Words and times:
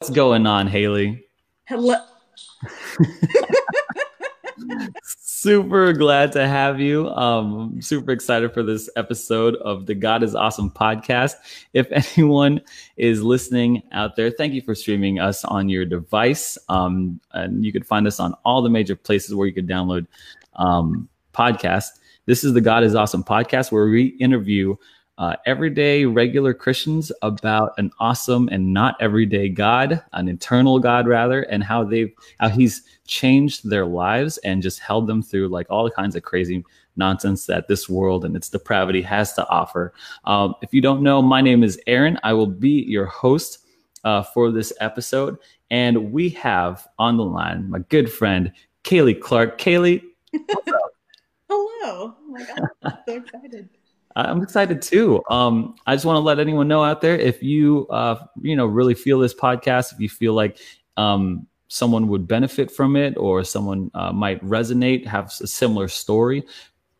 What's 0.00 0.10
going 0.10 0.46
on, 0.46 0.66
Haley? 0.66 1.24
Hello. 1.64 1.96
super 5.06 5.94
glad 5.94 6.32
to 6.32 6.46
have 6.46 6.78
you. 6.78 7.08
Um, 7.08 7.80
super 7.80 8.10
excited 8.10 8.52
for 8.52 8.62
this 8.62 8.90
episode 8.96 9.54
of 9.56 9.86
the 9.86 9.94
God 9.94 10.22
is 10.22 10.34
Awesome 10.34 10.70
podcast. 10.70 11.36
If 11.72 11.86
anyone 12.18 12.60
is 12.98 13.22
listening 13.22 13.84
out 13.92 14.16
there, 14.16 14.30
thank 14.30 14.52
you 14.52 14.60
for 14.60 14.74
streaming 14.74 15.18
us 15.18 15.46
on 15.46 15.70
your 15.70 15.86
device. 15.86 16.58
Um, 16.68 17.18
and 17.32 17.64
you 17.64 17.72
could 17.72 17.86
find 17.86 18.06
us 18.06 18.20
on 18.20 18.34
all 18.44 18.60
the 18.60 18.68
major 18.68 18.96
places 18.96 19.34
where 19.34 19.46
you 19.46 19.54
could 19.54 19.66
download 19.66 20.06
um, 20.56 21.08
podcasts. 21.32 21.88
This 22.26 22.44
is 22.44 22.52
the 22.52 22.60
God 22.60 22.84
is 22.84 22.94
Awesome 22.94 23.24
podcast 23.24 23.72
where 23.72 23.86
we 23.86 24.08
interview 24.20 24.76
uh, 25.18 25.36
everyday 25.46 26.04
regular 26.04 26.52
Christians 26.52 27.10
about 27.22 27.72
an 27.78 27.90
awesome 27.98 28.48
and 28.52 28.72
not 28.72 28.96
everyday 29.00 29.48
God, 29.48 30.02
an 30.12 30.28
eternal 30.28 30.78
God 30.78 31.06
rather, 31.06 31.42
and 31.42 31.64
how 31.64 31.84
they've 31.84 32.12
how 32.38 32.48
He's 32.48 32.82
changed 33.06 33.68
their 33.68 33.86
lives 33.86 34.36
and 34.38 34.62
just 34.62 34.80
held 34.80 35.06
them 35.06 35.22
through 35.22 35.48
like 35.48 35.66
all 35.70 35.84
the 35.84 35.90
kinds 35.90 36.16
of 36.16 36.22
crazy 36.22 36.64
nonsense 36.96 37.46
that 37.46 37.68
this 37.68 37.88
world 37.88 38.24
and 38.24 38.36
its 38.36 38.48
depravity 38.48 39.02
has 39.02 39.32
to 39.34 39.48
offer. 39.48 39.92
Um, 40.24 40.54
if 40.62 40.74
you 40.74 40.80
don't 40.80 41.02
know, 41.02 41.22
my 41.22 41.40
name 41.40 41.62
is 41.62 41.80
Aaron. 41.86 42.18
I 42.22 42.32
will 42.32 42.46
be 42.46 42.82
your 42.82 43.06
host 43.06 43.60
uh, 44.04 44.22
for 44.22 44.50
this 44.50 44.72
episode, 44.80 45.38
and 45.70 46.12
we 46.12 46.28
have 46.30 46.86
on 46.98 47.16
the 47.16 47.24
line 47.24 47.70
my 47.70 47.78
good 47.88 48.12
friend 48.12 48.52
Kaylee 48.84 49.20
Clark. 49.20 49.58
Kaylee, 49.58 50.02
what's 50.30 50.68
up? 50.68 50.92
Hello. 51.48 52.14
Oh 52.14 52.16
my 52.28 52.44
God. 52.44 52.60
I'm 52.82 52.98
so 53.08 53.16
excited. 53.16 53.68
I'm 54.16 54.42
excited 54.42 54.80
too. 54.80 55.22
Um, 55.30 55.76
I 55.86 55.94
just 55.94 56.06
want 56.06 56.16
to 56.16 56.20
let 56.20 56.38
anyone 56.38 56.68
know 56.68 56.82
out 56.82 57.02
there 57.02 57.16
if 57.16 57.42
you, 57.42 57.86
uh, 57.88 58.16
you 58.40 58.56
know, 58.56 58.64
really 58.66 58.94
feel 58.94 59.18
this 59.18 59.34
podcast, 59.34 59.92
if 59.92 60.00
you 60.00 60.08
feel 60.08 60.32
like 60.32 60.58
um, 60.96 61.46
someone 61.68 62.08
would 62.08 62.26
benefit 62.26 62.70
from 62.70 62.96
it 62.96 63.16
or 63.18 63.44
someone 63.44 63.90
uh, 63.94 64.12
might 64.12 64.42
resonate, 64.42 65.06
have 65.06 65.26
a 65.40 65.46
similar 65.46 65.86
story, 65.86 66.44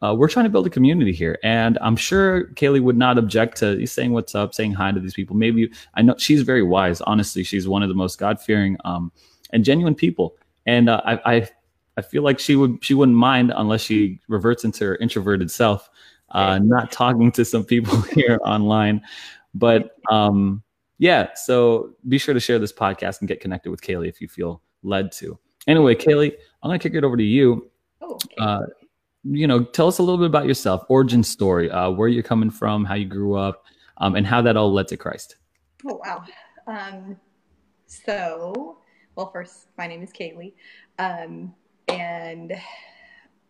uh, 0.02 0.14
we're 0.14 0.28
trying 0.28 0.44
to 0.44 0.50
build 0.50 0.66
a 0.66 0.70
community 0.70 1.12
here. 1.12 1.38
And 1.42 1.78
I'm 1.80 1.96
sure 1.96 2.48
Kaylee 2.48 2.82
would 2.82 2.98
not 2.98 3.16
object 3.16 3.56
to 3.58 3.86
saying 3.86 4.12
what's 4.12 4.34
up, 4.34 4.52
saying 4.52 4.74
hi 4.74 4.92
to 4.92 5.00
these 5.00 5.14
people. 5.14 5.36
Maybe 5.36 5.70
I 5.94 6.02
know 6.02 6.16
she's 6.18 6.42
very 6.42 6.62
wise. 6.62 7.00
Honestly, 7.00 7.42
she's 7.42 7.66
one 7.66 7.82
of 7.82 7.88
the 7.88 7.94
most 7.94 8.18
God 8.18 8.38
fearing 8.38 8.76
um, 8.84 9.10
and 9.54 9.64
genuine 9.64 9.94
people. 9.94 10.36
And 10.66 10.90
uh, 10.90 11.00
I, 11.04 11.36
I, 11.36 11.48
I 11.96 12.02
feel 12.02 12.22
like 12.22 12.38
she 12.38 12.56
would 12.56 12.84
she 12.84 12.92
wouldn't 12.92 13.16
mind 13.16 13.54
unless 13.56 13.80
she 13.80 14.20
reverts 14.28 14.64
into 14.64 14.84
her 14.84 14.96
introverted 14.96 15.50
self 15.50 15.88
uh, 16.36 16.58
not 16.58 16.92
talking 16.92 17.32
to 17.32 17.44
some 17.44 17.64
people 17.64 18.00
here 18.12 18.38
online. 18.44 19.00
But 19.54 19.96
um, 20.10 20.62
yeah, 20.98 21.34
so 21.34 21.94
be 22.06 22.18
sure 22.18 22.34
to 22.34 22.40
share 22.40 22.58
this 22.58 22.72
podcast 22.72 23.20
and 23.20 23.28
get 23.28 23.40
connected 23.40 23.70
with 23.70 23.80
Kaylee 23.80 24.08
if 24.08 24.20
you 24.20 24.28
feel 24.28 24.62
led 24.82 25.10
to. 25.12 25.38
Anyway, 25.66 25.94
Kaylee, 25.94 26.32
I'm 26.62 26.68
going 26.68 26.78
to 26.78 26.88
kick 26.88 26.96
it 26.96 27.02
over 27.02 27.16
to 27.16 27.24
you. 27.24 27.70
Oh, 28.02 28.14
okay. 28.14 28.34
Uh, 28.38 28.60
you 29.24 29.46
know, 29.46 29.64
tell 29.64 29.88
us 29.88 29.98
a 29.98 30.02
little 30.02 30.18
bit 30.18 30.26
about 30.26 30.46
yourself, 30.46 30.84
origin 30.88 31.24
story, 31.24 31.68
uh, 31.70 31.90
where 31.90 32.06
you're 32.06 32.22
coming 32.22 32.50
from, 32.50 32.84
how 32.84 32.94
you 32.94 33.06
grew 33.06 33.34
up, 33.34 33.64
um, 33.96 34.14
and 34.14 34.24
how 34.26 34.40
that 34.42 34.56
all 34.56 34.72
led 34.72 34.86
to 34.88 34.96
Christ. 34.96 35.36
Oh, 35.84 36.00
wow. 36.04 36.22
Um, 36.68 37.16
so, 37.86 38.78
well, 39.16 39.30
first, 39.32 39.66
my 39.78 39.88
name 39.88 40.02
is 40.02 40.12
Kaylee. 40.12 40.52
Um, 40.98 41.54
and 41.88 42.52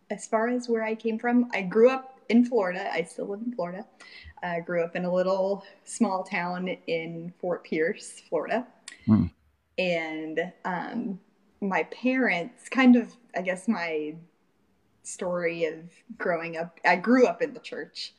as 0.09 0.25
far 0.25 0.47
as 0.47 0.67
where 0.67 0.83
I 0.83 0.95
came 0.95 1.19
from, 1.19 1.49
I 1.53 1.61
grew 1.61 1.89
up 1.89 2.16
in 2.29 2.45
Florida. 2.45 2.89
I 2.91 3.03
still 3.03 3.27
live 3.27 3.41
in 3.45 3.53
Florida. 3.53 3.85
I 4.43 4.59
grew 4.59 4.83
up 4.83 4.95
in 4.95 5.05
a 5.05 5.13
little 5.13 5.63
small 5.83 6.23
town 6.23 6.67
in 6.87 7.33
Fort 7.39 7.63
Pierce, 7.63 8.21
Florida. 8.29 8.67
Mm. 9.07 9.31
And 9.77 10.53
um, 10.65 11.19
my 11.61 11.83
parents, 11.83 12.69
kind 12.69 12.95
of, 12.95 13.13
I 13.35 13.41
guess, 13.41 13.67
my 13.67 14.15
story 15.03 15.65
of 15.65 15.77
growing 16.17 16.57
up, 16.57 16.79
I 16.85 16.95
grew 16.97 17.25
up 17.25 17.41
in 17.41 17.53
the 17.53 17.59
church. 17.59 18.13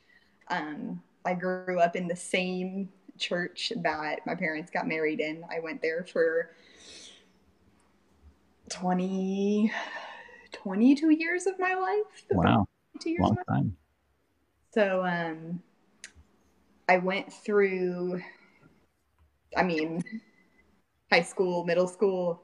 Um, 0.49 1.03
I 1.25 1.35
grew 1.35 1.79
up 1.81 1.95
in 1.95 2.09
the 2.09 2.17
same 2.17 2.89
church 3.19 3.73
that 3.77 4.25
my 4.27 4.35
parents 4.35 4.71
got 4.71 4.87
married 4.87 5.21
in. 5.21 5.45
I 5.51 5.61
went 5.61 5.83
there 5.83 6.05
for 6.05 6.51
20, 8.71 9.73
22 10.53 11.11
years 11.11 11.47
of 11.47 11.59
my 11.59 11.75
life. 11.75 12.25
Wow. 12.31 12.67
Long 13.19 13.37
time. 13.49 13.77
So 14.79 15.05
um, 15.05 15.61
I 16.89 16.99
went 16.99 17.33
through, 17.33 18.23
I 19.57 19.65
mean, 19.65 20.05
high 21.11 21.23
school, 21.23 21.65
middle 21.65 21.89
school, 21.89 22.41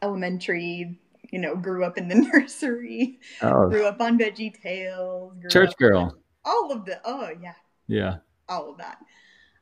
elementary, 0.00 0.98
you 1.30 1.38
know, 1.38 1.54
grew 1.54 1.84
up 1.84 1.98
in 1.98 2.08
the 2.08 2.14
nursery, 2.32 3.20
oh. 3.42 3.68
grew 3.68 3.84
up 3.84 4.00
on 4.00 4.18
Veggie 4.18 4.58
Tales, 4.62 5.34
church 5.50 5.76
girl, 5.76 6.16
all 6.42 6.72
of 6.72 6.86
the, 6.86 7.02
oh 7.04 7.32
yeah, 7.38 7.52
yeah, 7.86 8.16
all 8.48 8.70
of 8.70 8.78
that. 8.78 8.96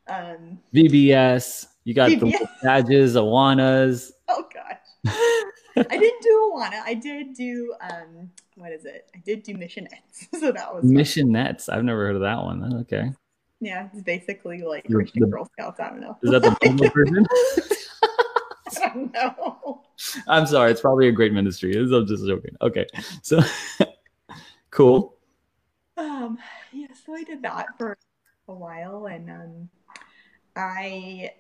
Um, 0.07 0.61
VBS, 0.73 1.67
you 1.83 1.93
got 1.93 2.11
VBS. 2.11 2.21
the 2.21 2.49
badges, 2.63 3.17
Awanas. 3.17 4.13
Oh 4.29 4.45
gosh. 4.53 5.13
I 5.91 5.99
didn't 5.99 6.23
do 6.23 6.53
Awana. 6.55 6.81
I 6.85 6.95
did 6.95 7.35
do 7.35 7.75
um, 7.81 8.31
what 8.57 8.73
is 8.73 8.87
it? 8.87 9.11
I 9.15 9.19
did 9.25 9.43
do 9.43 9.55
Missionettes. 9.55 10.29
so 10.41 10.53
that 10.53 10.75
was 10.75 10.85
Missionettes. 10.85 11.69
I've 11.69 11.85
never 11.85 12.07
heard 12.07 12.17
of 12.17 12.23
that 12.23 12.39
one. 12.39 12.75
Okay. 12.83 13.11
Yeah, 13.61 13.89
it's 13.93 14.03
basically 14.03 14.63
like 14.63 14.87
Christian 14.87 15.23
the, 15.23 15.29
Girl 15.29 15.49
Scouts. 15.53 15.81
I 15.81 15.91
don't 15.91 16.01
know. 16.01 16.17
Is 16.23 16.31
that 16.31 16.43
the 16.43 16.91
version? 16.95 17.27
I 18.83 18.89
don't 18.89 19.13
know. 19.13 19.83
I'm 20.27 20.47
sorry. 20.47 20.71
It's 20.71 20.81
probably 20.81 21.09
a 21.09 21.13
great 21.13 21.33
ministry. 21.33 21.75
I'm 21.77 22.07
just 22.07 22.27
joking. 22.27 22.57
Okay. 22.61 22.87
So 23.23 23.41
cool. 24.71 25.17
Um, 25.97 26.39
yeah, 26.73 26.89
so 27.05 27.15
I 27.15 27.25
did 27.25 27.43
that 27.43 27.67
for 27.79 27.97
a 28.49 28.55
while 28.55 29.07
and 29.07 29.31
um 29.31 29.69
I 30.55 31.31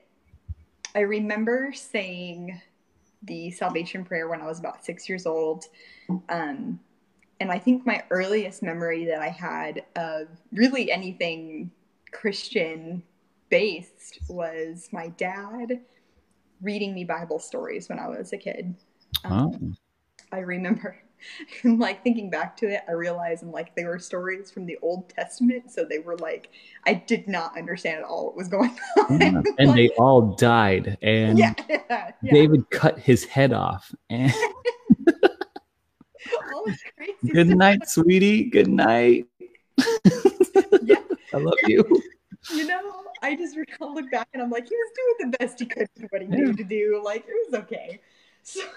I 0.95 1.01
remember 1.01 1.73
saying 1.75 2.61
the 3.27 3.51
salvation 3.51 4.05
prayer 4.05 4.29
when 4.29 4.41
I 4.41 4.47
was 4.47 4.59
about 4.59 4.85
six 4.85 5.09
years 5.09 5.27
old. 5.27 5.65
Um, 6.29 6.81
and 7.41 7.51
I 7.51 7.59
think 7.59 7.85
my 7.85 8.03
earliest 8.11 8.63
memory 8.63 9.05
that 9.07 9.21
I 9.21 9.29
had 9.29 9.85
of 9.97 10.29
really 10.53 10.91
anything 10.91 11.71
Christian 12.13 13.03
based 13.51 14.21
was 14.29 14.89
my 14.93 15.09
dad 15.09 15.81
reading 16.63 16.95
me 16.95 17.05
Bible 17.05 17.39
stories 17.39 17.89
when 17.89 17.99
I 17.99 18.09
was 18.09 18.33
a 18.33 18.39
kid. 18.39 18.75
Um, 19.25 19.51
oh. 19.53 19.73
I 20.33 20.41
remember 20.41 20.97
like 21.65 22.03
thinking 22.03 22.31
back 22.31 22.57
to 22.59 22.67
it, 22.67 22.83
I 22.89 22.93
realized 22.93 23.43
and 23.43 23.53
like 23.53 23.75
they 23.75 23.85
were 23.85 23.99
stories 23.99 24.51
from 24.51 24.67
the 24.67 24.79
Old 24.83 25.09
Testament, 25.09 25.71
so 25.71 25.85
they 25.85 25.99
were 25.99 26.17
like 26.19 26.51
I 26.87 26.95
did 26.95 27.29
not 27.29 27.57
understand 27.57 27.99
at 27.99 28.05
all 28.05 28.27
what 28.27 28.37
was 28.37 28.49
going 28.49 28.71
on. 29.09 29.21
Yeah. 29.21 29.43
And 29.59 29.71
like, 29.71 29.77
they 29.77 29.89
all 29.97 30.35
died, 30.37 30.99
and 31.03 31.39
yeah, 31.39 31.55
yeah, 31.69 32.11
David 32.23 32.69
cut 32.71 32.99
his 32.99 33.25
head 33.25 33.53
off. 33.53 33.95
And 34.11 34.33
Good 37.33 37.49
night, 37.49 37.89
sweetie. 37.89 38.45
Good 38.45 38.69
night. 38.69 39.27
I 39.79 41.39
love 41.39 41.55
you. 41.67 41.85
You 42.53 42.67
know, 42.67 42.81
I 43.23 43.37
just 43.37 43.57
recall 43.57 43.95
look 43.95 44.11
back 44.11 44.29
and 44.33 44.43
I'm 44.43 44.51
like, 44.51 44.69
he 44.69 44.75
was 44.75 44.93
doing 44.95 45.31
the 45.31 45.39
best 45.39 45.61
he 45.61 45.67
could 45.67 45.89
with 46.01 46.11
what 46.11 46.23
he 46.23 46.29
needed 46.29 46.57
to 46.59 46.65
do. 46.65 47.01
Like 47.05 47.25
it 47.29 47.35
was 47.51 47.61
okay 47.63 48.01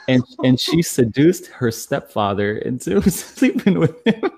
and 0.08 0.24
and 0.44 0.60
she 0.60 0.82
seduced 0.82 1.48
her 1.48 1.72
stepfather 1.72 2.58
into 2.58 3.02
sleeping 3.10 3.80
with 3.80 3.96
him. 4.06 4.32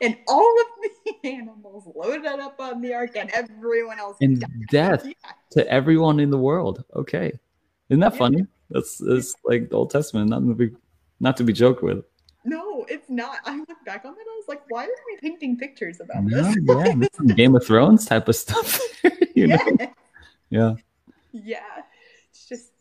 and 0.00 0.16
all 0.28 0.54
of 0.60 0.90
the 1.04 1.28
animals 1.28 1.88
loaded 1.94 2.26
up 2.26 2.60
on 2.60 2.80
the 2.80 2.92
ark, 2.92 3.16
and 3.16 3.30
everyone 3.30 3.98
else 3.98 4.16
and 4.20 4.40
died. 4.40 4.50
death 4.70 5.06
yeah. 5.06 5.12
to 5.50 5.68
everyone 5.70 6.20
in 6.20 6.30
the 6.30 6.38
world. 6.38 6.84
Okay, 6.94 7.32
isn't 7.88 8.00
that 8.00 8.12
yeah. 8.12 8.18
funny? 8.18 8.46
That's 8.70 8.98
that's 8.98 9.34
like 9.44 9.70
the 9.70 9.76
Old 9.76 9.90
Testament, 9.90 10.30
not 10.30 10.40
to 10.40 10.54
be 10.54 10.70
not 11.20 11.36
to 11.38 11.44
be 11.44 11.52
joked 11.52 11.82
with. 11.82 12.04
No, 12.44 12.86
it's 12.88 13.10
not. 13.10 13.38
I 13.44 13.56
look 13.56 13.84
back 13.84 14.04
on 14.04 14.12
that. 14.12 14.20
I 14.20 14.36
was 14.36 14.44
like, 14.46 14.62
why 14.68 14.84
are 14.84 14.88
we 14.88 15.18
painting 15.20 15.56
pictures 15.56 16.00
about 16.00 16.22
no, 16.22 16.42
this? 16.42 17.08
Yeah, 17.24 17.34
Game 17.34 17.56
of 17.56 17.66
Thrones 17.66 18.06
type 18.06 18.28
of 18.28 18.36
stuff. 18.36 18.80
you 19.34 19.48
know? 19.48 19.58
Yeah. 20.48 20.74
Yeah. 21.32 21.58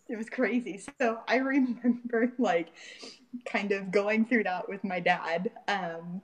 It 0.07 0.17
was 0.17 0.29
crazy. 0.29 0.81
So 0.99 1.19
I 1.27 1.35
remember 1.37 2.31
like 2.37 2.69
kind 3.45 3.71
of 3.71 3.91
going 3.91 4.25
through 4.25 4.43
that 4.43 4.69
with 4.69 4.83
my 4.83 4.99
dad 4.99 5.51
um, 5.67 6.21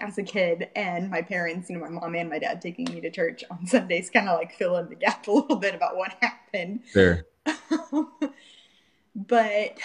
as 0.00 0.18
a 0.18 0.22
kid, 0.22 0.68
and 0.74 1.10
my 1.10 1.22
parents, 1.22 1.68
you 1.68 1.76
know, 1.76 1.82
my 1.82 1.90
mom 1.90 2.14
and 2.14 2.30
my 2.30 2.38
dad 2.38 2.60
taking 2.62 2.86
me 2.86 3.00
to 3.00 3.10
church 3.10 3.44
on 3.50 3.66
Sundays, 3.66 4.10
kind 4.10 4.28
of 4.28 4.38
like 4.38 4.54
fill 4.54 4.76
in 4.76 4.88
the 4.88 4.94
gap 4.94 5.26
a 5.28 5.32
little 5.32 5.56
bit 5.56 5.74
about 5.74 5.96
what 5.96 6.12
happened. 6.20 6.80
Sure. 6.90 7.26
but 9.14 9.78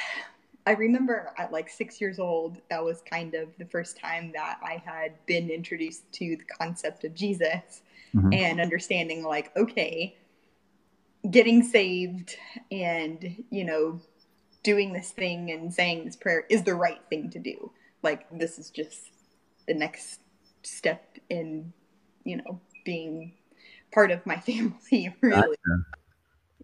I 0.65 0.71
remember 0.71 1.31
at 1.37 1.51
like 1.53 1.69
six 1.69 2.01
years 2.01 2.19
old, 2.19 2.57
that 2.69 2.83
was 2.83 3.01
kind 3.01 3.33
of 3.35 3.49
the 3.57 3.65
first 3.65 3.97
time 3.97 4.31
that 4.33 4.59
I 4.61 4.81
had 4.85 5.13
been 5.25 5.49
introduced 5.49 6.11
to 6.13 6.35
the 6.35 6.43
concept 6.43 7.05
of 7.05 7.13
Jesus 7.15 7.83
mm-hmm. 8.13 8.33
and 8.33 8.59
understanding, 8.59 9.23
like, 9.23 9.55
okay, 9.55 10.17
getting 11.29 11.63
saved 11.63 12.35
and, 12.71 13.43
you 13.49 13.63
know, 13.65 13.99
doing 14.63 14.93
this 14.93 15.11
thing 15.11 15.51
and 15.51 15.73
saying 15.73 16.05
this 16.05 16.15
prayer 16.15 16.45
is 16.49 16.63
the 16.63 16.75
right 16.75 17.01
thing 17.09 17.29
to 17.31 17.39
do. 17.39 17.71
Like, 18.03 18.25
this 18.31 18.59
is 18.59 18.69
just 18.69 19.11
the 19.67 19.73
next 19.73 20.19
step 20.63 21.17
in, 21.29 21.71
you 22.23 22.37
know, 22.37 22.59
being 22.85 23.33
part 23.91 24.11
of 24.11 24.25
my 24.25 24.37
family, 24.39 25.13
really. 25.21 25.57
Gotcha. 25.65 25.83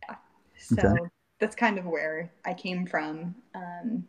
Yeah. 0.01 0.15
So 0.57 0.87
okay. 0.89 1.09
that's 1.39 1.55
kind 1.55 1.77
of 1.77 1.85
where 1.85 2.31
I 2.45 2.53
came 2.53 2.85
from. 2.85 3.35
Um, 3.55 4.07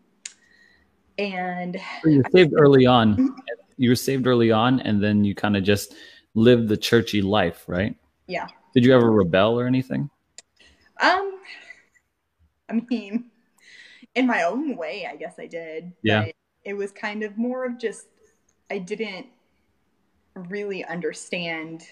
and 1.19 1.81
so 2.03 2.09
you 2.09 2.23
saved 2.33 2.55
early 2.57 2.87
on. 2.87 3.17
Mm-hmm. 3.17 3.39
You 3.77 3.89
were 3.91 3.97
saved 3.97 4.27
early 4.27 4.53
on, 4.53 4.81
and 4.81 5.03
then 5.03 5.25
you 5.25 5.35
kind 5.35 5.57
of 5.57 5.65
just 5.65 5.95
lived 6.35 6.69
the 6.69 6.77
churchy 6.77 7.23
life, 7.23 7.65
right? 7.67 7.97
Yeah. 8.27 8.47
Did 8.73 8.85
you 8.85 8.95
ever 8.95 9.11
rebel 9.11 9.59
or 9.59 9.67
anything? 9.67 10.11
Um, 11.05 11.39
I 12.69 12.81
mean, 12.89 13.31
in 14.15 14.27
my 14.27 14.43
own 14.45 14.77
way, 14.77 15.09
I 15.11 15.17
guess 15.17 15.35
I 15.39 15.47
did. 15.47 15.93
Yeah. 16.03 16.27
it 16.65 16.75
was 16.75 16.93
kind 16.93 17.23
of 17.23 17.37
more 17.37 17.65
of 17.67 17.79
just 17.79 18.07
I 18.71 18.79
didn't 18.79 19.27
really 20.35 20.85
understand. 20.85 21.83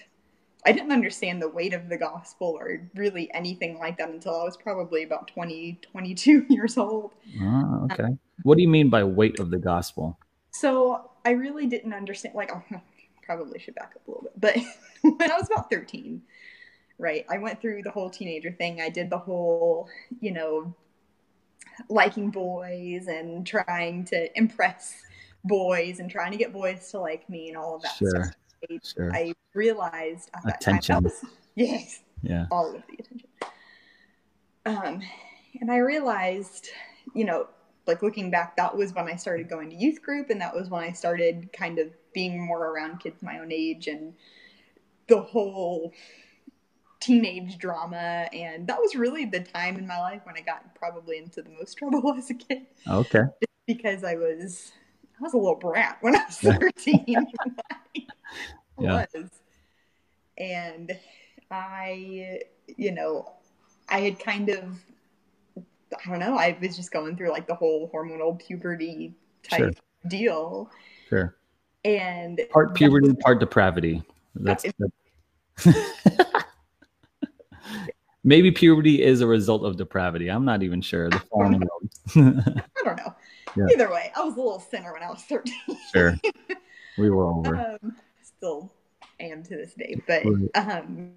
I 0.65 0.71
didn't 0.71 0.91
understand 0.91 1.41
the 1.41 1.49
weight 1.49 1.73
of 1.73 1.89
the 1.89 1.97
gospel 1.97 2.55
or 2.59 2.89
really 2.95 3.31
anything 3.33 3.77
like 3.79 3.97
that 3.97 4.09
until 4.09 4.39
I 4.39 4.43
was 4.43 4.57
probably 4.57 5.03
about 5.03 5.27
20, 5.27 5.79
22 5.91 6.45
years 6.49 6.77
old. 6.77 7.11
Oh, 7.41 7.87
okay. 7.91 8.03
Um, 8.03 8.19
what 8.43 8.55
do 8.55 8.61
you 8.61 8.69
mean 8.69 8.89
by 8.89 9.03
weight 9.03 9.39
of 9.39 9.51
the 9.51 9.59
gospel? 9.59 10.17
So 10.51 11.11
I 11.25 11.31
really 11.31 11.67
didn't 11.67 11.93
understand. 11.93 12.35
Like, 12.35 12.51
oh, 12.53 12.79
probably 13.23 13.59
should 13.59 13.75
back 13.75 13.93
up 13.95 14.07
a 14.07 14.11
little 14.11 14.23
bit. 14.23 14.39
But 14.39 14.57
when 15.17 15.31
I 15.31 15.37
was 15.37 15.49
about 15.51 15.69
13, 15.69 16.21
right, 16.97 17.25
I 17.29 17.37
went 17.37 17.61
through 17.61 17.81
the 17.83 17.91
whole 17.91 18.09
teenager 18.09 18.51
thing. 18.51 18.81
I 18.81 18.89
did 18.89 19.09
the 19.09 19.17
whole, 19.17 19.89
you 20.19 20.31
know, 20.31 20.73
liking 21.89 22.29
boys 22.29 23.07
and 23.07 23.45
trying 23.45 24.05
to 24.05 24.37
impress 24.37 25.01
boys 25.43 25.99
and 25.99 26.09
trying 26.09 26.31
to 26.31 26.37
get 26.37 26.53
boys 26.53 26.89
to 26.91 26.99
like 26.99 27.27
me 27.29 27.49
and 27.49 27.57
all 27.57 27.75
of 27.75 27.81
that 27.81 27.95
sure. 27.95 28.09
stuff. 28.09 28.33
I, 28.69 28.79
sure. 28.83 29.13
I 29.13 29.33
realized 29.53 30.29
at 30.33 30.43
that 30.43 30.61
attention. 30.61 30.95
time 30.95 31.03
that 31.03 31.09
was 31.09 31.25
yes, 31.55 32.01
yeah, 32.21 32.45
all 32.51 32.75
of 32.75 32.83
the 32.87 32.93
attention. 32.99 33.29
Um, 34.65 35.01
and 35.59 35.69
I 35.69 35.77
realized, 35.77 36.69
you 37.13 37.25
know, 37.25 37.47
like 37.85 38.01
looking 38.01 38.31
back, 38.31 38.55
that 38.55 38.75
was 38.75 38.93
when 38.93 39.07
I 39.07 39.17
started 39.17 39.49
going 39.49 39.69
to 39.69 39.75
youth 39.75 40.01
group, 40.01 40.29
and 40.29 40.39
that 40.39 40.55
was 40.55 40.69
when 40.69 40.83
I 40.83 40.93
started 40.93 41.51
kind 41.51 41.79
of 41.79 41.89
being 42.13 42.39
more 42.39 42.67
around 42.67 42.99
kids 42.99 43.21
my 43.21 43.39
own 43.39 43.51
age 43.51 43.87
and 43.87 44.13
the 45.07 45.19
whole 45.19 45.91
teenage 47.03 47.57
drama. 47.57 48.27
And 48.33 48.67
that 48.67 48.79
was 48.79 48.95
really 48.95 49.25
the 49.25 49.41
time 49.41 49.77
in 49.77 49.85
my 49.85 49.99
life 49.99 50.21
when 50.23 50.35
I 50.37 50.41
got 50.41 50.73
probably 50.75 51.17
into 51.17 51.41
the 51.41 51.49
most 51.49 51.73
trouble 51.77 52.13
as 52.17 52.29
a 52.29 52.33
kid. 52.33 52.67
Okay. 52.87 53.23
Just 53.41 53.65
because 53.67 54.03
I 54.03 54.15
was 54.15 54.71
I 55.19 55.23
was 55.23 55.33
a 55.33 55.37
little 55.37 55.55
brat 55.55 55.97
when 56.01 56.15
I 56.15 56.23
was 56.25 56.37
13. 56.37 57.05
yeah. 58.79 59.05
was. 59.13 59.29
And 60.37 60.97
I, 61.51 62.39
you 62.75 62.91
know, 62.91 63.33
I 63.89 63.99
had 63.99 64.19
kind 64.19 64.49
of 64.49 64.79
I 65.57 66.09
don't 66.09 66.19
know. 66.19 66.37
I 66.37 66.57
was 66.59 66.75
just 66.75 66.91
going 66.91 67.15
through 67.15 67.29
like 67.29 67.47
the 67.47 67.53
whole 67.53 67.91
hormonal 67.93 68.39
puberty 68.39 69.13
type 69.43 69.59
sure. 69.59 69.71
deal. 70.07 70.71
Sure. 71.09 71.35
And 71.85 72.41
part 72.51 72.73
puberty, 72.73 73.09
was, 73.09 73.17
part 73.21 73.39
depravity. 73.39 74.01
That's, 74.35 74.65
maybe 78.23 78.51
puberty 78.51 79.01
is 79.01 79.21
a 79.21 79.27
result 79.27 79.63
of 79.63 79.77
depravity. 79.77 80.29
I'm 80.29 80.45
not 80.45 80.63
even 80.63 80.81
sure. 80.81 81.09
The 81.09 81.21
I 82.15 82.83
don't 82.83 82.97
know. 82.97 83.15
Yeah. 83.55 83.65
Either 83.71 83.91
way, 83.91 84.11
I 84.15 84.23
was 84.23 84.35
a 84.35 84.37
little 84.37 84.59
sinner 84.59 84.93
when 84.93 85.03
I 85.03 85.09
was 85.09 85.23
13. 85.23 85.53
sure. 85.93 86.15
We 86.95 87.09
were 87.09 87.25
over. 87.25 87.55
Um, 87.55 87.95
still 88.21 88.71
am 89.19 89.41
to 89.41 89.57
this 89.57 89.73
day, 89.73 89.99
but 90.05 90.23
um, 90.53 91.13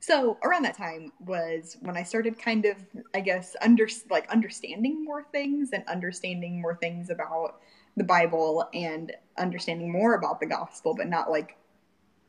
so 0.00 0.36
around 0.42 0.64
that 0.64 0.76
time 0.76 1.12
was 1.20 1.76
when 1.82 1.96
I 1.96 2.02
started 2.02 2.36
kind 2.36 2.64
of, 2.64 2.76
I 3.14 3.20
guess, 3.20 3.54
under 3.62 3.86
like 4.10 4.28
understanding 4.28 5.04
more 5.04 5.22
things 5.30 5.70
and 5.72 5.84
understanding 5.86 6.60
more 6.60 6.74
things 6.74 7.10
about 7.10 7.60
the 7.96 8.02
Bible 8.02 8.68
and 8.74 9.12
understanding 9.38 9.92
more 9.92 10.14
about 10.14 10.40
the 10.40 10.46
gospel, 10.46 10.96
but 10.96 11.08
not 11.08 11.30
like 11.30 11.56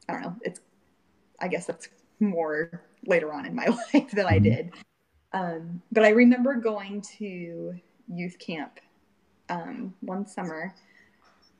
I 0.07 0.13
don't 0.13 0.21
know. 0.21 0.35
It's 0.43 0.59
I 1.39 1.47
guess 1.47 1.65
that's 1.65 1.89
more 2.19 2.83
later 3.05 3.33
on 3.33 3.45
in 3.45 3.55
my 3.55 3.65
life 3.93 4.11
that 4.11 4.25
I 4.25 4.39
mm-hmm. 4.39 4.43
did. 4.43 4.71
Um, 5.33 5.81
but 5.91 6.03
I 6.03 6.09
remember 6.09 6.55
going 6.55 7.01
to 7.17 7.73
youth 8.07 8.37
camp 8.39 8.79
um, 9.49 9.93
one 10.01 10.27
summer, 10.27 10.73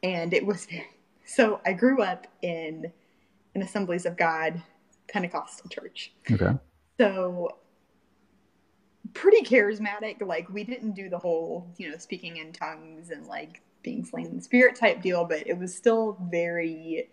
and 0.04 0.34
it 0.34 0.46
was 0.46 0.68
so 1.26 1.60
I 1.66 1.74
grew 1.74 2.02
up 2.02 2.28
in 2.42 2.92
an 3.56 3.62
Assemblies 3.62 4.06
of 4.06 4.18
God 4.18 4.62
Pentecostal 5.08 5.70
church. 5.70 6.12
Okay. 6.32 6.54
So 7.00 7.58
pretty 9.14 9.42
charismatic. 9.44 10.26
Like 10.26 10.50
we 10.50 10.64
didn't 10.64 10.94
do 10.94 11.10
the 11.10 11.18
whole, 11.18 11.68
you 11.78 11.90
know, 11.90 11.98
speaking 11.98 12.38
in 12.38 12.52
tongues 12.52 13.10
and 13.10 13.26
like 13.28 13.62
being 13.84 14.06
slain 14.06 14.28
in 14.28 14.38
the 14.38 14.42
spirit 14.42 14.76
type 14.76 15.02
deal, 15.02 15.26
but 15.26 15.46
it 15.46 15.58
was 15.58 15.76
still 15.76 16.18
very 16.32 17.10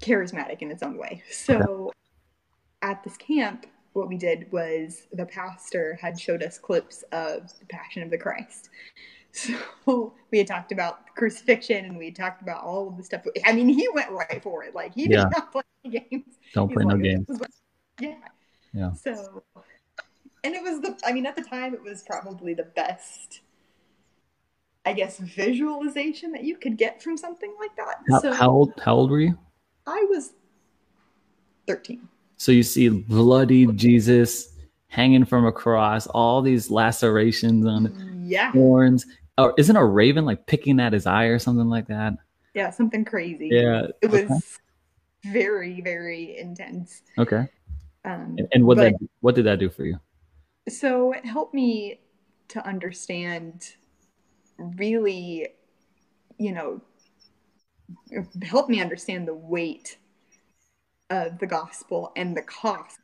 charismatic 0.00 0.62
in 0.62 0.70
its 0.70 0.82
own 0.82 0.96
way. 0.96 1.22
So. 1.30 1.92
At 2.82 3.02
this 3.02 3.16
camp, 3.16 3.66
what 3.92 4.08
we 4.08 4.16
did 4.16 4.50
was 4.52 5.06
the 5.12 5.26
pastor 5.26 5.98
had 6.00 6.18
showed 6.18 6.42
us 6.42 6.58
clips 6.58 7.02
of 7.12 7.52
the 7.58 7.66
Passion 7.66 8.02
of 8.02 8.10
the 8.10 8.18
Christ. 8.18 8.70
So 9.30 10.14
we 10.32 10.38
had 10.38 10.46
talked 10.46 10.72
about 10.72 11.14
crucifixion 11.14 11.84
and 11.84 11.98
we 11.98 12.06
had 12.06 12.16
talked 12.16 12.40
about 12.40 12.64
all 12.64 12.88
of 12.88 12.96
the 12.96 13.04
stuff. 13.04 13.22
I 13.44 13.52
mean, 13.52 13.68
he 13.68 13.86
went 13.92 14.10
right 14.10 14.42
for 14.42 14.64
it. 14.64 14.74
Like 14.74 14.94
he 14.94 15.02
did 15.06 15.18
yeah. 15.18 15.28
not 15.30 15.52
play 15.52 15.62
games. 15.84 16.38
Don't 16.54 16.72
play 16.72 16.82
like, 16.82 16.96
no 16.96 17.02
games. 17.02 17.26
Yeah. 18.00 18.14
Yeah. 18.72 18.92
So, 18.94 19.42
and 20.44 20.54
it 20.54 20.62
was 20.62 20.80
the. 20.80 20.96
I 21.04 21.12
mean, 21.12 21.26
at 21.26 21.36
the 21.36 21.42
time, 21.42 21.74
it 21.74 21.82
was 21.82 22.02
probably 22.02 22.54
the 22.54 22.64
best. 22.64 23.40
I 24.86 24.92
guess 24.92 25.18
visualization 25.18 26.32
that 26.32 26.44
you 26.44 26.56
could 26.56 26.78
get 26.78 27.02
from 27.02 27.16
something 27.16 27.54
like 27.60 27.76
that. 27.76 27.96
How, 28.08 28.20
so, 28.20 28.32
how 28.32 28.50
old? 28.50 28.72
How 28.82 28.94
old 28.94 29.10
were 29.10 29.20
you? 29.20 29.38
I 29.86 30.06
was 30.08 30.32
thirteen. 31.66 32.08
So 32.38 32.52
you 32.52 32.62
see 32.62 32.88
bloody 32.88 33.66
Jesus 33.66 34.54
hanging 34.86 35.24
from 35.24 35.44
a 35.44 35.52
cross, 35.52 36.06
all 36.06 36.40
these 36.40 36.70
lacerations 36.70 37.66
on 37.66 38.24
yeah. 38.26 38.52
horns. 38.52 39.04
Or 39.36 39.54
isn't 39.58 39.76
a 39.76 39.84
raven 39.84 40.24
like 40.24 40.46
picking 40.46 40.80
at 40.80 40.92
his 40.92 41.06
eye 41.06 41.26
or 41.26 41.38
something 41.38 41.68
like 41.68 41.88
that? 41.88 42.14
Yeah, 42.54 42.70
something 42.70 43.04
crazy. 43.04 43.50
Yeah. 43.52 43.88
It 44.02 44.10
was 44.10 44.22
okay. 44.22 44.38
very, 45.24 45.80
very 45.80 46.38
intense. 46.38 47.02
Okay. 47.18 47.48
Um, 48.04 48.36
and, 48.38 48.48
and 48.52 48.64
what 48.66 48.76
but, 48.76 48.92
that 48.92 49.08
what 49.20 49.34
did 49.34 49.44
that 49.46 49.58
do 49.58 49.68
for 49.68 49.84
you? 49.84 49.98
So 50.68 51.12
it 51.12 51.24
helped 51.24 51.54
me 51.54 52.00
to 52.48 52.66
understand 52.66 53.74
really, 54.58 55.48
you 56.38 56.52
know, 56.52 56.80
helped 58.42 58.70
me 58.70 58.80
understand 58.80 59.26
the 59.28 59.34
weight 59.34 59.98
of 61.10 61.38
the 61.38 61.46
gospel 61.46 62.12
and 62.16 62.36
the 62.36 62.42
cost 62.42 62.98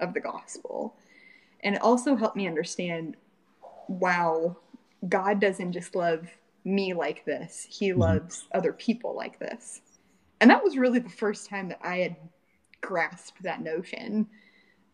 of 0.00 0.14
the 0.14 0.20
gospel. 0.20 0.96
And 1.62 1.74
it 1.74 1.82
also 1.82 2.16
helped 2.16 2.36
me 2.36 2.46
understand 2.46 3.16
wow, 3.88 4.56
God 5.08 5.40
doesn't 5.40 5.72
just 5.72 5.96
love 5.96 6.28
me 6.64 6.94
like 6.94 7.24
this, 7.24 7.66
He 7.68 7.90
mm-hmm. 7.90 8.00
loves 8.00 8.46
other 8.52 8.72
people 8.72 9.14
like 9.16 9.38
this. 9.38 9.80
And 10.40 10.50
that 10.50 10.62
was 10.62 10.78
really 10.78 11.00
the 11.00 11.08
first 11.08 11.48
time 11.48 11.68
that 11.68 11.80
I 11.82 11.98
had 11.98 12.16
grasped 12.80 13.42
that 13.42 13.62
notion. 13.62 14.26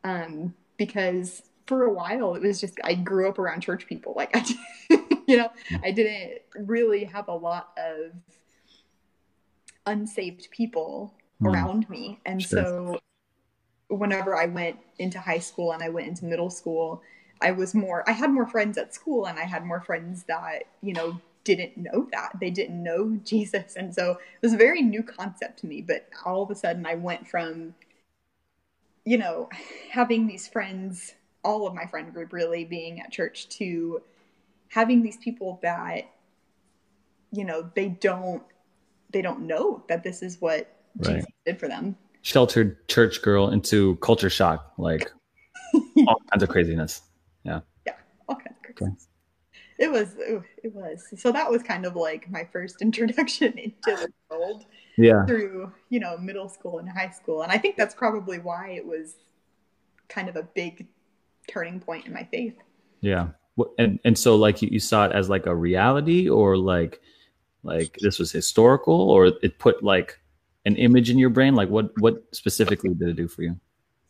Um, 0.02 0.54
because 0.76 1.42
for 1.66 1.84
a 1.84 1.92
while 1.92 2.34
it 2.34 2.42
was 2.42 2.60
just 2.60 2.78
I 2.84 2.94
grew 2.94 3.28
up 3.28 3.38
around 3.38 3.62
church 3.62 3.86
people. 3.86 4.14
Like 4.16 4.30
I 4.34 4.44
you 5.26 5.36
know, 5.36 5.50
I 5.82 5.90
didn't 5.90 6.40
really 6.54 7.04
have 7.04 7.28
a 7.28 7.34
lot 7.34 7.70
of 7.76 8.12
unsaved 9.84 10.48
people 10.50 11.14
mm. 11.40 11.52
around 11.52 11.88
me. 11.88 12.20
And 12.26 12.42
sure. 12.42 12.62
so 12.62 13.00
whenever 13.88 14.36
I 14.36 14.46
went 14.46 14.78
into 14.98 15.18
high 15.18 15.38
school 15.38 15.72
and 15.72 15.82
I 15.82 15.88
went 15.88 16.08
into 16.08 16.24
middle 16.24 16.50
school, 16.50 17.02
I 17.40 17.52
was 17.52 17.74
more, 17.74 18.08
I 18.08 18.12
had 18.12 18.30
more 18.30 18.46
friends 18.46 18.78
at 18.78 18.94
school 18.94 19.26
and 19.26 19.38
I 19.38 19.44
had 19.44 19.64
more 19.64 19.80
friends 19.80 20.24
that, 20.24 20.64
you 20.82 20.92
know, 20.92 21.20
didn't 21.44 21.76
know 21.76 22.08
that. 22.12 22.32
They 22.40 22.50
didn't 22.50 22.82
know 22.82 23.18
Jesus. 23.24 23.76
And 23.76 23.94
so 23.94 24.12
it 24.12 24.42
was 24.42 24.52
a 24.52 24.58
very 24.58 24.82
new 24.82 25.02
concept 25.02 25.60
to 25.60 25.66
me. 25.66 25.80
But 25.80 26.08
all 26.24 26.42
of 26.42 26.50
a 26.50 26.54
sudden, 26.54 26.84
I 26.86 26.94
went 26.94 27.28
from, 27.28 27.74
you 29.04 29.18
know, 29.18 29.48
having 29.90 30.26
these 30.26 30.48
friends, 30.48 31.14
all 31.44 31.66
of 31.66 31.74
my 31.74 31.86
friend 31.86 32.12
group 32.12 32.32
really 32.32 32.64
being 32.64 33.00
at 33.00 33.12
church, 33.12 33.48
to 33.50 34.02
having 34.68 35.02
these 35.02 35.16
people 35.18 35.60
that, 35.62 36.10
you 37.30 37.44
know, 37.44 37.70
they 37.74 37.88
don't, 37.88 38.42
they 39.10 39.22
don't 39.22 39.46
know 39.46 39.84
that 39.88 40.02
this 40.02 40.22
is 40.22 40.40
what 40.40 40.75
right. 40.98 41.16
Jesus 41.16 41.26
did 41.44 41.58
for 41.60 41.68
them. 41.68 41.96
sheltered 42.22 42.86
church 42.88 43.22
girl 43.22 43.48
into 43.50 43.96
culture 43.96 44.30
shock, 44.30 44.72
like 44.78 45.10
all 46.06 46.20
kinds 46.30 46.42
of 46.42 46.48
craziness. 46.48 47.02
Yeah. 47.44 47.60
Yeah, 47.86 47.94
all 48.28 48.36
kinds 48.36 48.56
of 48.58 48.74
craziness. 48.76 49.02
Okay. 49.02 49.12
It 49.78 49.92
was, 49.92 50.14
it 50.18 50.74
was. 50.74 51.04
So 51.18 51.30
that 51.32 51.50
was 51.50 51.62
kind 51.62 51.84
of 51.84 51.96
like 51.96 52.30
my 52.30 52.44
first 52.50 52.76
introduction 52.82 53.58
into 53.58 53.74
the 53.84 54.10
world. 54.30 54.64
Yeah. 54.96 55.26
Through, 55.26 55.72
you 55.90 56.00
know, 56.00 56.16
middle 56.16 56.48
school 56.48 56.78
and 56.78 56.88
high 56.88 57.10
school. 57.10 57.42
And 57.42 57.52
I 57.52 57.58
think 57.58 57.76
that's 57.76 57.94
probably 57.94 58.38
why 58.38 58.70
it 58.70 58.86
was 58.86 59.16
kind 60.08 60.28
of 60.28 60.36
a 60.36 60.42
big 60.42 60.86
turning 61.48 61.80
point 61.80 62.06
in 62.06 62.12
my 62.14 62.24
faith. 62.24 62.56
Yeah. 63.02 63.28
And 63.78 64.00
and 64.04 64.18
so 64.18 64.36
like 64.36 64.62
you, 64.62 64.68
you 64.70 64.80
saw 64.80 65.06
it 65.06 65.12
as 65.12 65.28
like 65.28 65.46
a 65.46 65.54
reality 65.54 66.28
or 66.28 66.56
like 66.56 67.00
like 67.62 67.96
this 68.00 68.18
was 68.18 68.32
historical 68.32 69.10
or 69.10 69.32
it 69.42 69.58
put 69.58 69.82
like 69.82 70.18
an 70.66 70.76
image 70.76 71.08
in 71.08 71.18
your 71.18 71.30
brain? 71.30 71.54
Like 71.54 71.70
what 71.70 71.98
what 72.00 72.22
specifically 72.32 72.92
did 72.92 73.08
it 73.08 73.16
do 73.16 73.28
for 73.28 73.42
you? 73.42 73.58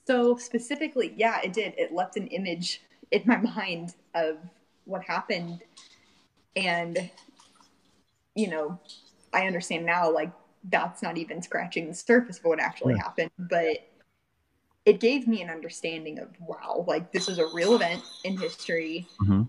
So 0.06 0.36
specifically, 0.36 1.14
yeah, 1.16 1.40
it 1.44 1.52
did. 1.52 1.74
It 1.76 1.92
left 1.92 2.16
an 2.16 2.26
image 2.28 2.82
in 3.12 3.22
my 3.26 3.36
mind 3.56 3.94
of 4.14 4.38
what 4.84 5.04
happened. 5.04 5.62
And 6.56 7.10
you 8.34 8.48
know, 8.48 8.80
I 9.32 9.46
understand 9.46 9.86
now 9.86 10.10
like 10.10 10.32
that's 10.68 11.02
not 11.02 11.16
even 11.16 11.40
scratching 11.42 11.86
the 11.86 11.94
surface 11.94 12.38
of 12.38 12.44
what 12.44 12.58
actually 12.58 12.94
yeah. 12.94 13.02
happened, 13.02 13.30
but 13.38 13.88
it 14.84 15.00
gave 15.00 15.28
me 15.28 15.42
an 15.42 15.50
understanding 15.50 16.18
of 16.18 16.28
wow, 16.40 16.84
like 16.88 17.12
this 17.12 17.28
is 17.28 17.38
a 17.38 17.46
real 17.52 17.74
event 17.74 18.02
in 18.24 18.36
history. 18.38 19.06
Mm-hmm. 19.22 19.42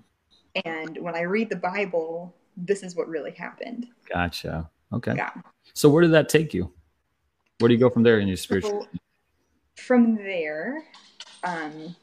And 0.66 0.98
when 0.98 1.16
I 1.16 1.22
read 1.22 1.50
the 1.50 1.56
Bible, 1.56 2.36
this 2.58 2.84
is 2.84 2.96
what 2.96 3.08
really 3.08 3.32
happened. 3.32 3.88
Gotcha. 4.12 4.70
Okay. 4.92 5.14
Yeah. 5.16 5.32
So 5.74 5.90
where 5.90 6.02
did 6.02 6.12
that 6.12 6.30
take 6.30 6.54
you? 6.54 6.72
Where 7.60 7.70
do 7.70 7.74
you 7.74 7.80
go 7.80 7.90
from 7.90 8.04
there 8.04 8.20
in 8.20 8.28
your 8.28 8.38
spiritual? 8.38 8.88
So, 8.92 9.00
from 9.78 10.16
there, 10.16 10.84
um, 11.44 11.96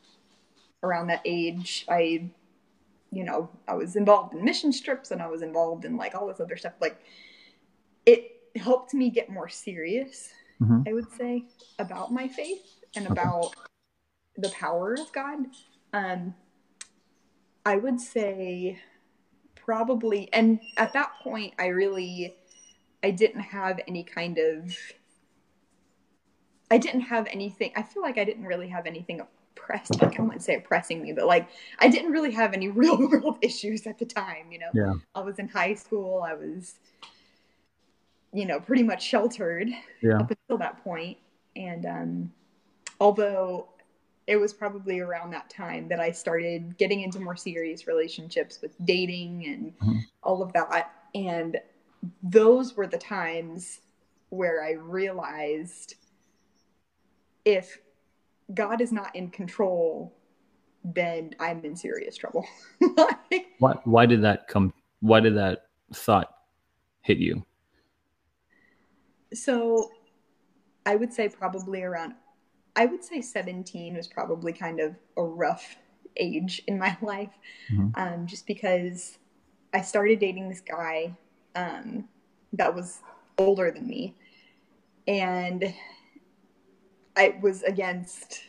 around 0.82 1.08
that 1.08 1.22
age, 1.24 1.84
I, 1.88 2.28
you 3.12 3.24
know, 3.24 3.50
I 3.68 3.74
was 3.74 3.96
involved 3.96 4.34
in 4.34 4.44
mission 4.44 4.72
trips 4.72 5.10
and 5.10 5.22
I 5.22 5.28
was 5.28 5.42
involved 5.42 5.84
in 5.84 5.96
like 5.96 6.14
all 6.14 6.26
this 6.26 6.40
other 6.40 6.56
stuff. 6.56 6.72
Like, 6.80 7.00
it 8.04 8.32
helped 8.56 8.94
me 8.94 9.10
get 9.10 9.30
more 9.30 9.48
serious. 9.48 10.30
Mm-hmm. 10.60 10.82
I 10.88 10.92
would 10.92 11.10
say 11.12 11.44
about 11.78 12.12
my 12.12 12.28
faith 12.28 12.84
and 12.96 13.06
okay. 13.06 13.12
about 13.12 13.54
the 14.36 14.50
power 14.50 14.94
of 14.94 15.12
God. 15.12 15.38
Um, 15.92 16.34
I 17.64 17.76
would 17.76 18.00
say 18.00 18.78
probably, 19.54 20.28
and 20.32 20.60
at 20.76 20.92
that 20.92 21.12
point, 21.22 21.54
I 21.58 21.66
really, 21.66 22.34
I 23.02 23.10
didn't 23.10 23.40
have 23.40 23.80
any 23.86 24.04
kind 24.04 24.38
of 24.38 24.76
I 26.70 26.78
didn't 26.78 27.02
have 27.02 27.26
anything. 27.30 27.72
I 27.76 27.82
feel 27.82 28.02
like 28.02 28.18
I 28.18 28.24
didn't 28.24 28.44
really 28.44 28.68
have 28.68 28.86
anything 28.86 29.20
oppressed. 29.20 30.00
Like 30.00 30.18
I 30.18 30.22
wouldn't 30.22 30.42
say 30.42 30.56
oppressing 30.56 31.02
me, 31.02 31.12
but 31.12 31.26
like 31.26 31.48
I 31.78 31.88
didn't 31.88 32.12
really 32.12 32.32
have 32.32 32.52
any 32.52 32.68
real 32.82 32.96
world 32.96 33.38
issues 33.42 33.86
at 33.86 33.98
the 33.98 34.06
time. 34.06 34.50
You 34.50 34.58
know, 34.60 34.70
yeah. 34.74 34.94
I 35.14 35.20
was 35.20 35.38
in 35.38 35.48
high 35.48 35.74
school. 35.74 36.24
I 36.26 36.34
was, 36.34 36.74
you 38.32 38.46
know, 38.46 38.60
pretty 38.60 38.82
much 38.82 39.02
sheltered 39.02 39.68
yeah. 40.02 40.18
up 40.18 40.30
until 40.30 40.58
that 40.58 40.82
point. 40.82 41.18
And 41.56 41.86
um, 41.86 42.32
although 43.00 43.68
it 44.26 44.36
was 44.36 44.52
probably 44.52 45.00
around 45.00 45.30
that 45.32 45.50
time 45.50 45.88
that 45.88 46.00
I 46.00 46.10
started 46.10 46.76
getting 46.78 47.02
into 47.02 47.20
more 47.20 47.36
serious 47.36 47.86
relationships 47.86 48.60
with 48.62 48.72
dating 48.84 49.44
and 49.46 49.78
mm-hmm. 49.78 49.98
all 50.22 50.42
of 50.42 50.52
that. 50.54 50.92
And 51.14 51.58
those 52.22 52.74
were 52.74 52.86
the 52.86 52.98
times 52.98 53.80
where 54.30 54.64
I 54.64 54.72
realized 54.72 55.94
if 57.44 57.78
God 58.52 58.80
is 58.80 58.92
not 58.92 59.14
in 59.16 59.30
control, 59.30 60.14
then 60.84 61.34
I'm 61.40 61.64
in 61.64 61.76
serious 61.76 62.16
trouble. 62.16 62.46
like, 62.96 63.46
why, 63.58 63.78
why 63.84 64.06
did 64.06 64.22
that 64.22 64.48
come? 64.48 64.72
Why 65.00 65.20
did 65.20 65.36
that 65.36 65.66
thought 65.92 66.34
hit 67.02 67.18
you? 67.18 67.44
So 69.32 69.90
I 70.86 70.96
would 70.96 71.12
say 71.12 71.28
probably 71.28 71.82
around, 71.82 72.14
I 72.76 72.86
would 72.86 73.04
say 73.04 73.20
17 73.20 73.96
was 73.96 74.06
probably 74.06 74.52
kind 74.52 74.80
of 74.80 74.94
a 75.16 75.22
rough 75.22 75.76
age 76.16 76.62
in 76.66 76.78
my 76.78 76.96
life. 77.02 77.32
Mm-hmm. 77.72 77.88
Um, 77.94 78.26
just 78.26 78.46
because 78.46 79.18
I 79.72 79.80
started 79.80 80.18
dating 80.18 80.48
this 80.48 80.60
guy 80.60 81.16
um, 81.54 82.08
that 82.52 82.74
was 82.74 83.00
older 83.38 83.70
than 83.70 83.86
me. 83.86 84.14
And 85.06 85.74
I 87.16 87.38
was 87.40 87.62
against 87.62 88.42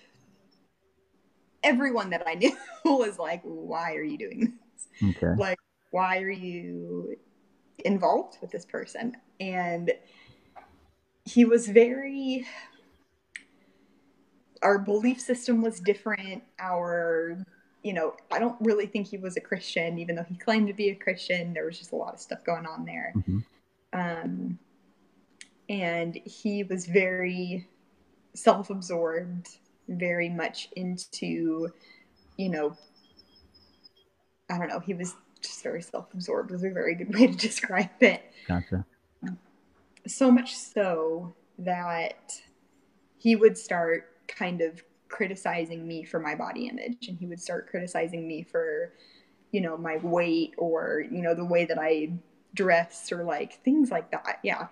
everyone 1.63 2.11
that 2.11 2.23
I 2.25 2.35
knew 2.35 2.55
was 2.85 3.19
like, 3.19 3.41
why 3.43 3.95
are 3.95 4.03
you 4.03 4.17
doing 4.17 4.53
this? 5.01 5.15
Okay. 5.17 5.35
Like, 5.37 5.59
why 5.91 6.19
are 6.19 6.29
you 6.29 7.15
involved 7.83 8.37
with 8.41 8.51
this 8.51 8.65
person? 8.65 9.15
And 9.39 9.91
he 11.25 11.43
was 11.43 11.67
very, 11.67 12.45
our 14.61 14.77
belief 14.79 15.19
system 15.19 15.61
was 15.61 15.79
different. 15.79 16.43
Our, 16.59 17.43
you 17.83 17.93
know, 17.93 18.15
I 18.31 18.39
don't 18.39 18.57
really 18.61 18.85
think 18.85 19.07
he 19.07 19.17
was 19.17 19.35
a 19.35 19.41
Christian, 19.41 19.97
even 19.99 20.15
though 20.15 20.23
he 20.23 20.35
claimed 20.35 20.67
to 20.67 20.73
be 20.73 20.89
a 20.89 20.95
Christian. 20.95 21.53
There 21.53 21.65
was 21.65 21.77
just 21.77 21.91
a 21.91 21.95
lot 21.95 22.13
of 22.13 22.19
stuff 22.19 22.43
going 22.45 22.65
on 22.65 22.85
there. 22.85 23.13
Mm-hmm. 23.15 23.39
Um, 23.93 24.59
and 25.67 26.19
he 26.25 26.63
was 26.63 26.85
very 26.85 27.67
self 28.35 28.69
absorbed, 28.69 29.47
very 29.87 30.29
much 30.29 30.69
into, 30.75 31.69
you 32.37 32.49
know, 32.49 32.75
I 34.49 34.57
don't 34.57 34.67
know, 34.67 34.79
he 34.79 34.93
was 34.93 35.15
just 35.41 35.63
very 35.63 35.81
self 35.81 36.13
absorbed, 36.13 36.51
was 36.51 36.63
a 36.63 36.69
very 36.69 36.95
good 36.95 37.13
way 37.13 37.27
to 37.27 37.33
describe 37.37 37.89
it. 38.01 38.23
Gotcha. 38.47 38.85
So 40.07 40.29
much 40.29 40.55
so 40.55 41.33
that 41.57 42.31
he 43.17 43.35
would 43.35 43.57
start 43.57 44.11
kind 44.27 44.61
of 44.61 44.83
criticizing 45.07 45.87
me 45.87 46.03
for 46.03 46.19
my 46.19 46.35
body 46.35 46.67
image 46.67 47.07
and 47.07 47.17
he 47.17 47.25
would 47.25 47.39
start 47.39 47.69
criticizing 47.69 48.27
me 48.27 48.43
for 48.43 48.93
you 49.51 49.61
know 49.61 49.77
my 49.77 49.97
weight 49.97 50.53
or 50.57 51.05
you 51.09 51.21
know 51.21 51.33
the 51.33 51.45
way 51.45 51.63
that 51.63 51.77
i 51.79 52.11
dress 52.53 53.11
or 53.11 53.23
like 53.23 53.63
things 53.63 53.91
like 53.91 54.09
that 54.11 54.39
yeah 54.43 54.67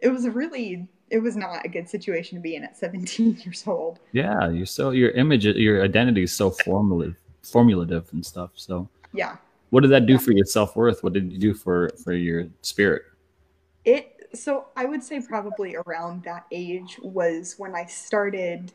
it 0.00 0.08
was 0.08 0.24
a 0.24 0.30
really 0.30 0.88
it 1.12 1.22
was 1.22 1.36
not 1.36 1.64
a 1.64 1.68
good 1.68 1.88
situation 1.88 2.38
to 2.38 2.42
be 2.42 2.56
in 2.56 2.64
at 2.64 2.76
17 2.76 3.36
years 3.44 3.64
old. 3.66 4.00
Yeah, 4.12 4.48
you're 4.48 4.66
so 4.66 4.90
your 4.90 5.10
image, 5.10 5.44
your 5.44 5.84
identity 5.84 6.22
is 6.22 6.32
so 6.32 6.50
formulative, 6.50 7.16
formulative 7.42 8.08
and 8.12 8.24
stuff. 8.24 8.50
So 8.54 8.88
yeah. 9.12 9.36
What 9.68 9.82
did 9.82 9.90
that 9.90 10.06
do 10.06 10.14
yeah. 10.14 10.18
for 10.18 10.32
your 10.32 10.46
self 10.46 10.74
worth? 10.74 11.04
What 11.04 11.12
did 11.12 11.30
you 11.30 11.38
do 11.38 11.54
for 11.54 11.90
for 12.02 12.14
your 12.14 12.46
spirit? 12.62 13.02
It 13.84 14.30
so 14.32 14.66
I 14.74 14.86
would 14.86 15.02
say 15.02 15.20
probably 15.20 15.76
around 15.86 16.24
that 16.24 16.46
age 16.50 16.98
was 17.02 17.56
when 17.58 17.74
I 17.74 17.84
started 17.84 18.72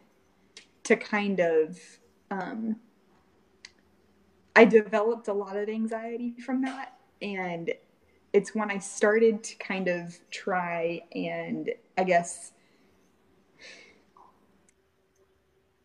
to 0.84 0.96
kind 0.96 1.39
of 1.39 1.79
um, 2.29 2.75
I 4.56 4.63
developed 4.63 5.27
a 5.27 5.34
lot 5.34 5.58
of 5.58 5.70
anxiety 5.70 6.36
from 6.39 6.62
that 6.62 7.00
and 7.20 7.72
it's 8.34 8.53
when 8.53 8.70
I 8.70 8.77
started 8.77 9.44
to 9.44 9.56
kind 9.56 9.88
of 9.88 10.15
try 10.29 11.01
and 11.15 11.72
I 11.98 12.04
guess 12.04 12.51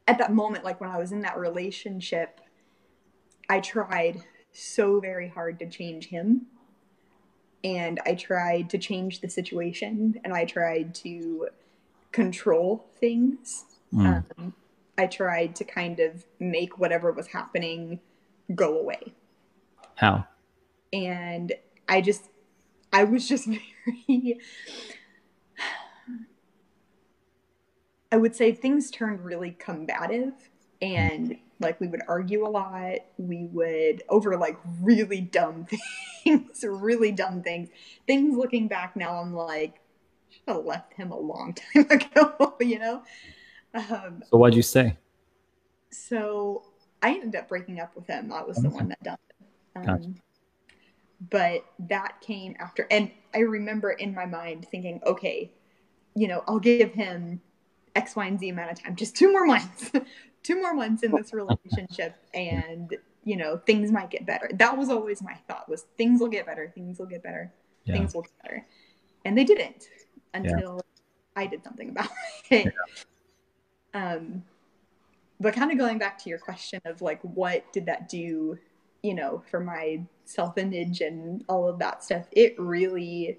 at 0.06 0.18
that 0.18 0.32
moment, 0.32 0.64
like 0.64 0.80
when 0.80 0.90
I 0.90 0.98
was 0.98 1.12
in 1.12 1.22
that 1.22 1.38
relationship, 1.38 2.40
I 3.48 3.60
tried 3.60 4.22
so 4.52 5.00
very 5.00 5.28
hard 5.28 5.58
to 5.60 5.68
change 5.68 6.08
him. 6.08 6.46
And 7.64 8.00
I 8.04 8.14
tried 8.14 8.70
to 8.70 8.78
change 8.78 9.20
the 9.20 9.28
situation 9.28 10.20
and 10.24 10.34
I 10.34 10.44
tried 10.44 10.94
to 10.96 11.48
control 12.10 12.86
things. 12.98 13.64
Mm. 13.94 14.24
Um, 14.36 14.54
I 14.98 15.06
tried 15.06 15.56
to 15.56 15.64
kind 15.64 16.00
of 16.00 16.24
make 16.38 16.78
whatever 16.78 17.12
was 17.12 17.28
happening 17.28 18.00
go 18.54 18.78
away. 18.78 19.14
How? 19.94 20.26
And 20.92 21.52
I 21.88 22.00
just 22.00 22.28
I 22.92 23.04
was 23.04 23.28
just 23.28 23.48
very 24.08 24.40
I 28.12 28.16
would 28.16 28.36
say 28.36 28.52
things 28.52 28.90
turned 28.90 29.24
really 29.24 29.52
combative 29.58 30.34
and 30.80 31.36
like 31.60 31.80
we 31.80 31.88
would 31.88 32.02
argue 32.06 32.46
a 32.46 32.48
lot. 32.48 32.98
We 33.16 33.44
would 33.46 34.02
over 34.08 34.36
like 34.36 34.58
really 34.80 35.22
dumb 35.22 35.66
things, 36.24 36.62
really 36.62 37.10
dumb 37.10 37.42
things. 37.42 37.70
Things 38.06 38.36
looking 38.36 38.68
back 38.68 38.94
now, 38.94 39.14
I'm 39.14 39.34
like, 39.34 39.80
should 40.28 40.56
have 40.56 40.64
left 40.64 40.92
him 40.92 41.10
a 41.10 41.18
long 41.18 41.54
time 41.74 41.86
ago, 41.90 42.54
you 42.60 42.78
know? 42.78 43.02
Um, 43.74 44.22
so 44.28 44.36
what'd 44.36 44.54
you 44.54 44.62
say? 44.62 44.98
So 45.90 46.64
I 47.02 47.12
ended 47.12 47.34
up 47.36 47.48
breaking 47.48 47.80
up 47.80 47.96
with 47.96 48.06
him. 48.06 48.32
I 48.32 48.42
was 48.42 48.58
the 48.58 48.68
one 48.68 48.88
that 48.88 49.02
done 49.02 49.18
it. 49.30 49.46
Um, 49.76 49.84
gotcha 49.84 50.08
but 51.30 51.64
that 51.78 52.20
came 52.20 52.56
after 52.58 52.86
and 52.90 53.10
i 53.34 53.38
remember 53.38 53.90
in 53.92 54.14
my 54.14 54.26
mind 54.26 54.66
thinking 54.70 55.00
okay 55.06 55.52
you 56.16 56.26
know 56.26 56.42
i'll 56.48 56.58
give 56.58 56.92
him 56.92 57.40
X, 57.94 58.16
Y, 58.16 58.26
and 58.26 58.38
Z 58.38 58.48
amount 58.48 58.72
of 58.72 58.82
time, 58.82 58.96
just 58.96 59.16
two 59.16 59.30
more 59.32 59.46
months, 59.46 59.90
two 60.42 60.60
more 60.60 60.74
months 60.74 61.02
in 61.02 61.12
this 61.12 61.32
relationship, 61.32 62.16
and 62.34 62.96
you 63.24 63.36
know 63.36 63.58
things 63.58 63.90
might 63.90 64.10
get 64.10 64.26
better. 64.26 64.50
That 64.54 64.76
was 64.76 64.88
always 64.88 65.22
my 65.22 65.34
thought: 65.48 65.68
was 65.68 65.86
things 65.96 66.20
will 66.20 66.28
get 66.28 66.46
better, 66.46 66.70
things 66.74 66.98
will 66.98 67.06
get 67.06 67.22
better, 67.22 67.52
yeah. 67.84 67.94
things 67.94 68.14
will 68.14 68.22
get 68.22 68.42
better, 68.42 68.66
and 69.24 69.36
they 69.36 69.44
didn't 69.44 69.88
until 70.34 70.76
yeah. 70.76 71.42
I 71.42 71.46
did 71.46 71.64
something 71.64 71.90
about 71.90 72.08
it. 72.50 72.72
Yeah. 73.94 74.14
Um, 74.14 74.44
but 75.40 75.54
kind 75.54 75.72
of 75.72 75.78
going 75.78 75.98
back 75.98 76.18
to 76.22 76.30
your 76.30 76.38
question 76.38 76.80
of 76.84 77.02
like, 77.02 77.20
what 77.22 77.70
did 77.72 77.86
that 77.86 78.08
do, 78.08 78.58
you 79.02 79.14
know, 79.14 79.42
for 79.50 79.60
my 79.60 80.02
self 80.24 80.56
image 80.56 81.00
and 81.00 81.44
all 81.48 81.68
of 81.68 81.78
that 81.80 82.04
stuff? 82.04 82.26
It 82.30 82.54
really, 82.58 83.38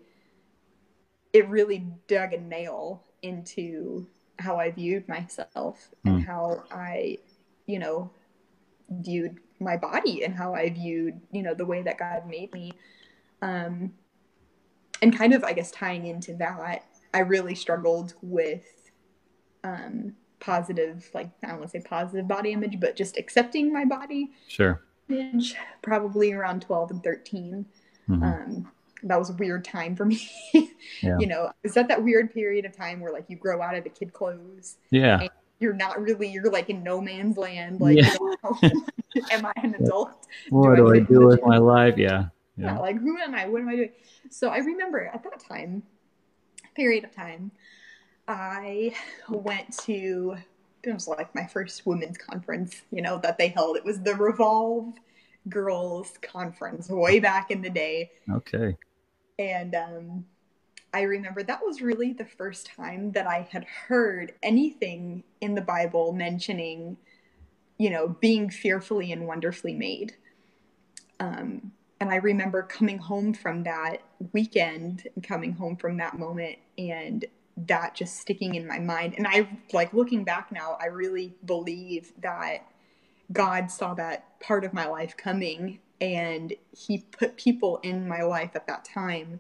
it 1.32 1.48
really 1.48 1.88
dug 2.08 2.34
a 2.34 2.40
nail 2.40 3.04
into 3.22 4.06
how 4.40 4.60
I 4.60 4.72
viewed 4.72 5.08
myself 5.08 5.90
and 6.06 6.22
mm. 6.22 6.26
how 6.26 6.64
I, 6.72 7.20
you 7.66 7.80
know, 7.80 8.12
viewed 8.90 9.40
my 9.60 9.78
body 9.78 10.24
and 10.24 10.36
how 10.36 10.54
I 10.54 10.70
viewed, 10.70 11.20
you 11.32 11.44
know, 11.44 11.54
the 11.54 11.66
way 11.66 11.82
that 11.82 11.98
God 11.98 12.28
made 12.28 12.52
me. 12.54 12.74
Um, 13.42 13.94
and 15.02 15.16
kind 15.16 15.34
of, 15.34 15.44
I 15.44 15.54
guess, 15.54 15.72
tying 15.72 16.08
into 16.08 16.34
that, 16.36 16.86
I 17.14 17.20
really 17.20 17.56
struggled 17.56 18.16
with 18.22 18.92
um, 19.64 20.16
positive, 20.40 21.10
like, 21.14 21.30
I 21.44 21.48
don't 21.48 21.60
want 21.60 21.72
to 21.72 21.80
say 21.80 21.84
positive 21.86 22.28
body 22.28 22.52
image, 22.52 22.80
but 22.80 22.96
just 22.96 23.18
accepting 23.18 23.72
my 23.72 23.86
body. 23.86 24.32
Sure. 24.48 24.82
Image, 25.10 25.56
probably 25.82 26.32
around 26.32 26.62
12 26.62 26.92
and 26.92 27.04
13. 27.04 27.66
Mm-hmm. 28.10 28.24
Um, 28.24 28.72
that 29.04 29.20
was 29.20 29.30
a 29.30 29.34
weird 29.34 29.66
time 29.66 29.96
for 29.96 30.06
me. 30.06 30.30
yeah. 31.02 31.18
You 31.20 31.28
know, 31.28 31.52
is 31.64 31.74
that 31.74 31.88
that 31.90 32.04
weird 32.04 32.34
period 32.34 32.66
of 32.66 32.76
time 32.76 33.00
where 33.00 33.12
like 33.12 33.26
you 33.28 33.36
grow 33.36 33.62
out 33.62 33.76
of 33.76 33.84
the 33.84 33.90
kid 33.90 34.14
clothes? 34.14 34.78
Yeah. 34.90 35.28
you're 35.60 35.74
not 35.74 36.02
really, 36.02 36.30
you're 36.30 36.52
like 36.52 36.70
in 36.70 36.84
no 36.84 37.02
man's 37.02 37.38
land. 37.38 37.80
Like, 37.82 37.98
yeah. 37.98 38.16
am 39.32 39.46
I 39.46 39.54
an 39.58 39.76
adult? 39.80 40.28
What 40.50 40.76
do, 40.76 40.84
do 40.84 40.94
I, 40.94 41.00
do 41.00 41.28
with 41.28 41.42
my 41.44 41.58
life? 41.58 41.98
Yeah. 41.98 42.28
yeah. 42.58 42.76
Yeah. 42.76 42.80
Like, 42.80 43.00
who 43.00 43.18
am 43.18 43.36
I? 43.36 43.48
What 43.48 43.62
am 43.62 43.70
I 43.70 43.76
doing? 43.76 43.92
So 44.30 44.50
I 44.50 44.58
remember 44.58 45.06
at 45.06 45.24
that 45.24 45.40
time, 45.40 45.84
period 46.76 47.04
of 47.04 47.16
time, 47.16 47.52
I 48.28 48.96
went 49.30 49.78
to, 49.80 50.36
it 50.84 50.94
was 50.94 51.08
like 51.08 51.34
my 51.36 51.46
first 51.46 51.86
women's 51.86 52.18
conference, 52.18 52.82
you 52.92 53.02
know, 53.02 53.20
that 53.20 53.38
they 53.38 53.50
held. 53.50 53.78
It 53.78 53.86
was 53.86 54.00
the 54.00 54.16
Revolve 54.16 54.94
Girls 55.50 56.14
Conference 56.22 56.90
way 56.90 57.20
back 57.20 57.52
in 57.52 57.62
the 57.62 57.70
day. 57.70 58.12
Okay. 58.32 58.78
And 59.40 59.76
um, 59.76 60.26
I 60.94 61.02
remember 61.02 61.42
that 61.44 61.66
was 61.66 61.82
really 61.82 62.14
the 62.14 62.26
first 62.26 62.68
time 62.68 63.12
that 63.14 63.26
I 63.26 63.48
had 63.50 63.66
heard 63.66 64.34
anything 64.44 65.24
in 65.42 65.56
the 65.56 65.62
Bible 65.62 66.14
mentioning, 66.14 66.98
you 67.78 67.90
know, 67.90 68.10
being 68.10 68.50
fearfully 68.50 69.12
and 69.12 69.28
wonderfully 69.28 69.74
made. 69.74 70.14
Um, 71.20 71.72
and 72.00 72.12
I 72.12 72.18
remember 72.18 72.64
coming 72.64 73.00
home 73.00 73.34
from 73.34 73.64
that 73.64 74.04
weekend 74.34 75.08
coming 75.24 75.54
home 75.54 75.78
from 75.78 75.98
that 75.98 76.20
moment 76.20 76.58
and 76.78 77.26
that 77.56 77.96
just 77.96 78.18
sticking 78.18 78.56
in 78.56 78.68
my 78.68 78.80
mind. 78.80 79.16
And 79.18 79.28
I, 79.28 79.48
like, 79.72 79.94
looking 79.94 80.24
back 80.24 80.52
now, 80.52 80.78
I 80.82 80.88
really 80.88 81.34
believe 81.46 82.12
that 82.22 82.66
God 83.32 83.72
saw 83.72 83.94
that 83.94 84.40
part 84.40 84.66
of 84.66 84.74
my 84.74 84.86
life 84.88 85.16
coming 85.16 85.80
and 86.02 86.54
he 86.76 87.00
put 87.12 87.38
people 87.38 87.78
in 87.84 88.08
my 88.08 88.22
life 88.22 88.52
at 88.56 88.68
that 88.68 88.86
time 88.86 89.40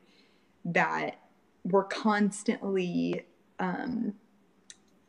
that 0.65 1.19
were 1.63 1.83
constantly 1.83 3.25
um, 3.59 4.13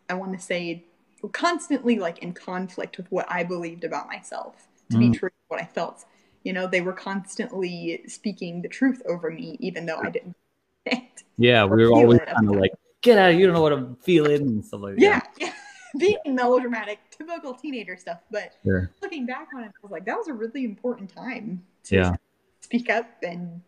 i 0.08 0.14
want 0.14 0.32
to 0.32 0.38
say 0.38 0.84
constantly 1.32 1.98
like 1.98 2.18
in 2.18 2.32
conflict 2.32 2.96
with 2.96 3.10
what 3.10 3.30
i 3.30 3.42
believed 3.42 3.84
about 3.84 4.06
myself 4.06 4.66
to 4.90 4.96
mm. 4.96 5.12
be 5.12 5.18
true 5.18 5.30
what 5.48 5.60
i 5.60 5.64
felt. 5.64 6.04
You 6.42 6.52
know 6.52 6.66
they 6.66 6.82
were 6.82 6.92
constantly 6.92 8.02
speaking 8.06 8.60
the 8.60 8.68
truth 8.68 9.00
over 9.08 9.30
me 9.30 9.56
even 9.60 9.86
though 9.86 10.00
i 10.02 10.10
didn't 10.10 10.36
yeah 11.38 11.64
we 11.64 11.82
were 11.82 11.90
always 11.90 12.20
kind 12.20 12.50
of 12.50 12.56
like 12.56 12.72
get 13.00 13.16
out 13.16 13.30
of 13.30 13.40
you 13.40 13.46
don't 13.46 13.54
know 13.54 13.62
what 13.62 13.72
i'm 13.72 13.96
feeling 13.96 14.42
and 14.42 14.64
stuff 14.64 14.82
like 14.82 14.96
yeah, 14.98 15.20
that 15.20 15.30
yeah 15.38 15.52
being 15.98 16.18
melodramatic, 16.26 16.98
typical 17.10 17.54
teenager 17.54 17.96
stuff. 17.96 18.20
But 18.30 18.54
sure. 18.64 18.90
looking 19.02 19.26
back 19.26 19.48
on 19.54 19.64
it, 19.64 19.68
I 19.68 19.78
was 19.82 19.90
like, 19.90 20.04
that 20.06 20.16
was 20.16 20.28
a 20.28 20.32
really 20.32 20.64
important 20.64 21.14
time 21.14 21.62
to 21.84 21.96
yeah. 21.96 22.16
speak 22.60 22.90
up 22.90 23.08
and, 23.22 23.60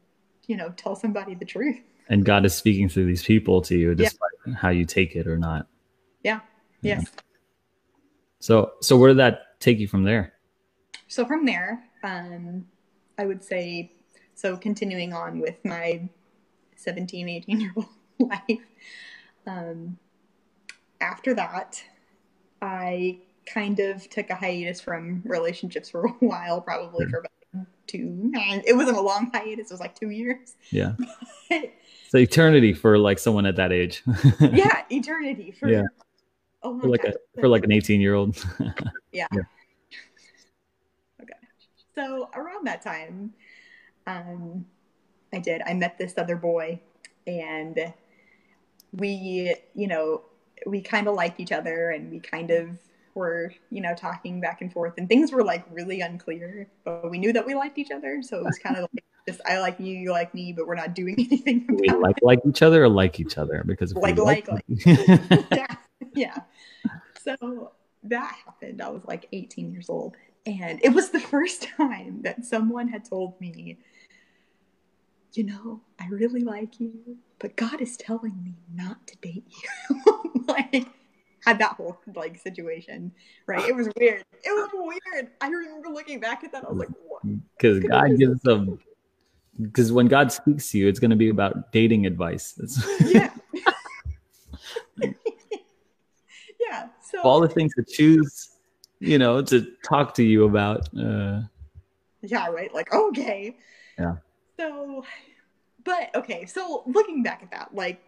you 0.46 0.56
know, 0.56 0.70
tell 0.76 0.96
somebody 0.96 1.34
the 1.34 1.44
truth. 1.44 1.78
And 2.08 2.24
God 2.24 2.44
is 2.44 2.54
speaking 2.54 2.88
through 2.88 3.06
these 3.06 3.22
people 3.22 3.60
to 3.62 3.76
you, 3.76 3.94
despite 3.94 4.30
yeah. 4.46 4.54
how 4.54 4.68
you 4.68 4.84
take 4.84 5.16
it 5.16 5.26
or 5.26 5.36
not. 5.36 5.66
Yeah. 6.22 6.40
yeah. 6.82 7.00
Yes. 7.00 7.10
So, 8.38 8.72
so 8.80 8.96
where 8.96 9.08
did 9.08 9.18
that 9.18 9.60
take 9.60 9.78
you 9.78 9.88
from 9.88 10.04
there? 10.04 10.34
So 11.08 11.24
from 11.24 11.44
there, 11.44 11.84
um, 12.02 12.66
I 13.18 13.26
would 13.26 13.42
say, 13.42 13.92
so 14.34 14.56
continuing 14.56 15.12
on 15.12 15.40
with 15.40 15.64
my 15.64 16.08
17, 16.76 17.28
18 17.28 17.60
year 17.60 17.72
old 17.76 17.86
life, 18.18 18.60
um, 19.46 19.98
after 21.00 21.34
that, 21.34 21.82
I 22.66 23.18
kind 23.46 23.78
of 23.78 24.08
took 24.10 24.28
a 24.30 24.34
hiatus 24.34 24.80
from 24.80 25.22
relationships 25.24 25.88
for 25.88 26.06
a 26.06 26.10
while, 26.20 26.60
probably 26.60 27.04
sure. 27.04 27.10
for 27.10 27.18
about 27.20 27.66
two. 27.86 28.30
It 28.34 28.76
wasn't 28.76 28.98
a 28.98 29.00
long 29.00 29.30
hiatus; 29.32 29.70
it 29.70 29.74
was 29.74 29.80
like 29.80 29.98
two 29.98 30.10
years. 30.10 30.56
Yeah. 30.70 30.94
so 32.08 32.18
eternity 32.18 32.72
for 32.74 32.98
like 32.98 33.18
someone 33.18 33.46
at 33.46 33.56
that 33.56 33.72
age. 33.72 34.02
yeah, 34.40 34.82
eternity 34.90 35.52
for 35.52 35.68
yeah. 35.68 35.84
for 36.62 36.88
like 36.88 37.04
a 37.04 37.14
for 37.38 37.48
like 37.48 37.64
an 37.64 37.72
eighteen 37.72 38.00
year 38.00 38.14
old. 38.14 38.36
yeah. 39.12 39.28
yeah. 39.32 39.42
Okay. 41.22 41.32
So 41.94 42.28
around 42.34 42.66
that 42.66 42.82
time, 42.82 43.32
um, 44.06 44.66
I 45.32 45.38
did. 45.38 45.62
I 45.64 45.74
met 45.74 45.98
this 45.98 46.14
other 46.18 46.36
boy, 46.36 46.80
and 47.26 47.92
we, 48.92 49.54
you 49.74 49.86
know, 49.86 50.22
we 50.66 50.80
kind 50.80 51.08
of 51.08 51.14
liked 51.14 51.40
each 51.40 51.52
other 51.52 51.90
and 51.90 52.10
we 52.10 52.20
kind 52.20 52.50
of 52.50 52.78
were, 53.14 53.52
you 53.70 53.80
know, 53.80 53.94
talking 53.94 54.40
back 54.40 54.62
and 54.62 54.72
forth 54.72 54.94
and 54.98 55.08
things 55.08 55.32
were 55.32 55.44
like 55.44 55.64
really 55.70 56.00
unclear, 56.00 56.68
but 56.84 57.10
we 57.10 57.18
knew 57.18 57.32
that 57.32 57.46
we 57.46 57.54
liked 57.54 57.78
each 57.78 57.90
other. 57.90 58.22
So 58.22 58.38
it 58.38 58.44
was 58.44 58.58
kind 58.58 58.76
of 58.76 58.82
like 58.82 59.04
just 59.28 59.40
I 59.46 59.58
like 59.58 59.80
you, 59.80 59.94
you 59.94 60.10
like 60.12 60.32
me, 60.34 60.52
but 60.52 60.66
we're 60.66 60.76
not 60.76 60.94
doing 60.94 61.14
anything. 61.18 61.66
we 61.68 61.88
like 61.88 62.18
it. 62.18 62.24
like 62.24 62.40
each 62.46 62.62
other 62.62 62.84
or 62.84 62.88
like 62.88 63.18
each 63.18 63.38
other 63.38 63.62
because 63.66 63.94
like 63.94 64.16
like, 64.18 64.48
like. 64.48 64.64
yeah, 64.68 65.76
yeah. 66.14 66.36
So 67.22 67.72
that 68.04 68.34
happened. 68.44 68.80
I 68.80 68.88
was 68.88 69.04
like 69.04 69.26
18 69.32 69.72
years 69.72 69.88
old, 69.88 70.16
and 70.44 70.80
it 70.82 70.90
was 70.90 71.10
the 71.10 71.20
first 71.20 71.68
time 71.76 72.22
that 72.22 72.44
someone 72.44 72.88
had 72.88 73.04
told 73.04 73.40
me 73.40 73.78
you 75.36 75.44
know, 75.44 75.80
I 76.00 76.06
really 76.08 76.40
like 76.40 76.80
you, 76.80 77.18
but 77.38 77.56
God 77.56 77.80
is 77.80 77.96
telling 77.96 78.42
me 78.42 78.54
not 78.74 79.06
to 79.08 79.16
date 79.16 79.44
you. 79.48 80.44
like, 80.48 80.86
had 81.46 81.58
that 81.60 81.72
whole 81.72 81.98
like 82.14 82.38
situation, 82.38 83.12
right? 83.46 83.66
It 83.68 83.74
was 83.74 83.88
weird. 83.98 84.24
It 84.42 84.50
was 84.50 84.68
weird. 84.74 85.30
I 85.40 85.48
remember 85.48 85.88
looking 85.88 86.20
back 86.20 86.44
at 86.44 86.52
that. 86.52 86.64
I 86.64 86.68
was 86.68 86.78
like, 86.78 86.88
what? 87.06 87.22
Because 87.56 87.80
God 87.80 88.18
gives 88.18 88.40
them. 88.42 88.78
Because 89.60 89.92
when 89.92 90.06
God 90.08 90.32
speaks 90.32 90.70
to 90.72 90.78
you, 90.78 90.88
it's 90.88 90.98
going 90.98 91.12
to 91.12 91.16
be 91.16 91.30
about 91.30 91.72
dating 91.72 92.04
advice. 92.04 92.60
yeah. 93.06 93.32
yeah. 96.60 96.88
So 97.02 97.22
all 97.22 97.40
the 97.40 97.48
things 97.48 97.72
to 97.74 97.84
choose, 97.88 98.50
you 98.98 99.18
know, 99.18 99.40
to 99.42 99.66
talk 99.84 100.14
to 100.14 100.24
you 100.24 100.44
about. 100.44 100.88
Uh, 100.98 101.42
yeah. 102.22 102.48
Right. 102.48 102.74
Like 102.74 102.92
okay. 102.92 103.56
Yeah. 103.98 104.16
So, 104.58 105.04
but 105.86 106.10
okay, 106.16 106.44
so 106.46 106.82
looking 106.86 107.22
back 107.22 107.42
at 107.44 107.52
that, 107.52 107.72
like, 107.72 108.02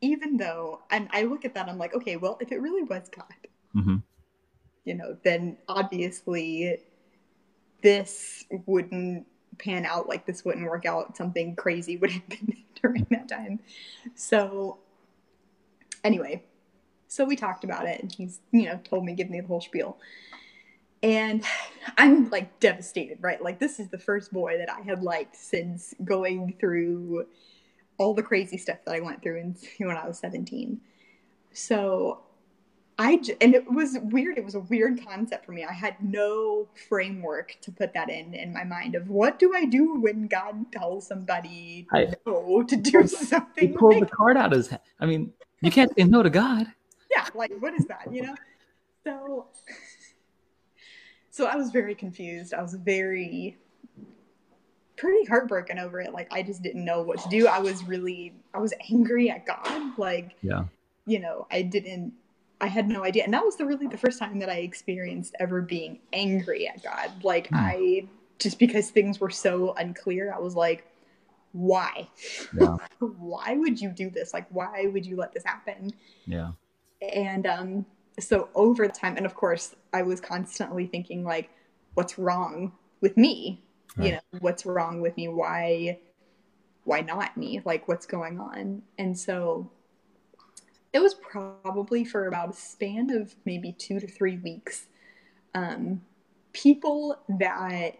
even 0.00 0.36
though, 0.36 0.82
and 0.88 1.08
I 1.10 1.24
look 1.24 1.44
at 1.44 1.52
that, 1.54 1.68
I'm 1.68 1.78
like, 1.78 1.94
okay, 1.94 2.16
well, 2.16 2.38
if 2.40 2.52
it 2.52 2.60
really 2.60 2.84
was 2.84 3.08
God, 3.08 3.24
mm-hmm. 3.74 3.96
you 4.84 4.94
know, 4.94 5.16
then 5.24 5.58
obviously 5.68 6.78
this 7.82 8.44
wouldn't 8.66 9.26
pan 9.58 9.84
out, 9.84 10.08
like, 10.08 10.26
this 10.26 10.44
wouldn't 10.44 10.64
work 10.64 10.86
out. 10.86 11.16
Something 11.16 11.56
crazy 11.56 11.96
would 11.96 12.10
happen 12.12 12.54
during 12.80 13.06
that 13.10 13.28
time. 13.28 13.58
So, 14.14 14.78
anyway, 16.04 16.44
so 17.08 17.24
we 17.24 17.34
talked 17.34 17.64
about 17.64 17.86
it, 17.86 18.00
and 18.00 18.12
he's, 18.12 18.38
you 18.52 18.66
know, 18.66 18.78
told 18.84 19.04
me, 19.04 19.14
give 19.14 19.28
me 19.28 19.40
the 19.40 19.46
whole 19.48 19.60
spiel. 19.60 19.98
And 21.04 21.44
I'm 21.98 22.30
like 22.30 22.58
devastated, 22.58 23.18
right? 23.20 23.40
Like, 23.40 23.60
this 23.60 23.78
is 23.78 23.88
the 23.88 23.98
first 23.98 24.32
boy 24.32 24.56
that 24.58 24.70
I 24.72 24.80
had 24.80 25.02
liked 25.02 25.36
since 25.36 25.94
going 26.02 26.56
through 26.58 27.26
all 27.98 28.14
the 28.14 28.22
crazy 28.22 28.56
stuff 28.56 28.78
that 28.86 28.94
I 28.94 29.00
went 29.00 29.22
through 29.22 29.38
in, 29.38 29.56
when 29.86 29.96
I 29.96 30.08
was 30.08 30.18
17. 30.18 30.80
So 31.52 32.22
I, 32.98 33.20
and 33.40 33.54
it 33.54 33.70
was 33.70 33.98
weird. 34.02 34.38
It 34.38 34.44
was 34.44 34.54
a 34.54 34.60
weird 34.60 35.04
concept 35.04 35.44
for 35.44 35.52
me. 35.52 35.64
I 35.64 35.72
had 35.72 35.96
no 36.00 36.68
framework 36.88 37.56
to 37.62 37.70
put 37.70 37.92
that 37.94 38.08
in 38.08 38.34
in 38.34 38.52
my 38.52 38.64
mind 38.64 38.94
of 38.94 39.08
what 39.08 39.38
do 39.38 39.52
I 39.54 39.64
do 39.64 40.00
when 40.00 40.26
God 40.26 40.72
tells 40.72 41.06
somebody 41.06 41.86
I, 41.92 42.14
no 42.24 42.62
to 42.62 42.76
do 42.76 43.06
something. 43.08 43.68
He 43.68 43.76
pulled 43.76 43.96
like, 43.96 44.08
the 44.08 44.16
card 44.16 44.36
out 44.36 44.52
of 44.52 44.58
his 44.58 44.68
head. 44.68 44.80
I 45.00 45.06
mean, 45.06 45.32
you 45.60 45.72
can't 45.72 45.92
say 45.96 46.04
no 46.04 46.22
to 46.22 46.30
God. 46.30 46.66
yeah, 47.10 47.26
like 47.34 47.52
what 47.58 47.74
is 47.74 47.84
that, 47.86 48.12
you 48.12 48.22
know? 48.22 48.34
So 49.04 49.46
so 51.34 51.46
I 51.46 51.56
was 51.56 51.72
very 51.72 51.96
confused. 51.96 52.54
I 52.54 52.62
was 52.62 52.74
very 52.74 53.58
pretty 54.96 55.24
heartbroken 55.24 55.80
over 55.80 56.00
it. 56.00 56.12
Like 56.12 56.32
I 56.32 56.44
just 56.44 56.62
didn't 56.62 56.84
know 56.84 57.02
what 57.02 57.18
to 57.24 57.28
do. 57.28 57.48
I 57.48 57.58
was 57.58 57.82
really 57.82 58.32
I 58.54 58.58
was 58.58 58.72
angry 58.88 59.30
at 59.30 59.44
God. 59.44 59.98
Like 59.98 60.36
yeah. 60.42 60.66
You 61.06 61.18
know, 61.18 61.48
I 61.50 61.62
didn't 61.62 62.12
I 62.60 62.68
had 62.68 62.88
no 62.88 63.02
idea. 63.02 63.24
And 63.24 63.34
that 63.34 63.44
was 63.44 63.56
the 63.56 63.66
really 63.66 63.88
the 63.88 63.98
first 63.98 64.20
time 64.20 64.38
that 64.38 64.48
I 64.48 64.58
experienced 64.58 65.34
ever 65.40 65.60
being 65.60 65.98
angry 66.12 66.68
at 66.68 66.84
God. 66.84 67.10
Like 67.24 67.48
mm. 67.48 67.56
I 67.58 68.06
just 68.38 68.60
because 68.60 68.90
things 68.90 69.18
were 69.18 69.30
so 69.30 69.74
unclear, 69.76 70.32
I 70.32 70.38
was 70.38 70.54
like, 70.54 70.86
why? 71.50 72.08
Yeah. 72.56 72.76
why 73.00 73.56
would 73.56 73.80
you 73.80 73.90
do 73.90 74.08
this? 74.08 74.32
Like 74.32 74.46
why 74.50 74.86
would 74.86 75.04
you 75.04 75.16
let 75.16 75.34
this 75.34 75.42
happen? 75.42 75.90
Yeah. 76.26 76.52
And 77.02 77.44
um 77.44 77.86
so 78.18 78.48
over 78.54 78.86
time 78.88 79.16
and 79.16 79.26
of 79.26 79.34
course 79.34 79.74
I 79.92 80.02
was 80.02 80.20
constantly 80.20 80.86
thinking 80.86 81.24
like 81.24 81.50
what's 81.94 82.18
wrong 82.18 82.72
with 83.00 83.16
me? 83.16 83.62
Right. 83.96 84.06
You 84.06 84.12
know, 84.12 84.20
what's 84.40 84.66
wrong 84.66 85.00
with 85.00 85.16
me? 85.16 85.28
Why 85.28 85.98
why 86.84 87.00
not 87.00 87.36
me? 87.36 87.60
Like 87.64 87.88
what's 87.88 88.06
going 88.06 88.38
on? 88.38 88.82
And 88.98 89.18
so 89.18 89.70
it 90.92 91.00
was 91.00 91.14
probably 91.14 92.04
for 92.04 92.28
about 92.28 92.50
a 92.50 92.52
span 92.52 93.10
of 93.10 93.34
maybe 93.44 93.72
two 93.72 93.98
to 93.98 94.06
three 94.06 94.38
weeks. 94.38 94.86
Um, 95.54 96.02
people 96.52 97.18
that 97.28 97.98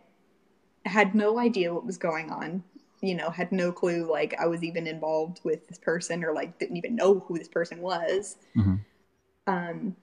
had 0.84 1.14
no 1.14 1.38
idea 1.38 1.72
what 1.72 1.86
was 1.86 1.98
going 1.98 2.30
on, 2.30 2.62
you 3.00 3.14
know, 3.14 3.30
had 3.30 3.50
no 3.52 3.72
clue 3.72 4.10
like 4.10 4.34
I 4.38 4.46
was 4.46 4.62
even 4.62 4.86
involved 4.86 5.40
with 5.44 5.66
this 5.66 5.78
person 5.78 6.22
or 6.22 6.32
like 6.32 6.58
didn't 6.58 6.76
even 6.76 6.94
know 6.94 7.20
who 7.20 7.38
this 7.38 7.48
person 7.48 7.80
was. 7.80 8.36
Mm-hmm. 8.56 8.74
Um, 9.46 9.96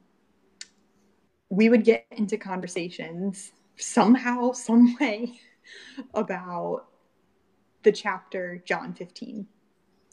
we 1.51 1.69
would 1.69 1.83
get 1.83 2.07
into 2.11 2.37
conversations 2.37 3.51
somehow, 3.77 4.51
some 4.53 4.97
way 4.99 5.39
about 6.13 6.87
the 7.83 7.91
chapter 7.91 8.63
John 8.65 8.93
15 8.93 9.47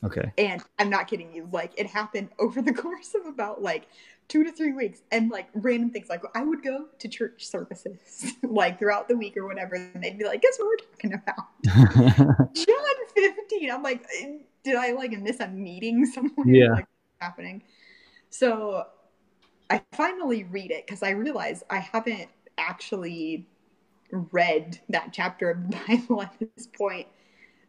Okay. 0.05 0.33
And 0.39 0.63
I'm 0.79 0.91
not 0.91 1.09
kidding 1.09 1.33
you. 1.33 1.49
Like 1.53 1.73
it 1.77 1.87
happened 1.87 2.29
over 2.39 2.63
the 2.63 2.73
course 2.85 3.15
of 3.15 3.27
about 3.27 3.63
like 3.63 3.89
two 4.29 4.45
to 4.45 4.53
three 4.53 4.73
weeks 4.73 5.01
and 5.11 5.31
like 5.31 5.49
random 5.55 5.91
things 5.91 6.09
like 6.09 6.23
I 6.35 6.43
would 6.43 6.63
go 6.63 6.87
to 6.99 7.09
church 7.09 7.47
services 7.47 8.33
like 8.43 8.79
throughout 8.79 9.09
the 9.09 9.17
week 9.17 9.37
or 9.37 9.47
whatever 9.47 9.75
and 9.75 10.03
they'd 10.03 10.19
be 10.19 10.25
like, 10.25 10.43
guess 10.43 10.59
what 10.59 10.69
we're 10.69 10.87
talking 10.91 11.15
about? 11.15 12.55
John 12.55 12.77
15. 13.15 13.71
I'm 13.71 13.83
like, 13.83 14.07
did 14.63 14.77
I 14.77 14.93
like 14.93 15.13
miss 15.13 15.41
a 15.41 15.49
meeting 15.49 16.07
somewhere? 16.07 16.47
Yeah. 16.47 16.73
Like, 16.73 16.87
happening. 17.21 17.63
So 18.31 18.85
I 19.71 19.83
finally 19.93 20.45
read 20.45 20.71
it 20.71 20.87
because 20.87 21.03
I 21.03 21.11
realize 21.11 21.63
I 21.71 21.79
haven't 21.79 22.29
actually 22.57 23.47
read 24.11 24.81
that 24.89 25.11
chapter 25.13 25.51
of 25.51 25.71
the 25.71 25.77
Bible 25.89 26.23
at 26.23 26.35
this 26.39 26.67
point. 26.67 27.07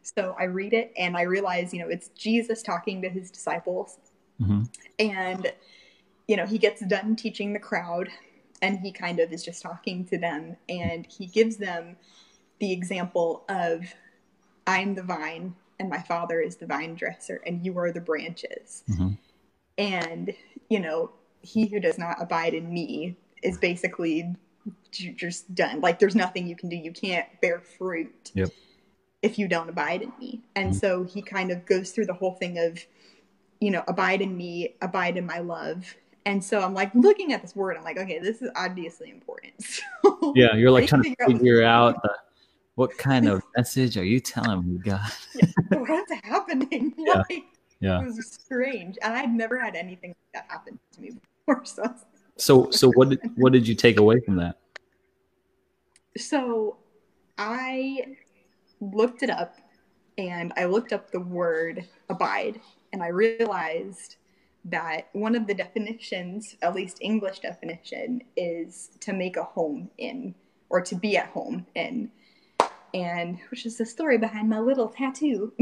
So 0.02 0.34
I 0.38 0.44
read 0.44 0.72
it 0.72 0.92
and 0.96 1.16
I 1.16 1.22
realize, 1.22 1.74
you 1.74 1.80
know, 1.80 1.88
it's 1.88 2.08
Jesus 2.08 2.62
talking 2.62 3.02
to 3.02 3.08
his 3.08 3.30
disciples. 3.30 3.98
Mm-hmm. 4.40 4.62
And, 4.98 5.52
you 6.26 6.36
know, 6.36 6.46
he 6.46 6.58
gets 6.58 6.84
done 6.86 7.16
teaching 7.16 7.52
the 7.52 7.58
crowd 7.58 8.08
and 8.62 8.78
he 8.78 8.92
kind 8.92 9.20
of 9.20 9.32
is 9.32 9.44
just 9.44 9.62
talking 9.62 10.04
to 10.06 10.18
them 10.18 10.56
and 10.68 11.06
he 11.06 11.26
gives 11.26 11.56
them 11.56 11.96
the 12.60 12.72
example 12.72 13.44
of 13.48 13.84
I'm 14.66 14.94
the 14.94 15.02
vine 15.02 15.54
and 15.78 15.88
my 15.88 16.00
father 16.00 16.40
is 16.40 16.56
the 16.56 16.66
vine 16.66 16.94
dresser 16.94 17.42
and 17.46 17.64
you 17.64 17.76
are 17.78 17.92
the 17.92 18.00
branches. 18.00 18.84
Mm-hmm. 18.90 19.10
And, 19.78 20.34
you 20.68 20.80
know, 20.80 21.10
he 21.42 21.66
who 21.66 21.80
does 21.80 21.98
not 21.98 22.20
abide 22.20 22.54
in 22.54 22.72
me 22.72 23.16
is 23.42 23.58
basically 23.58 24.34
just 24.90 25.54
done. 25.54 25.80
Like 25.80 25.98
there's 25.98 26.16
nothing 26.16 26.46
you 26.46 26.56
can 26.56 26.68
do. 26.68 26.76
You 26.76 26.92
can't 26.92 27.26
bear 27.40 27.60
fruit. 27.60 28.30
Yep 28.34 28.50
if 29.22 29.38
you 29.38 29.48
don't 29.48 29.68
abide 29.68 30.02
in 30.02 30.12
me. 30.18 30.40
And 30.56 30.70
mm-hmm. 30.70 30.78
so 30.78 31.04
he 31.04 31.22
kind 31.22 31.50
of 31.50 31.66
goes 31.66 31.90
through 31.92 32.06
the 32.06 32.14
whole 32.14 32.34
thing 32.34 32.58
of, 32.58 32.78
you 33.60 33.70
know, 33.70 33.84
abide 33.88 34.22
in 34.22 34.36
me, 34.36 34.74
abide 34.80 35.16
in 35.16 35.26
my 35.26 35.38
love. 35.38 35.94
And 36.26 36.42
so 36.42 36.60
I'm 36.60 36.74
like 36.74 36.94
looking 36.94 37.32
at 37.32 37.42
this 37.42 37.56
word, 37.56 37.76
I'm 37.76 37.84
like, 37.84 37.98
okay, 37.98 38.18
this 38.18 38.42
is 38.42 38.50
obviously 38.56 39.10
important. 39.10 39.54
So 40.02 40.34
yeah, 40.36 40.54
you're 40.54 40.70
like 40.70 40.86
trying 40.86 41.02
to 41.02 41.14
figure 41.26 41.62
out, 41.62 41.96
out 41.96 42.02
the, 42.02 42.14
what 42.74 42.96
kind 42.98 43.26
of 43.26 43.42
message 43.56 43.96
are 43.96 44.04
you 44.04 44.20
telling 44.20 44.70
me, 44.70 44.78
God? 44.78 45.00
yeah, 45.34 45.78
what's 45.78 46.12
happening? 46.24 46.94
Yeah. 46.98 47.22
Like, 47.30 47.44
yeah. 47.80 48.02
It 48.02 48.04
was 48.04 48.26
strange. 48.30 48.98
And 49.00 49.14
I'd 49.14 49.32
never 49.32 49.58
had 49.58 49.74
anything 49.74 50.10
like 50.10 50.16
that 50.34 50.46
happen 50.50 50.78
to 50.92 51.00
me 51.00 51.08
before. 51.08 51.22
So 51.64 51.94
so 52.36 52.70
so 52.70 52.90
what 52.92 53.10
did 53.10 53.20
what 53.36 53.52
did 53.52 53.68
you 53.68 53.74
take 53.74 53.98
away 53.98 54.20
from 54.20 54.36
that? 54.36 54.58
So 56.16 56.78
I 57.38 58.16
looked 58.80 59.22
it 59.22 59.30
up 59.30 59.56
and 60.18 60.52
I 60.56 60.64
looked 60.64 60.92
up 60.92 61.10
the 61.10 61.20
word 61.20 61.84
abide 62.08 62.60
and 62.92 63.02
I 63.02 63.08
realized 63.08 64.16
that 64.66 65.08
one 65.12 65.34
of 65.34 65.46
the 65.46 65.54
definitions, 65.54 66.56
at 66.62 66.74
least 66.74 66.98
English 67.00 67.40
definition, 67.40 68.22
is 68.36 68.90
to 69.00 69.12
make 69.12 69.36
a 69.36 69.42
home 69.42 69.90
in 69.96 70.34
or 70.68 70.80
to 70.82 70.94
be 70.94 71.16
at 71.16 71.26
home 71.28 71.66
in. 71.74 72.10
And 72.92 73.38
which 73.50 73.66
is 73.66 73.78
the 73.78 73.86
story 73.86 74.18
behind 74.18 74.48
my 74.48 74.58
little 74.58 74.88
tattoo. 74.88 75.52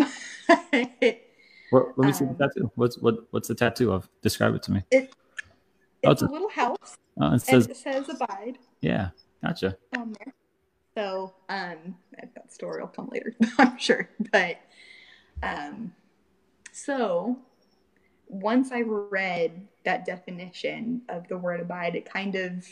well, 0.49 1.93
let 1.97 2.07
me 2.07 2.13
see 2.13 2.25
um, 2.25 2.35
the 2.37 2.49
tattoo. 2.49 2.73
What's 2.75 2.97
what 2.99 3.17
what's 3.31 3.49
the 3.49 3.55
tattoo 3.55 3.93
of? 3.93 4.09
Describe 4.23 4.55
it 4.55 4.63
to 4.65 4.73
me. 4.73 4.83
It, 4.91 5.13
oh, 6.05 6.11
it's, 6.11 6.23
a, 6.23 6.27
a, 6.27 6.29
little 6.29 6.49
house. 6.49 6.97
Oh, 7.21 7.35
it 7.35 7.43
says, 7.43 7.67
it 7.67 7.77
says 7.77 8.09
abide. 8.09 8.59
Yeah, 8.81 9.11
gotcha. 9.43 9.77
On 9.97 10.13
there. 10.13 10.35
So 10.97 11.35
um, 11.49 11.97
that 12.17 12.53
story 12.53 12.81
will 12.81 12.89
come 12.89 13.09
later, 13.13 13.35
I'm 13.59 13.79
sure. 13.79 14.09
But 14.33 14.57
um, 15.43 15.93
so 16.73 17.39
once 18.27 18.73
I 18.73 18.81
read 18.81 19.67
that 19.85 20.05
definition 20.05 21.03
of 21.09 21.29
the 21.29 21.39
word 21.39 21.61
abide, 21.61 21.95
it 21.95 22.11
kind 22.11 22.35
of 22.35 22.67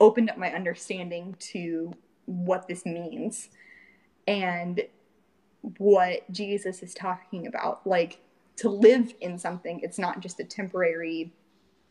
opened 0.00 0.30
up 0.30 0.38
my 0.38 0.52
understanding 0.52 1.34
to 1.38 1.92
what 2.26 2.68
this 2.68 2.84
means 2.86 3.48
and 4.26 4.82
what 5.78 6.30
Jesus 6.30 6.82
is 6.82 6.94
talking 6.94 7.46
about. 7.46 7.86
Like 7.86 8.20
to 8.56 8.68
live 8.68 9.14
in 9.20 9.38
something, 9.38 9.80
it's 9.82 9.98
not 9.98 10.20
just 10.20 10.40
a 10.40 10.44
temporary, 10.44 11.32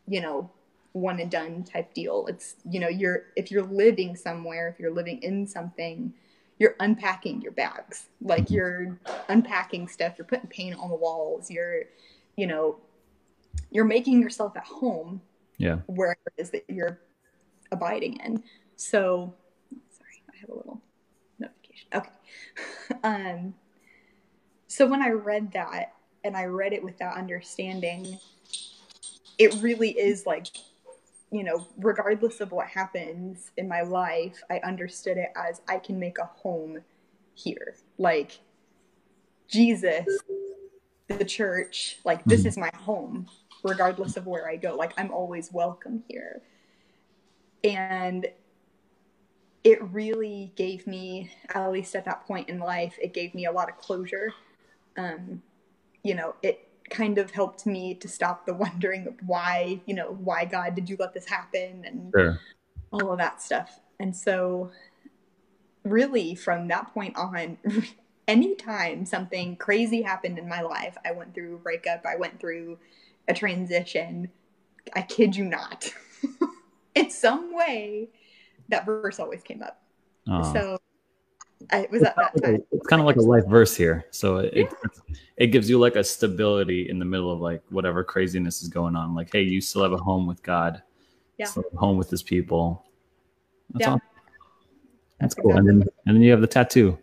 you 0.07 0.21
know, 0.21 0.49
one 0.93 1.19
and 1.19 1.29
done 1.29 1.63
type 1.63 1.93
deal. 1.93 2.25
It's, 2.27 2.55
you 2.69 2.79
know, 2.79 2.87
you're, 2.87 3.25
if 3.35 3.51
you're 3.51 3.65
living 3.65 4.15
somewhere, 4.15 4.67
if 4.69 4.79
you're 4.79 4.93
living 4.93 5.21
in 5.21 5.45
something, 5.45 6.13
you're 6.59 6.75
unpacking 6.79 7.41
your 7.41 7.51
bags. 7.51 8.07
Like 8.21 8.49
you're 8.49 8.99
unpacking 9.29 9.87
stuff, 9.87 10.13
you're 10.17 10.25
putting 10.25 10.47
paint 10.47 10.77
on 10.79 10.89
the 10.89 10.95
walls, 10.95 11.51
you're, 11.51 11.83
you 12.35 12.47
know, 12.47 12.77
you're 13.71 13.85
making 13.85 14.21
yourself 14.21 14.55
at 14.57 14.65
home. 14.65 15.21
Yeah. 15.57 15.77
Wherever 15.87 16.19
it 16.37 16.41
is 16.41 16.49
that 16.51 16.65
you're 16.67 16.99
abiding 17.71 18.19
in. 18.23 18.43
So, 18.75 19.33
sorry, 19.89 20.23
I 20.33 20.37
have 20.39 20.49
a 20.49 20.55
little 20.55 20.81
notification. 21.39 21.87
Okay. 21.93 22.09
um, 23.03 23.53
so 24.67 24.85
when 24.85 25.01
I 25.01 25.09
read 25.09 25.51
that 25.53 25.93
and 26.23 26.37
I 26.37 26.45
read 26.45 26.73
it 26.73 26.83
with 26.83 26.97
that 26.99 27.15
understanding, 27.15 28.19
it 29.37 29.55
really 29.61 29.91
is 29.91 30.25
like 30.25 30.47
you 31.31 31.43
know, 31.43 31.67
regardless 31.77 32.39
of 32.39 32.51
what 32.51 32.67
happens 32.67 33.51
in 33.57 33.67
my 33.67 33.81
life, 33.81 34.41
I 34.49 34.59
understood 34.59 35.17
it 35.17 35.29
as 35.35 35.61
I 35.67 35.77
can 35.77 35.99
make 35.99 36.17
a 36.19 36.25
home 36.25 36.79
here. 37.33 37.75
Like 37.97 38.39
Jesus, 39.49 40.05
the 41.07 41.25
church, 41.25 41.99
like 42.05 42.23
this 42.23 42.41
mm-hmm. 42.41 42.47
is 42.47 42.57
my 42.57 42.71
home, 42.77 43.27
regardless 43.63 44.15
of 44.15 44.25
where 44.25 44.47
I 44.47 44.55
go. 44.55 44.75
Like 44.75 44.93
I'm 44.97 45.11
always 45.11 45.51
welcome 45.51 46.03
here. 46.07 46.41
And 47.63 48.27
it 49.63 49.83
really 49.91 50.53
gave 50.55 50.87
me, 50.87 51.31
at 51.53 51.71
least 51.71 51.93
at 51.93 52.05
that 52.05 52.25
point 52.25 52.47
in 52.47 52.59
life, 52.59 52.97
it 53.01 53.13
gave 53.13 53.35
me 53.35 53.45
a 53.45 53.51
lot 53.51 53.67
of 53.67 53.77
closure. 53.77 54.33
Um, 54.95 55.41
you 56.03 56.15
know, 56.15 56.35
it 56.41 56.66
kind 56.89 57.17
of 57.17 57.31
helped 57.31 57.65
me 57.65 57.93
to 57.95 58.07
stop 58.07 58.45
the 58.45 58.53
wondering 58.65 59.07
of 59.07 59.15
why, 59.25 59.81
you 59.85 59.93
know, 59.93 60.17
why 60.19 60.45
God 60.45 60.75
did 60.75 60.89
you 60.89 60.97
let 60.99 61.13
this 61.13 61.27
happen 61.27 61.83
and 61.85 62.11
sure. 62.15 62.39
all 62.91 63.11
of 63.11 63.17
that 63.17 63.41
stuff. 63.41 63.79
And 63.99 64.15
so 64.15 64.71
really 65.83 66.35
from 66.35 66.67
that 66.67 66.93
point 66.93 67.15
on, 67.17 67.57
anytime 68.27 69.05
something 69.05 69.55
crazy 69.55 70.01
happened 70.01 70.37
in 70.37 70.47
my 70.47 70.61
life, 70.61 70.97
I 71.05 71.11
went 71.11 71.33
through 71.33 71.55
a 71.55 71.59
breakup, 71.59 72.05
I 72.05 72.15
went 72.17 72.39
through 72.39 72.77
a 73.27 73.33
transition, 73.33 74.29
I 74.93 75.01
kid 75.01 75.35
you 75.35 75.45
not. 75.45 75.91
in 76.95 77.09
some 77.09 77.55
way, 77.55 78.09
that 78.69 78.85
verse 78.85 79.19
always 79.19 79.41
came 79.43 79.63
up. 79.63 79.81
So 80.53 80.77
I 81.71 81.87
was 81.91 82.03
at 82.03 82.15
that 82.15 82.31
It's 82.33 82.41
time. 82.41 82.63
It's 82.71 82.87
kind 82.87 83.01
of 83.01 83.05
like 83.05 83.15
a 83.17 83.21
life 83.21 83.45
verse 83.47 83.75
here. 83.75 84.05
So 84.11 84.37
it, 84.37 84.71
it 85.37 85.47
gives 85.47 85.69
you 85.69 85.79
like 85.79 85.95
a 85.95 86.03
stability 86.03 86.89
in 86.89 86.99
the 86.99 87.05
middle 87.05 87.31
of 87.31 87.39
like 87.39 87.61
whatever 87.69 88.03
craziness 88.03 88.61
is 88.61 88.69
going 88.69 88.95
on. 88.95 89.15
Like, 89.15 89.31
hey, 89.31 89.41
you 89.41 89.61
still 89.61 89.83
have 89.83 89.93
a 89.93 89.97
home 89.97 90.27
with 90.27 90.41
God. 90.43 90.81
Yeah. 91.37 91.45
Still 91.45 91.63
have 91.63 91.73
a 91.73 91.77
home 91.77 91.97
with 91.97 92.09
his 92.09 92.23
people. 92.23 92.85
That's 93.73 93.85
Yeah. 93.85 93.97
That's 95.19 95.35
That's 95.35 95.35
cool. 95.35 95.57
And 95.57 95.67
then 95.67 95.83
and 96.05 96.15
then 96.15 96.21
you 96.21 96.31
have 96.31 96.41
the 96.41 96.47
tattoo 96.47 96.97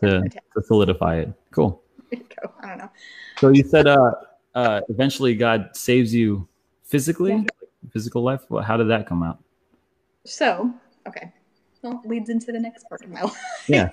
to, 0.00 0.22
to 0.28 0.62
solidify 0.64 1.16
it. 1.20 1.32
Cool. 1.50 1.82
Way 2.12 2.18
to 2.18 2.24
go. 2.42 2.52
I 2.60 2.68
don't 2.68 2.78
know. 2.78 2.90
So 3.38 3.50
you 3.50 3.62
said 3.62 3.86
uh 3.86 4.12
uh 4.54 4.80
eventually 4.88 5.34
God 5.34 5.70
saves 5.74 6.12
you 6.12 6.48
physically, 6.84 7.32
Yeah. 7.32 7.44
physical 7.92 8.22
life. 8.22 8.42
Well, 8.48 8.62
how 8.62 8.76
did 8.76 8.88
that 8.88 9.06
come 9.06 9.22
out? 9.22 9.42
So, 10.24 10.72
okay. 11.06 11.32
Well, 11.82 12.00
it 12.04 12.08
leads 12.08 12.28
into 12.28 12.52
the 12.52 12.60
next 12.60 12.88
part 12.88 13.02
of 13.02 13.10
my 13.10 13.22
life. 13.22 13.64
Yeah. 13.68 13.90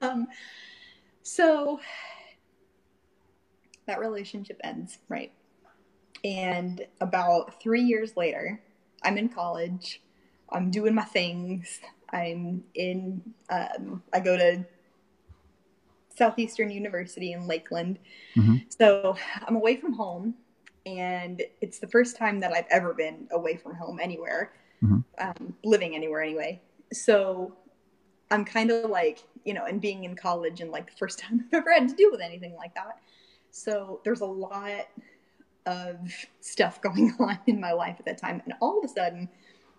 um, 0.00 0.26
so 1.22 1.80
that 3.86 3.98
relationship 4.00 4.60
ends, 4.64 4.98
right? 5.08 5.32
And 6.24 6.84
about 7.00 7.60
three 7.62 7.82
years 7.82 8.16
later, 8.16 8.60
I'm 9.02 9.16
in 9.18 9.28
college. 9.28 10.02
I'm 10.50 10.70
doing 10.70 10.94
my 10.94 11.04
things. 11.04 11.80
I'm 12.10 12.64
in, 12.74 13.22
um, 13.48 14.02
I 14.12 14.20
go 14.20 14.36
to 14.36 14.64
Southeastern 16.16 16.70
University 16.70 17.32
in 17.32 17.46
Lakeland. 17.46 17.98
Mhm. 18.36 18.64
So 18.68 19.16
I'm 19.46 19.56
away 19.56 19.76
from 19.76 19.92
home, 19.94 20.34
and 20.84 21.42
it's 21.60 21.78
the 21.78 21.86
first 21.88 22.16
time 22.16 22.40
that 22.40 22.52
I've 22.52 22.66
ever 22.70 22.92
been 22.92 23.28
away 23.30 23.56
from 23.56 23.74
home 23.74 23.98
anywhere, 24.00 24.52
Mhm. 24.82 25.04
um, 25.18 25.56
living 25.64 25.94
anywhere 25.94 26.22
anyway. 26.22 26.60
So 26.92 27.56
I'm 28.30 28.44
kind 28.44 28.70
of 28.70 28.90
like, 28.90 29.22
you 29.44 29.54
know, 29.54 29.64
and 29.64 29.80
being 29.80 30.04
in 30.04 30.14
college 30.16 30.60
and 30.60 30.70
like 30.70 30.90
the 30.90 30.96
first 30.96 31.18
time 31.20 31.44
I've 31.46 31.60
ever 31.60 31.72
had 31.72 31.88
to 31.88 31.94
deal 31.94 32.10
with 32.10 32.20
anything 32.20 32.54
like 32.56 32.74
that. 32.74 33.00
So 33.50 34.00
there's 34.04 34.20
a 34.20 34.26
lot 34.26 34.88
of 35.66 35.98
stuff 36.40 36.80
going 36.82 37.14
on 37.18 37.38
in 37.46 37.60
my 37.60 37.72
life 37.72 37.96
at 37.98 38.06
that 38.06 38.18
time. 38.18 38.42
And 38.44 38.54
all 38.60 38.78
of 38.78 38.84
a 38.84 38.88
sudden, 38.92 39.28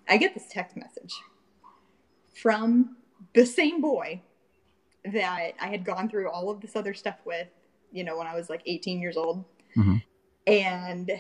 I 0.10 0.18
get 0.18 0.34
this 0.34 0.48
text 0.50 0.76
message 0.76 1.14
from 2.34 2.98
the 3.34 3.46
same 3.46 3.82
boy 3.82 4.22
that 5.06 5.54
I 5.60 5.68
had 5.68 5.84
gone 5.84 6.10
through 6.10 6.30
all 6.30 6.50
of 6.50 6.62
this 6.62 6.76
other 6.76 6.94
stuff 6.94 7.18
with, 7.26 7.48
you 7.92 8.04
know, 8.04 8.18
when 8.18 8.28
I 8.28 8.36
was 8.36 8.50
like 8.50 8.62
18 8.66 9.00
years 9.00 9.18
old. 9.18 9.44
Mhm. 9.76 10.04
And 10.48 11.12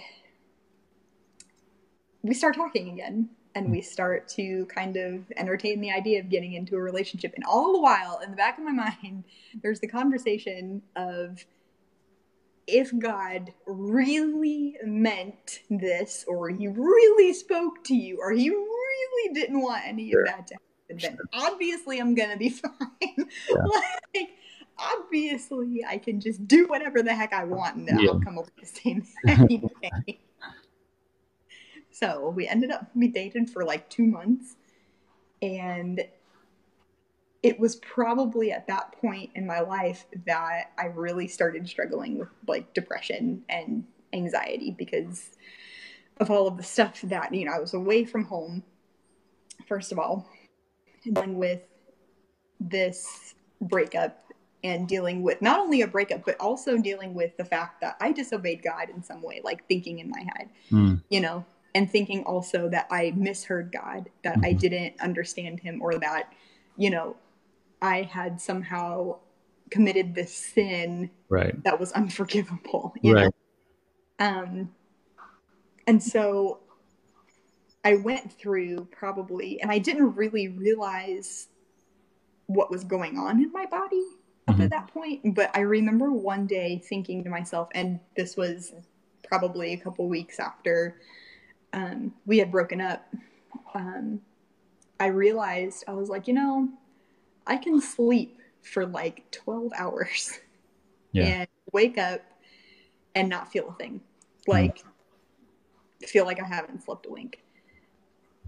we 2.22 2.34
start 2.34 2.56
talking 2.56 2.90
again 2.90 3.30
and 3.56 3.68
hmm. 3.68 3.72
we 3.72 3.82
start 3.82 4.28
to 4.30 4.66
kind 4.68 4.98
of 4.98 5.24
entertain 5.38 5.82
the 5.82 5.92
idea 5.92 6.20
of 6.20 6.30
getting 6.30 6.54
into 6.54 6.76
a 6.76 6.82
relationship. 6.82 7.34
And 7.36 7.44
all 7.46 7.74
the 7.74 7.82
while, 7.82 8.20
in 8.24 8.32
the 8.32 8.38
back 8.38 8.58
of 8.58 8.64
my 8.64 8.72
mind, 8.72 9.24
there's 9.62 9.80
the 9.80 9.88
conversation 9.88 10.82
of 10.96 11.44
if 12.68 12.98
God 12.98 13.52
really 13.66 14.78
meant 14.84 15.60
this, 15.70 16.24
or 16.28 16.50
he 16.50 16.68
really 16.68 17.34
spoke 17.34 17.84
to 17.86 17.96
you, 17.96 18.20
or 18.22 18.32
he 18.32 18.50
really 18.50 19.34
didn't 19.34 19.62
want 19.62 19.84
any 19.86 20.12
Sure. 20.12 20.22
of 20.22 20.28
that 20.28 20.48
to 20.48 20.54
happen, 20.56 20.98
then 21.02 21.18
obviously 21.34 22.00
I'm 22.00 22.16
gonna 22.16 22.38
be 22.38 22.50
fine. 22.50 22.70
Yeah. 23.50 23.56
like, 24.16 24.30
obviously 24.78 25.84
I 25.88 25.98
can 25.98 26.20
just 26.20 26.48
do 26.48 26.68
whatever 26.68 27.04
the 27.04 27.14
heck 27.14 27.34
I 27.34 27.44
want 27.44 27.76
and 27.76 27.88
the 27.88 28.02
Yeah. 28.02 28.12
outcome 28.12 28.36
will 28.36 28.44
be 28.44 28.62
the 28.62 28.66
same 28.66 29.06
anyway. 29.28 30.20
So 31.92 32.30
we 32.30 32.48
ended 32.48 32.72
up, 32.72 32.90
we 32.96 33.08
dated 33.08 33.50
for 33.50 33.64
like 33.64 33.90
two 33.90 34.06
months, 34.06 34.56
and 35.42 36.02
it 37.44 37.60
was 37.60 37.78
probably 37.78 38.52
at 38.52 38.68
that 38.68 38.94
point 38.94 39.32
in 39.36 39.48
my 39.48 39.62
life 39.62 40.06
that 40.26 40.72
I 40.78 40.86
really 40.86 41.28
started 41.28 41.68
struggling 41.68 42.20
with 42.20 42.30
like 42.48 42.74
depression 42.74 43.44
and 43.50 43.84
anxiety 44.14 44.72
because 44.72 45.32
of 46.18 46.30
all 46.30 46.48
of 46.48 46.58
the 46.58 46.64
stuff 46.64 47.02
that, 47.02 47.34
you 47.34 47.46
know, 47.46 47.54
I 47.54 47.60
was 47.60 47.74
away 47.74 48.06
from 48.06 48.26
home, 48.26 48.64
first 49.68 49.92
of 49.92 49.98
all, 49.98 50.30
and 51.04 51.16
dealing 51.16 51.38
with 51.38 51.62
this 52.60 53.34
breakup 53.60 54.24
and 54.64 54.88
dealing 54.88 55.24
with 55.24 55.42
not 55.42 55.60
only 55.60 55.82
a 55.82 55.88
breakup, 55.88 56.24
but 56.24 56.40
also 56.40 56.78
dealing 56.78 57.16
with 57.16 57.36
the 57.38 57.46
fact 57.46 57.82
that 57.82 57.98
I 58.00 58.12
disobeyed 58.12 58.62
God 58.62 58.90
in 58.90 59.02
some 59.02 59.24
way, 59.24 59.42
like 59.44 59.68
thinking 59.68 59.98
in 59.98 60.10
my 60.10 60.22
head, 60.36 60.50
Mm, 60.72 61.02
you 61.10 61.20
know, 61.20 61.44
and 61.74 61.90
thinking 61.90 62.24
also 62.24 62.70
that 62.70 62.88
I 62.92 63.14
misheard 63.16 63.72
God, 63.72 64.10
that 64.24 64.38
I 64.44 64.54
Mhm. 64.54 64.60
didn't 64.60 65.02
understand 65.02 65.60
Him, 65.60 65.82
or 65.82 65.98
that, 66.00 66.34
you 66.78 66.90
know, 66.90 67.16
I 67.82 68.04
had 68.04 68.42
somehow 68.42 69.20
committed 69.70 70.14
this 70.14 70.36
sin 70.36 71.10
right. 71.30 71.62
that 71.64 71.80
was 71.80 71.92
unforgivable, 71.94 72.94
you 73.02 73.14
know? 73.14 73.22
Right. 73.24 73.34
Um, 74.20 74.76
and 75.88 76.02
so 76.04 76.60
I 77.84 77.96
went 77.96 78.32
through 78.34 78.86
probably, 78.92 79.60
and 79.62 79.72
I 79.72 79.80
didn't 79.80 80.16
really 80.16 80.48
realize 80.50 81.48
what 82.48 82.70
was 82.70 82.84
going 82.84 83.18
on 83.18 83.42
in 83.42 83.52
my 83.52 83.66
body 83.66 84.04
up 84.48 84.58
Mhm. 84.58 84.66
at 84.66 84.70
that 84.70 84.88
point. 84.88 85.34
But 85.34 85.56
I 85.56 85.62
remember 85.62 86.12
one 86.12 86.46
day 86.48 86.78
thinking 86.78 87.24
to 87.24 87.30
myself, 87.30 87.70
and 87.74 88.00
this 88.16 88.36
was 88.36 88.74
probably 89.24 89.74
a 89.74 89.78
couple 89.78 90.08
weeks 90.08 90.40
after 90.40 91.00
um, 91.74 92.14
we 92.26 92.38
had 92.38 92.52
broken 92.52 92.82
up. 92.82 93.06
Um, 93.74 94.22
I 95.00 95.08
realized 95.08 95.84
I 95.88 95.94
was 95.94 96.10
like, 96.10 96.28
you 96.28 96.34
know, 96.34 96.70
I 97.48 97.58
can 97.58 97.82
sleep 97.82 98.40
for 98.62 98.86
like 98.86 99.30
12 99.32 99.72
hours 99.76 100.40
Yeah. 101.12 101.24
and 101.26 101.48
wake 101.74 101.98
up 101.98 102.22
and 103.16 103.28
not 103.28 103.52
feel 103.52 103.70
a 103.70 103.74
thing. 103.74 104.02
Like, 104.48 104.84
feel 106.08 106.26
like 106.26 106.42
I 106.42 106.46
haven't 106.46 106.84
slept 106.84 107.06
a 107.06 107.10
wink. 107.10 107.44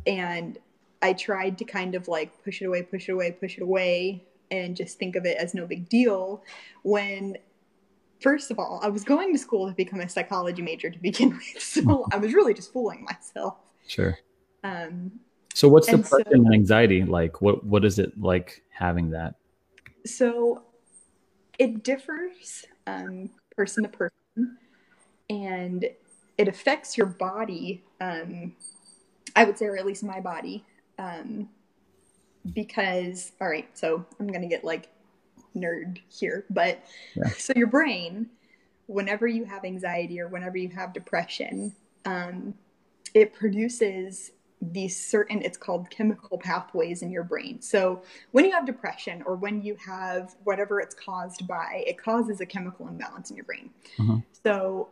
And 0.07 0.57
I 1.01 1.13
tried 1.13 1.57
to 1.57 1.65
kind 1.65 1.95
of 1.95 2.07
like 2.07 2.43
push 2.43 2.61
it 2.61 2.65
away, 2.65 2.83
push 2.83 3.09
it 3.09 3.13
away, 3.13 3.31
push 3.31 3.57
it 3.57 3.63
away, 3.63 4.23
and 4.51 4.75
just 4.75 4.97
think 4.97 5.15
of 5.15 5.25
it 5.25 5.37
as 5.37 5.53
no 5.53 5.65
big 5.65 5.89
deal. 5.89 6.43
When, 6.83 7.37
first 8.23 8.49
of 8.49 8.57
all, 8.57 8.79
I 8.81 8.87
was 8.87 9.03
going 9.03 9.33
to 9.33 9.37
school 9.37 9.67
to 9.67 9.75
become 9.75 9.99
a 9.99 10.07
psychology 10.09 10.61
major 10.63 10.89
to 10.89 10.97
begin 10.99 11.29
with. 11.29 11.43
So 11.61 12.05
I 12.11 12.17
was 12.17 12.33
really 12.33 12.53
just 12.53 12.71
fooling 12.73 13.03
myself. 13.03 13.57
Sure. 13.87 14.17
Um, 14.63 15.11
So 15.53 15.67
what's 15.67 15.89
And 15.89 16.05
so- 16.07 16.17
and 16.31 16.51
anxiety 16.53 17.03
like? 17.03 17.41
What 17.41 17.63
what 17.65 17.85
is 17.85 17.99
it 17.99 18.19
like 18.19 18.63
having 18.71 19.11
that? 19.11 19.35
So 20.05 20.63
it 21.59 21.83
differs 21.83 22.65
um, 22.87 23.29
person 23.55 23.83
to 23.83 23.89
person, 23.89 24.57
and 25.29 25.85
it 26.37 26.47
affects 26.47 26.97
your 26.97 27.07
body. 27.07 27.83
Um, 28.01 28.55
I 29.35 29.43
would 29.45 29.57
say, 29.57 29.65
or 29.67 29.77
at 29.77 29.85
least 29.85 30.03
my 30.03 30.19
body, 30.19 30.65
um, 30.97 31.49
because 32.53 33.31
all 33.39 33.47
right. 33.47 33.67
So 33.77 34.05
I'm 34.19 34.27
gonna 34.27 34.49
get 34.49 34.63
like 34.63 34.89
nerd 35.55 35.99
here, 36.09 36.45
but 36.49 36.83
Yeah. 37.15 37.29
so 37.37 37.53
your 37.55 37.67
brain, 37.67 38.29
whenever 38.87 39.27
you 39.27 39.45
have 39.45 39.63
anxiety 39.65 40.19
or 40.19 40.27
whenever 40.27 40.57
you 40.57 40.69
have 40.69 40.93
depression, 40.93 41.73
um, 42.05 42.53
it 43.13 43.33
produces 43.33 44.31
these 44.71 44.95
certain 44.97 45.41
it's 45.41 45.57
called 45.57 45.89
chemical 45.89 46.37
pathways 46.37 47.01
in 47.01 47.11
your 47.11 47.23
brain 47.23 47.61
so 47.61 48.01
when 48.31 48.45
you 48.45 48.51
have 48.51 48.65
depression 48.65 49.21
or 49.25 49.35
when 49.35 49.61
you 49.61 49.75
have 49.75 50.35
whatever 50.45 50.79
it's 50.79 50.95
caused 50.95 51.45
by 51.47 51.83
it 51.85 51.97
causes 51.97 52.39
a 52.39 52.45
chemical 52.45 52.87
imbalance 52.87 53.29
in 53.29 53.35
your 53.35 53.43
brain 53.43 53.69
Mhm. 53.97 54.23
so 54.43 54.87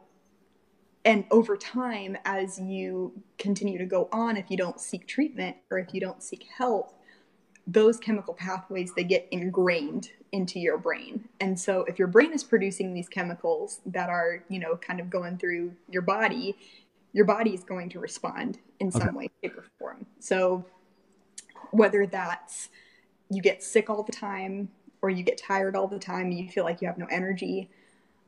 and 1.06 1.24
over 1.32 1.56
time 1.58 2.17
as 2.26 2.60
you 2.60 3.13
continue 3.38 3.78
to 3.78 3.86
go 3.86 4.10
on 4.12 4.36
if 4.36 4.52
you 4.52 4.58
don't 4.58 4.80
seek 4.80 5.08
treatment 5.08 5.56
or 5.69 5.80
if 5.80 5.93
you 5.93 6.02
don't 6.02 6.21
seek 6.21 6.47
help 6.58 7.01
those 7.67 7.97
chemical 8.00 8.34
pathways 8.34 8.93
they 8.95 9.04
get 9.04 9.28
ingrained 9.32 10.10
into 10.32 10.60
your 10.60 10.78
brain. 10.78 11.28
And 11.39 11.60
so 11.60 11.84
if 11.86 12.00
your 12.00 12.08
brain 12.08 12.34
is 12.34 12.43
producing 12.43 12.93
these 12.93 13.08
chemicals 13.10 13.82
that 13.86 14.10
are 14.10 14.43
you 14.50 14.60
know 14.60 14.78
kind 14.78 15.00
of 15.00 15.10
going 15.10 15.38
through 15.38 15.74
your 15.89 16.02
body 16.02 16.56
your 17.13 17.26
body 17.26 17.54
is 17.54 17.63
going 17.63 17.89
to 17.89 18.00
respond 18.00 18.58
in 18.80 18.91
some 18.91 19.10
Okay. 19.10 19.17
way 19.17 19.30
shape 19.43 19.58
or 19.58 19.65
form. 19.78 20.06
So 20.19 20.65
whether 21.71 22.06
that's 22.06 22.69
you 23.30 23.41
get 23.41 23.63
sick 23.63 23.89
all 23.89 24.04
the 24.04 24.12
time 24.12 24.69
or 25.02 25.10
you 25.10 25.24
get 25.24 25.38
tired 25.38 25.76
all 25.76 25.88
the 25.88 26.00
time 26.00 26.28
and 26.28 26.39
you 26.39 26.50
feel 26.50 26.63
like 26.63 26.82
you 26.82 26.88
have 26.88 26.97
no 26.97 27.08
energy 27.10 27.69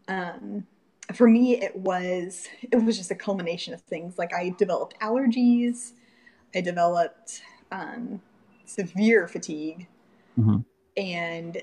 um, 0.08 0.66
for 1.14 1.28
me 1.30 1.62
it 1.62 1.76
was 1.76 2.48
it 2.62 2.78
was 2.78 2.98
just 2.98 3.12
a 3.12 3.16
culmination 3.16 3.74
of 3.74 3.82
things. 3.82 4.18
Like 4.18 4.34
i 4.34 4.50
developed 4.58 5.00
allergies. 5.00 5.94
I 6.56 6.62
developed 6.62 7.42
um, 7.72 8.22
severe 8.74 9.28
fatigue 9.28 9.88
Mhm. 10.38 10.66
and 10.98 11.62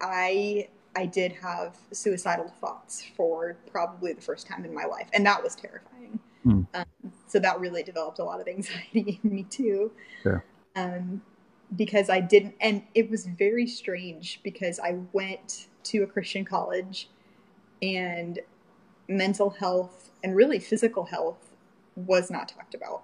i 0.00 0.68
i 0.94 1.04
did 1.06 1.32
have 1.32 1.76
suicidal 1.92 2.48
thoughts 2.60 3.04
for 3.16 3.56
probably 3.70 4.12
the 4.12 4.20
first 4.20 4.46
time 4.46 4.64
in 4.64 4.72
my 4.72 4.84
life 4.84 5.08
and 5.12 5.24
that 5.26 5.42
was 5.42 5.54
terrifying 5.54 6.20
Hmm. 6.44 6.62
um, 6.74 6.84
so 7.26 7.40
that 7.40 7.58
really 7.58 7.82
developed 7.82 8.20
a 8.20 8.24
lot 8.24 8.40
of 8.40 8.46
anxiety 8.46 9.18
in 9.24 9.30
me 9.30 9.42
too 9.44 9.90
Sure. 10.22 10.44
um, 10.76 11.22
because 11.74 12.08
I 12.08 12.20
didn't, 12.20 12.54
and 12.60 12.82
it 12.94 13.10
was 13.10 13.26
very 13.26 13.66
strange 13.66 14.40
because 14.44 14.78
I 14.78 14.98
went 15.12 15.66
to 15.84 16.04
a 16.04 16.06
Christian 16.06 16.44
college 16.44 17.08
and 17.82 18.38
mental 19.08 19.50
health 19.50 20.12
and 20.22 20.36
really 20.36 20.60
physical 20.60 21.06
health 21.06 21.56
was 21.96 22.30
not 22.30 22.46
talked 22.48 22.74
about 22.74 23.02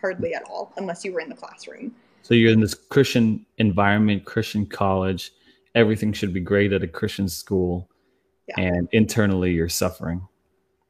hardly 0.00 0.32
at 0.34 0.42
all 0.44 0.72
unless 0.78 1.04
you 1.04 1.12
were 1.12 1.20
in 1.20 1.28
the 1.28 1.36
classroom. 1.36 1.94
So 2.28 2.34
you're 2.34 2.52
in 2.52 2.60
this 2.60 2.74
Christian 2.74 3.46
environment, 3.56 4.26
Christian 4.26 4.66
college. 4.66 5.32
Everything 5.74 6.12
should 6.12 6.34
be 6.34 6.40
great 6.40 6.74
at 6.74 6.82
a 6.82 6.86
Christian 6.86 7.26
school, 7.26 7.88
yeah. 8.48 8.60
and 8.60 8.86
internally 8.92 9.52
you're 9.52 9.70
suffering. 9.70 10.20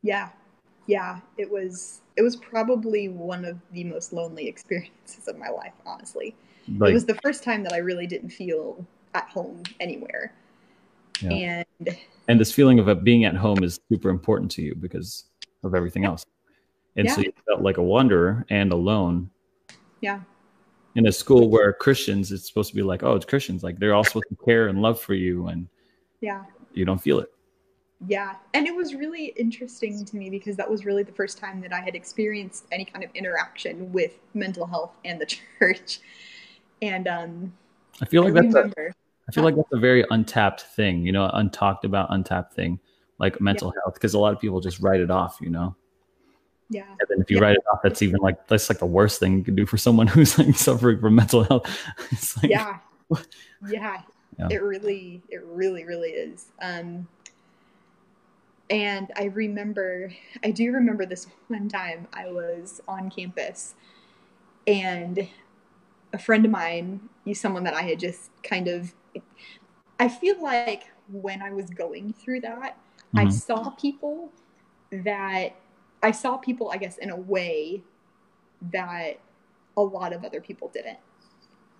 Yeah, 0.03 0.31
yeah. 0.88 1.20
It 1.37 1.48
was 1.48 2.01
it 2.16 2.22
was 2.22 2.35
probably 2.35 3.09
one 3.09 3.44
of 3.44 3.57
the 3.70 3.85
most 3.85 4.12
lonely 4.12 4.48
experiences 4.48 5.29
of 5.29 5.38
my 5.38 5.48
life. 5.48 5.74
Honestly, 5.87 6.35
like, 6.77 6.90
it 6.90 6.94
was 6.94 7.05
the 7.05 7.14
first 7.22 7.44
time 7.44 7.62
that 7.62 7.72
I 7.72 7.79
really 7.79 8.09
didn't 8.09 8.31
feel 8.31 8.85
at 9.14 9.29
home 9.29 9.62
anywhere. 9.79 10.35
Yeah. 11.20 11.62
And 11.79 11.96
and 12.27 12.40
this 12.40 12.51
feeling 12.51 12.81
of 12.81 13.05
being 13.05 13.27
at 13.27 13.37
home 13.37 13.62
is 13.62 13.79
super 13.88 14.09
important 14.09 14.51
to 14.53 14.62
you 14.62 14.74
because 14.74 15.27
of 15.62 15.77
everything 15.77 16.05
else. 16.05 16.27
And 16.96 17.07
yeah. 17.07 17.14
so 17.14 17.20
you 17.20 17.33
felt 17.46 17.62
like 17.62 17.77
a 17.77 17.83
wanderer 17.83 18.44
and 18.51 18.72
alone. 18.72 19.31
Yeah. 20.01 20.22
In 20.98 21.06
a 21.06 21.12
school 21.12 21.48
where 21.48 21.72
Christians, 21.72 22.32
it's 22.32 22.48
supposed 22.48 22.70
to 22.70 22.74
be 22.74 22.82
like, 22.82 23.04
oh, 23.04 23.14
it's 23.14 23.24
Christians. 23.24 23.62
Like 23.62 23.78
they're 23.78 23.94
all 23.94 24.02
supposed 24.02 24.26
to 24.30 24.37
care 24.44 24.66
and 24.66 24.82
love 24.82 25.00
for 25.00 25.14
you. 25.14 25.46
And 25.46 25.68
yeah, 26.20 26.42
you 26.72 26.84
don't 26.84 27.00
feel 27.00 27.20
it. 27.20 27.30
Yeah. 28.06 28.34
And 28.52 28.66
it 28.66 28.74
was 28.74 28.94
really 28.94 29.26
interesting 29.37 30.04
to 30.04 30.16
me 30.16 30.28
because 30.28 30.56
that 30.56 30.68
was 30.68 30.84
really 30.84 31.04
the 31.04 31.12
first 31.12 31.38
time 31.38 31.61
that 31.61 31.72
I 31.72 31.80
had 31.80 31.94
experienced 31.94 32.66
any 32.72 32.84
kind 32.84 33.04
of 33.04 33.11
interaction 33.14 33.92
with 33.92 34.18
mental 34.34 34.66
health 34.66 34.92
and 35.04 35.20
the 35.20 35.26
church. 35.58 36.00
And 36.82 37.06
um 37.06 37.52
I 38.02 38.04
feel 38.04 38.24
like 38.24 38.32
I 38.32 38.42
that's 38.42 38.54
remember, 38.54 38.88
a, 38.88 38.94
I 39.28 39.32
feel 39.32 39.44
like 39.44 39.54
that's 39.54 39.72
a 39.72 39.78
very 39.78 40.04
untapped 40.11 40.62
thing, 40.62 41.06
you 41.06 41.12
know, 41.12 41.30
untalked 41.32 41.84
about, 41.84 42.08
untapped 42.11 42.54
thing, 42.54 42.80
like 43.18 43.40
mental 43.40 43.72
yeah. 43.74 43.82
health, 43.84 43.94
because 43.94 44.14
a 44.14 44.18
lot 44.18 44.32
of 44.32 44.40
people 44.40 44.61
just 44.61 44.80
write 44.80 45.00
it 45.00 45.12
off, 45.12 45.38
you 45.40 45.50
know. 45.50 45.76
Yeah. 46.70 46.87
And 46.88 47.09
then 47.09 47.20
if 47.20 47.31
you 47.31 47.38
yeah. 47.38 47.42
write 47.42 47.57
it 47.57 47.64
off, 47.72 47.81
that's 47.83 48.02
even 48.02 48.20
like 48.20 48.46
that's 48.46 48.68
like 48.68 48.78
the 48.78 48.87
worst 48.87 49.20
thing 49.20 49.38
you 49.38 49.44
can 49.44 49.54
do 49.54 49.66
for 49.66 49.76
someone 49.76 50.07
who's 50.09 50.38
like 50.38 50.54
suffering 50.54 51.00
from 51.00 51.14
mental 51.14 51.44
health. 51.44 51.66
It's 52.12 52.37
like, 52.37 52.50
yeah. 52.50 52.78
yeah. 53.68 54.02
yeah. 54.38 54.48
It 54.50 54.62
really, 54.62 55.22
it 55.28 55.42
really, 55.44 55.85
really 55.85 56.11
is. 56.11 56.46
Um, 56.61 57.09
and 58.70 59.11
I 59.16 59.24
remember, 59.24 60.12
I 60.44 60.50
do 60.50 60.72
remember 60.72 61.07
this 61.07 61.26
one 61.48 61.68
time 61.68 62.07
I 62.12 62.28
was 62.28 62.83
on 62.87 63.11
campus 63.11 63.74
and 64.66 65.26
a 66.12 66.18
friend 66.18 66.44
of 66.44 66.50
mine, 66.50 67.00
someone 67.33 67.64
that 67.64 67.74
I 67.74 67.83
had 67.83 67.98
just 67.98 68.31
kind 68.42 68.68
of 68.68 68.92
I 70.00 70.09
feel 70.09 70.40
like 70.42 70.85
when 71.11 71.42
I 71.42 71.50
was 71.50 71.70
going 71.70 72.12
through 72.12 72.42
that, 72.42 72.76
mm-hmm. 73.14 73.18
I 73.18 73.28
saw 73.31 73.70
people 73.70 74.31
that 74.90 75.57
I 76.02 76.11
saw 76.11 76.37
people, 76.37 76.70
I 76.70 76.76
guess, 76.76 76.98
in 76.98 77.11
a 77.11 77.16
way 77.16 77.82
that 78.72 79.20
a 79.76 79.82
lot 79.82 80.12
of 80.12 80.24
other 80.24 80.40
people 80.40 80.68
didn't. 80.72 80.98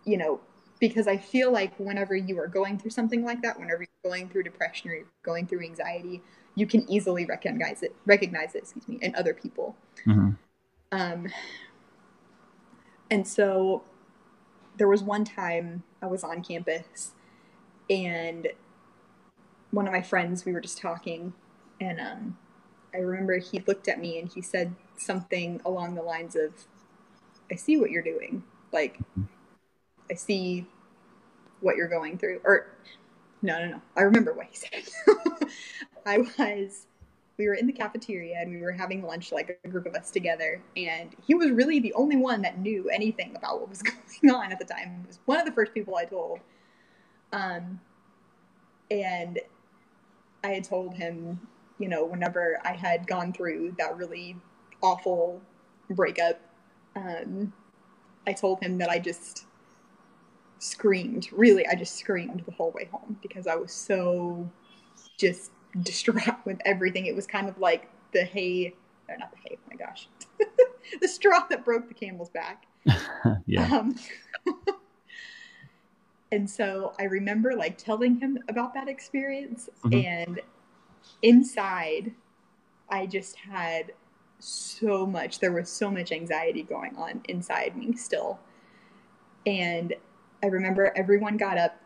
You 0.05 0.17
know, 0.17 0.41
because 0.81 1.07
I 1.07 1.17
feel 1.17 1.53
like 1.53 1.79
whenever 1.79 2.17
you 2.17 2.39
are 2.39 2.47
going 2.47 2.79
through 2.79 2.91
something 2.91 3.25
like 3.25 3.43
that, 3.43 3.59
whenever 3.59 3.83
you're 3.83 4.11
going 4.11 4.29
through 4.29 4.45
depression 4.45 4.91
or 4.91 4.95
you're 4.95 5.07
going 5.23 5.47
through 5.47 5.63
anxiety, 5.63 6.23
you 6.55 6.67
can 6.67 6.89
easily 6.91 7.25
recognize 7.25 7.83
it, 7.83 7.95
recognize 8.07 8.55
it, 8.55 8.65
excuse 8.65 8.89
me, 8.89 8.99
in 9.01 9.15
other 9.15 9.35
people. 9.35 9.77
Mm-hmm. 10.07 10.31
Um, 10.91 11.29
and 13.11 13.27
so 13.27 13.83
there 14.77 14.89
was 14.89 15.03
one 15.03 15.25
time 15.25 15.83
I 16.01 16.07
was 16.07 16.25
on 16.25 16.43
campus 16.43 17.13
and 17.91 18.49
one 19.71 19.87
of 19.87 19.93
my 19.93 20.03
friends 20.03 20.45
we 20.45 20.53
were 20.53 20.61
just 20.61 20.79
talking 20.79 21.33
and 21.81 22.01
um, 22.01 22.39
i 22.95 22.99
remember 22.99 23.39
he 23.39 23.63
looked 23.67 23.89
at 23.89 24.01
me 24.01 24.19
and 24.19 24.33
he 24.33 24.43
said 24.43 24.75
something 24.97 25.61
along 25.65 25.95
the 25.95 26.03
lines 26.03 26.37
of 26.37 26.53
i 27.51 27.55
see 27.55 27.77
what 27.77 27.91
you're 27.91 28.03
doing. 28.03 28.43
Like 28.73 28.99
i 30.11 30.15
see 30.15 30.67
what 31.61 31.77
you're 31.77 31.89
going 31.89 32.19
through. 32.19 32.41
Or 32.45 32.69
no 33.43 33.59
no 33.59 33.71
no. 33.73 33.83
I 33.97 34.03
remember 34.03 34.33
what 34.33 34.47
he 34.51 34.57
said. 34.57 34.89
I 36.07 36.19
was 36.19 36.87
we 37.39 37.47
were 37.47 37.55
in 37.55 37.67
the 37.67 37.73
cafeteria 37.73 38.37
and 38.41 38.51
we 38.51 38.61
were 38.61 38.73
having 38.73 39.03
lunch 39.03 39.31
like 39.31 39.61
a 39.65 39.69
group 39.69 39.87
of 39.87 39.95
us 39.95 40.11
together. 40.11 40.61
And 40.77 41.15
he 41.25 41.37
was 41.37 41.51
really 41.53 41.79
the 41.79 41.93
only 41.95 42.17
one 42.17 42.43
that 42.43 42.59
knew 42.59 42.91
anything 42.91 43.37
about 43.37 43.61
what 43.61 43.69
was 43.69 43.83
going 44.23 44.35
on 44.35 44.51
at 44.51 44.59
the 44.59 44.65
time. 44.65 45.03
He 45.03 45.07
was 45.07 45.21
one 45.25 45.39
of 45.39 45.47
the 45.47 45.53
first 45.53 45.73
people 45.73 45.95
i 45.97 46.05
told. 46.05 46.41
Um, 47.33 47.81
and 48.91 49.39
I 50.43 50.49
had 50.49 50.65
told 50.65 50.95
him, 50.95 51.41
you 51.79 51.89
know, 51.89 52.05
whenever 52.05 52.59
I 52.65 52.73
had 52.73 53.07
gone 53.07 53.33
through 53.33 53.77
that 53.79 53.97
really 53.97 54.37
awful 54.83 55.41
breakup, 55.91 56.41
um, 56.97 57.53
I 58.27 58.33
told 58.33 58.61
him 58.61 58.79
that 58.79 58.91
I 58.91 58.99
just 58.99 59.47
screamed. 60.59 61.29
Really, 61.33 61.67
I 61.67 61.75
just 61.75 61.97
screamed 61.97 62.43
the 62.45 62.53
whole 62.53 62.73
way 62.73 62.89
home 62.91 63.19
because 63.23 63.47
I 63.47 63.55
was 63.55 63.73
so 63.73 64.51
just 65.17 65.53
distraught 65.83 66.45
with 66.45 66.59
everything. 66.65 67.07
It 67.07 67.15
was 67.15 67.27
kind 67.27 67.49
of 67.49 67.59
like 67.59 67.89
the 68.13 68.25
hay, 68.25 68.75
or 69.09 69.17
not 69.17 69.31
the 69.33 69.39
hay, 69.49 69.57
oh 69.57 69.71
my 69.71 69.77
gosh, 69.77 70.09
the 71.01 71.09
straw 71.09 71.47
that 71.51 71.65
broke 71.65 71.89
the 71.89 71.95
camel's 71.95 72.31
back. 72.31 72.67
yeah. 73.47 73.79
Um, 73.79 73.97
and 76.33 76.49
so 76.49 76.95
I 76.99 77.05
remember 77.05 77.55
like 77.55 77.79
telling 77.79 78.19
him 78.19 78.39
about 78.49 78.75
that 78.75 78.89
experience 78.89 79.69
mm-hmm. 79.85 80.07
and 80.07 80.41
inside 81.23 82.13
I 82.89 83.07
just 83.07 83.37
had 83.37 83.93
so 84.39 85.05
much 85.05 85.41
there 85.41 85.53
was 85.53 85.69
so 85.69 85.91
much 85.91 86.13
anxiety 86.13 86.63
going 86.63 86.97
on 86.97 87.23
inside 87.29 87.77
me 87.77 87.95
still. 87.95 88.39
And 89.47 89.95
I 90.43 90.47
remember 90.47 90.93
everyone 90.97 91.37
got 91.37 91.59
up 91.59 91.81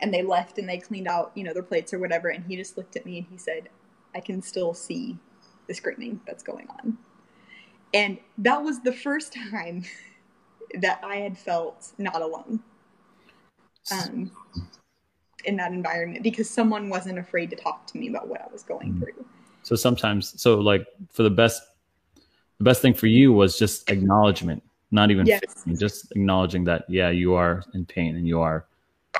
and 0.00 0.12
they 0.12 0.22
left 0.22 0.58
and 0.58 0.68
they 0.68 0.78
cleaned 0.78 1.08
out, 1.08 1.32
you 1.34 1.44
know, 1.44 1.54
their 1.54 1.62
plates 1.62 1.94
or 1.94 1.98
whatever 1.98 2.28
and 2.28 2.44
he 2.44 2.56
just 2.56 2.76
looked 2.76 2.96
at 2.96 3.06
me 3.06 3.18
and 3.18 3.26
he 3.30 3.38
said, 3.38 3.68
"I 4.14 4.20
can 4.20 4.42
still 4.42 4.74
see 4.74 5.18
the 5.66 5.74
screaming 5.74 6.20
that's 6.26 6.42
going 6.42 6.68
on." 6.68 6.98
And 7.94 8.18
that 8.38 8.62
was 8.62 8.80
the 8.80 8.92
first 8.92 9.32
time 9.32 9.84
that 10.80 11.00
I 11.04 11.16
had 11.16 11.38
felt 11.38 11.92
not 11.96 12.20
alone 12.20 12.62
um, 13.92 14.30
in 15.44 15.56
that 15.56 15.72
environment 15.72 16.22
because 16.22 16.48
someone 16.48 16.88
wasn't 16.88 17.18
afraid 17.18 17.50
to 17.50 17.56
talk 17.56 17.86
to 17.88 17.98
me 17.98 18.08
about 18.08 18.28
what 18.28 18.40
I 18.40 18.46
was 18.52 18.62
going 18.62 18.94
mm-hmm. 18.94 19.02
through. 19.02 19.26
So 19.62 19.74
sometimes, 19.76 20.40
so 20.40 20.58
like 20.58 20.86
for 21.10 21.22
the 21.22 21.30
best, 21.30 21.62
the 22.58 22.64
best 22.64 22.82
thing 22.82 22.94
for 22.94 23.06
you 23.06 23.32
was 23.32 23.58
just 23.58 23.90
acknowledgement, 23.90 24.62
not 24.90 25.10
even 25.10 25.26
yes. 25.26 25.42
just 25.78 26.12
acknowledging 26.12 26.64
that 26.64 26.84
yeah, 26.88 27.10
you 27.10 27.34
are 27.34 27.62
in 27.74 27.84
pain 27.84 28.16
and 28.16 28.26
you 28.26 28.40
are 28.40 28.66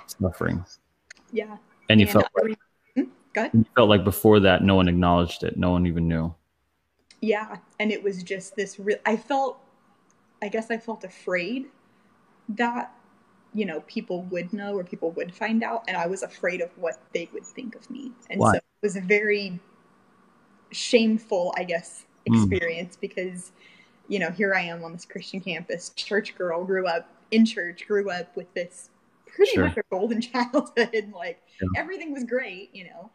suffering. 0.07 0.65
Yeah, 1.33 1.57
and 1.89 2.01
you 2.01 2.07
and 2.07 2.13
felt. 2.13 2.27
like, 2.35 2.59
hmm? 2.95 3.59
you 3.59 3.67
felt 3.75 3.89
like 3.89 4.05
before 4.05 4.41
that, 4.41 4.63
no 4.63 4.75
one 4.75 4.89
acknowledged 4.89 5.43
it. 5.43 5.57
No 5.57 5.73
one 5.73 5.87
even 5.87 6.09
knew. 6.09 6.35
Yeah, 7.21 7.57
and 7.81 7.91
it 7.91 8.03
was 8.03 8.23
just 8.23 8.57
this 8.57 8.79
real. 8.79 8.99
I 9.05 9.17
felt, 9.17 9.59
I 10.43 10.49
guess, 10.49 10.71
I 10.71 10.79
felt 10.79 11.05
afraid 11.05 11.67
that 12.51 12.95
you 13.57 13.65
know 13.65 13.81
people 13.87 14.23
would 14.25 14.53
know 14.53 14.77
or 14.77 14.85
people 14.85 15.11
would 15.13 15.35
find 15.35 15.63
out 15.63 15.83
and 15.89 15.97
i 15.97 16.07
was 16.07 16.23
afraid 16.23 16.61
of 16.61 16.71
what 16.77 17.01
they 17.15 17.29
would 17.33 17.45
think 17.45 17.75
of 17.75 17.89
me 17.91 18.13
and 18.29 18.39
Why? 18.39 18.53
so 18.53 18.57
it 18.59 18.65
was 18.83 18.97
a 18.97 19.01
very 19.01 19.59
shameful 20.71 21.55
i 21.57 21.65
guess 21.65 22.05
hmm. 22.29 22.35
experience 22.35 22.97
mm. 22.97 23.01
because 23.01 23.53
you 24.09 24.19
know 24.19 24.31
here 24.31 24.55
i 24.55 24.61
am 24.61 24.85
on 24.85 24.93
this 24.93 25.07
christian 25.07 25.41
campus 25.41 25.89
church 25.97 26.37
girl 26.37 26.65
grew 26.65 26.87
up 26.87 27.09
in 27.31 27.47
church 27.47 27.87
grew 27.87 28.11
up 28.11 28.37
with 28.37 28.53
this 28.55 28.91
pretty 29.27 29.53
sure. 29.53 29.65
much 29.65 29.77
a 29.79 29.83
golden 29.91 30.21
childhood 30.33 31.13
like 31.15 31.43
yeah. 31.61 31.81
everything 31.81 32.13
was 32.13 32.25
great 32.25 32.71
you 32.75 32.85
know 32.85 33.11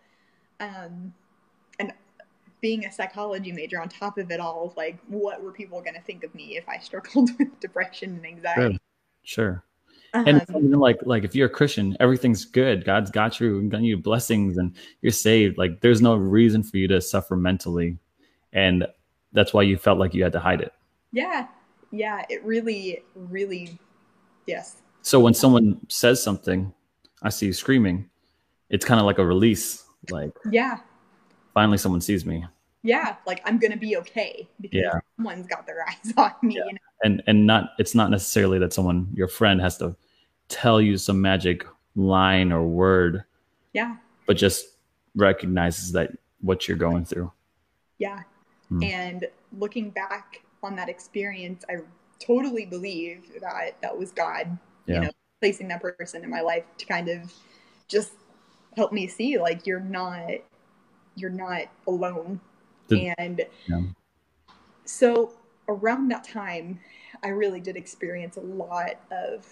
um 0.60 1.14
and 1.80 1.94
being 2.62 2.86
a 2.86 2.92
psychology 2.92 3.52
major 3.52 3.82
on 3.82 3.90
top 3.90 4.18
of 4.18 4.32
it 4.32 4.40
all 4.40 4.74
like 4.76 4.98
what 5.08 5.44
were 5.44 5.52
people 5.52 5.82
going 5.82 5.96
to 5.96 6.02
think 6.02 6.24
of 6.24 6.34
me 6.34 6.58
if 6.58 6.68
i 6.68 6.78
struggled 6.80 7.30
with 7.40 7.60
depression 7.60 8.16
and 8.16 8.26
anxiety 8.26 8.80
sure, 9.24 9.46
sure. 9.46 9.64
Uh-huh. 10.14 10.42
And 10.50 10.72
like 10.78 10.98
like 11.04 11.24
if 11.24 11.36
you're 11.36 11.48
a 11.48 11.50
Christian, 11.50 11.96
everything's 12.00 12.44
good. 12.44 12.84
God's 12.84 13.10
got 13.10 13.40
you 13.40 13.60
and 13.60 13.72
got 13.72 13.82
you 13.82 13.98
blessings 13.98 14.58
and 14.58 14.76
you're 15.02 15.12
saved. 15.12 15.58
Like 15.58 15.80
there's 15.80 16.02
no 16.02 16.16
reason 16.16 16.64
for 16.64 16.78
you 16.78 16.88
to 16.90 17.00
suffer 17.00 17.36
mentally. 17.38 17.98
And 18.52 18.86
that's 19.32 19.54
why 19.54 19.62
you 19.62 19.78
felt 19.78 20.00
like 20.00 20.14
you 20.14 20.24
had 20.24 20.34
to 20.34 20.40
hide 20.40 20.60
it. 20.60 20.74
Yeah. 21.14 21.48
Yeah. 21.92 22.26
It 22.30 22.44
really, 22.44 23.04
really 23.16 23.80
yes. 24.48 24.78
So 25.02 25.20
when 25.20 25.34
someone 25.34 25.80
says 25.88 26.22
something, 26.22 26.74
I 27.24 27.30
see 27.30 27.46
you 27.46 27.54
screaming, 27.54 28.10
it's 28.70 28.84
kind 28.84 29.00
of 29.00 29.06
like 29.06 29.18
a 29.18 29.26
release. 29.26 29.86
Like 30.10 30.32
Yeah. 30.50 30.80
Finally 31.54 31.78
someone 31.78 32.02
sees 32.02 32.26
me. 32.26 32.46
Yeah, 32.84 33.16
like 33.28 33.42
I'm 33.46 33.60
gonna 33.60 33.78
be 33.78 33.98
okay 33.98 34.50
because 34.60 34.82
yeah. 34.82 35.00
someone's 35.16 35.48
got 35.48 35.68
their 35.68 35.86
eyes 35.88 36.14
on 36.18 36.34
me. 36.42 36.56
Yeah. 36.56 36.66
You 36.66 36.74
know? 36.74 36.80
and 37.04 37.24
and 37.28 37.46
not 37.46 37.72
it's 37.80 37.96
not 37.96 38.10
necessarily 38.10 38.60
that 38.60 38.74
someone 38.74 39.10
your 39.14 39.28
friend 39.28 39.62
has 39.62 39.78
to 39.80 39.96
tell 40.50 40.82
you 40.82 40.98
some 40.98 41.22
magic 41.22 41.66
line 41.96 42.52
or 42.52 42.64
word. 42.64 43.24
Yeah. 43.74 43.98
But 44.26 44.38
just 44.38 44.66
recognizes 45.16 45.92
that 45.94 46.12
what 46.42 46.68
you're 46.68 46.78
going 46.78 47.06
through. 47.06 47.32
Yeah. 47.98 48.24
Mm. 48.72 48.86
And 48.86 49.28
looking 49.58 49.90
back 49.90 50.42
on 50.64 50.76
that 50.76 50.90
experience, 50.90 51.64
I 51.70 51.78
totally 52.20 52.66
believe 52.66 53.24
that 53.42 53.82
that 53.82 53.98
was 53.98 54.12
God, 54.12 54.58
yeah. 54.86 54.96
you 54.96 55.02
know, 55.02 55.12
placing 55.40 55.68
that 55.70 55.82
person 55.82 56.24
in 56.24 56.30
my 56.30 56.42
life 56.42 56.64
to 56.78 56.86
kind 56.86 57.10
of 57.10 57.34
just 57.88 58.14
help 58.78 58.92
me 58.94 59.08
see 59.08 59.38
like 59.38 59.68
you're 59.68 59.80
not 59.80 60.30
you're 61.16 61.30
not 61.30 61.64
alone. 61.88 62.40
The, 62.96 63.14
and 63.18 63.46
yeah. 63.68 63.82
so 64.86 65.34
around 65.68 66.10
that 66.10 66.24
time, 66.24 66.80
I 67.24 67.30
really 67.30 67.60
did 67.60 67.76
experience 67.76 68.38
a 68.38 68.42
lot 68.42 68.96
of 69.12 69.48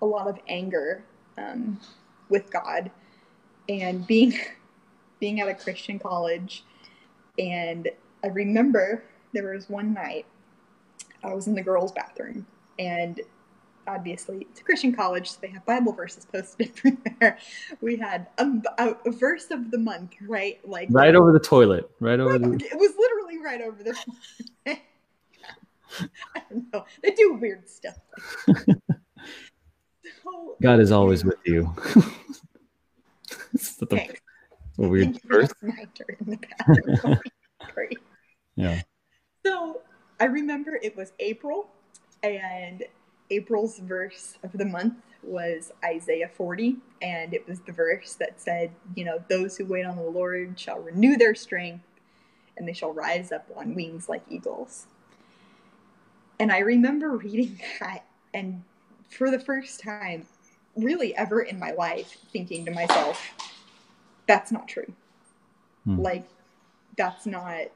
a 0.00 0.06
lot 0.06 0.26
of 0.26 0.38
anger 0.48 1.04
um, 1.38 1.78
with 2.28 2.50
God, 2.50 2.90
and 3.68 4.06
being 4.06 4.34
being 5.20 5.40
at 5.40 5.48
a 5.48 5.54
Christian 5.54 5.98
college, 5.98 6.64
and 7.38 7.88
I 8.24 8.28
remember 8.28 9.04
there 9.32 9.52
was 9.52 9.68
one 9.68 9.94
night 9.94 10.26
I 11.22 11.32
was 11.32 11.46
in 11.46 11.54
the 11.54 11.62
girls' 11.62 11.92
bathroom, 11.92 12.46
and 12.78 13.20
obviously 13.86 14.46
it's 14.50 14.60
a 14.60 14.64
Christian 14.64 14.94
college, 14.94 15.30
so 15.30 15.38
they 15.40 15.48
have 15.48 15.64
Bible 15.64 15.92
verses 15.92 16.24
posted 16.24 16.72
everywhere. 16.76 17.38
We 17.80 17.96
had 17.96 18.26
a, 18.38 18.48
a, 18.78 18.96
a 19.06 19.10
verse 19.10 19.50
of 19.50 19.70
the 19.70 19.78
month, 19.78 20.14
right? 20.26 20.60
Like 20.66 20.88
right 20.90 21.14
over 21.14 21.32
the 21.32 21.40
toilet, 21.40 21.90
right 22.00 22.20
over 22.20 22.38
the. 22.38 22.54
It 22.54 22.78
was 22.78 22.92
literally 22.98 23.38
right 23.38 23.60
over 23.60 23.82
the. 23.82 23.96
I 26.34 26.42
don't 26.50 26.72
know. 26.72 26.86
They 27.02 27.10
do 27.10 27.34
weird 27.34 27.68
stuff. 27.68 27.98
so, 28.46 28.54
God 30.62 30.80
is 30.80 30.90
always 30.90 31.24
with 31.24 31.38
you. 31.44 31.74
the, 33.52 34.16
a 34.78 34.88
weird 34.88 35.20
verse. 35.24 35.52
My 35.62 35.86
turn 35.94 36.16
in 36.20 36.30
the 36.30 36.38
bathroom. 36.58 37.18
Great. 37.74 37.98
Yeah. 38.56 38.80
So 39.44 39.82
I 40.18 40.24
remember 40.26 40.78
it 40.82 40.96
was 40.96 41.12
April, 41.18 41.68
and 42.22 42.84
April's 43.32 43.78
verse 43.78 44.36
of 44.42 44.52
the 44.52 44.66
month 44.66 44.94
was 45.22 45.72
Isaiah 45.82 46.28
40, 46.28 46.76
and 47.00 47.32
it 47.32 47.48
was 47.48 47.60
the 47.60 47.72
verse 47.72 48.14
that 48.14 48.40
said, 48.40 48.72
You 48.94 49.06
know, 49.06 49.24
those 49.28 49.56
who 49.56 49.64
wait 49.64 49.86
on 49.86 49.96
the 49.96 50.02
Lord 50.02 50.58
shall 50.60 50.80
renew 50.80 51.16
their 51.16 51.34
strength, 51.34 51.84
and 52.56 52.68
they 52.68 52.74
shall 52.74 52.92
rise 52.92 53.32
up 53.32 53.46
on 53.56 53.74
wings 53.74 54.08
like 54.08 54.22
eagles. 54.28 54.86
And 56.38 56.52
I 56.52 56.58
remember 56.58 57.16
reading 57.16 57.58
that, 57.80 58.04
and 58.34 58.62
for 59.08 59.30
the 59.30 59.40
first 59.40 59.80
time, 59.80 60.26
really 60.76 61.16
ever 61.16 61.40
in 61.40 61.58
my 61.58 61.70
life, 61.70 62.18
thinking 62.32 62.66
to 62.66 62.70
myself, 62.70 63.32
That's 64.26 64.52
not 64.52 64.68
true. 64.68 64.92
Hmm. 65.84 66.00
Like, 66.00 66.28
that's 66.96 67.24
not, 67.24 67.68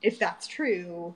if 0.00 0.18
that's 0.18 0.46
true, 0.46 1.14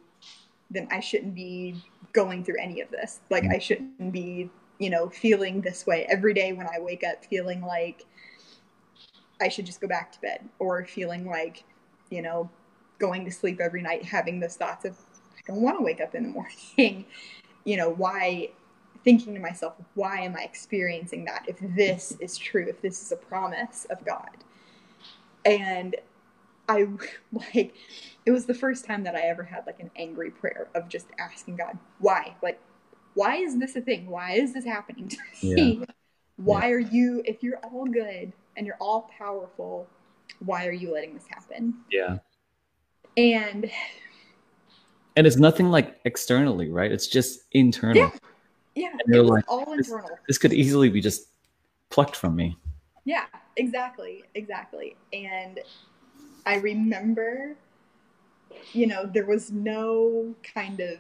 then 0.71 0.89
I 0.91 1.01
shouldn't 1.01 1.35
be 1.35 1.77
going 2.17 2.43
through 2.43 2.57
any 2.59 2.81
of 2.81 2.91
this. 2.91 3.21
Like 3.31 3.45
mm. 3.45 3.55
I 3.55 3.59
shouldn't 3.59 4.11
be, 4.11 4.51
you 4.79 4.91
know, 4.91 5.09
feeling 5.11 5.61
this 5.61 5.87
way 5.87 6.07
every 6.09 6.33
day 6.33 6.55
when 6.55 6.67
I 6.67 6.81
wake 6.81 7.05
up 7.05 7.25
feeling 7.27 7.61
like 7.61 8.07
I 9.41 9.49
should 9.49 9.67
just 9.67 9.83
go 9.83 9.87
back 9.87 10.11
to 10.13 10.21
bed 10.23 10.49
or 10.59 10.85
feeling 10.87 11.27
like, 11.27 11.63
you 12.11 12.23
know, 12.23 12.51
going 12.99 13.27
to 13.27 13.31
sleep 13.31 13.61
every 13.61 13.83
night 13.83 14.03
having 14.03 14.41
those 14.41 14.57
thoughts 14.57 14.87
of 14.87 14.97
I 15.37 15.53
don't 15.53 15.61
want 15.61 15.79
to 15.79 15.85
wake 15.85 16.01
up 16.01 16.15
in 16.15 16.23
the 16.23 16.29
morning. 16.79 17.05
you 17.65 17.77
know, 17.77 17.91
why 17.91 18.49
thinking 19.05 19.35
to 19.35 19.41
myself, 19.41 19.75
why 19.95 20.21
am 20.21 20.35
I 20.35 20.43
experiencing 20.43 21.27
that 21.27 21.45
if 21.47 21.59
this 21.61 22.17
is 22.19 22.39
true, 22.39 22.67
if 22.67 22.81
this 22.81 23.03
is 23.03 23.13
a 23.13 23.17
promise 23.17 23.87
of 23.91 24.05
God? 24.05 24.31
And 25.45 25.95
I 26.69 26.87
like 27.33 27.75
it 28.25 28.31
was 28.31 28.47
the 28.47 28.55
first 28.55 28.85
time 28.85 29.05
that 29.05 29.15
I 29.15 29.21
ever 29.21 29.45
had 29.45 29.67
like 29.67 29.81
an 29.81 29.91
angry 29.97 30.31
prayer 30.31 30.69
of 30.75 30.89
just 30.89 31.07
asking 31.19 31.57
God, 31.57 31.79
why? 31.99 32.37
Like, 32.43 32.61
why 33.15 33.37
is 33.37 33.59
this 33.59 33.77
a 33.77 33.81
thing? 33.81 34.11
Why 34.11 34.33
is 34.33 34.53
this 34.53 34.65
happening 34.65 35.09
to 35.09 35.17
me? 35.43 35.79
Yeah. 35.79 35.85
Why 36.37 36.67
yeah. 36.67 36.75
are 36.75 36.79
you, 36.79 37.23
if 37.25 37.43
you're 37.43 37.59
all 37.59 37.87
good 37.87 38.33
and 38.57 38.67
you're 38.67 38.77
all 38.79 39.11
powerful, 39.17 39.89
why 40.45 40.67
are 40.67 40.73
you 40.73 40.93
letting 40.93 41.15
this 41.15 41.27
happen? 41.29 41.75
Yeah. 41.91 42.19
And 43.17 43.71
and 45.17 45.27
it's 45.27 45.37
nothing 45.37 45.71
like 45.71 45.99
externally, 46.05 46.71
right? 46.71 46.93
It's 46.93 47.07
just 47.07 47.41
internal. 47.53 47.97
Yeah. 48.03 48.11
Yeah. 48.75 48.91
And 48.91 49.15
you're 49.15 49.25
like, 49.25 49.45
all 49.49 49.73
internal. 49.73 50.09
This, 50.09 50.19
this 50.29 50.39
could 50.39 50.53
easily 50.53 50.91
be 50.91 51.01
just 51.01 51.29
plucked 51.89 52.17
from 52.17 52.37
me. 52.37 52.59
Yeah, 53.07 53.25
exactly. 53.57 54.25
Exactly. 54.35 54.97
And 55.15 55.61
I 56.47 56.57
remember, 56.57 57.57
you 58.73 58.87
know, 58.87 59.05
there 59.05 59.27
was 59.27 59.51
no 59.51 60.35
kind 60.55 60.81
of 60.81 60.99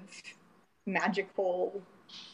magical 0.85 1.81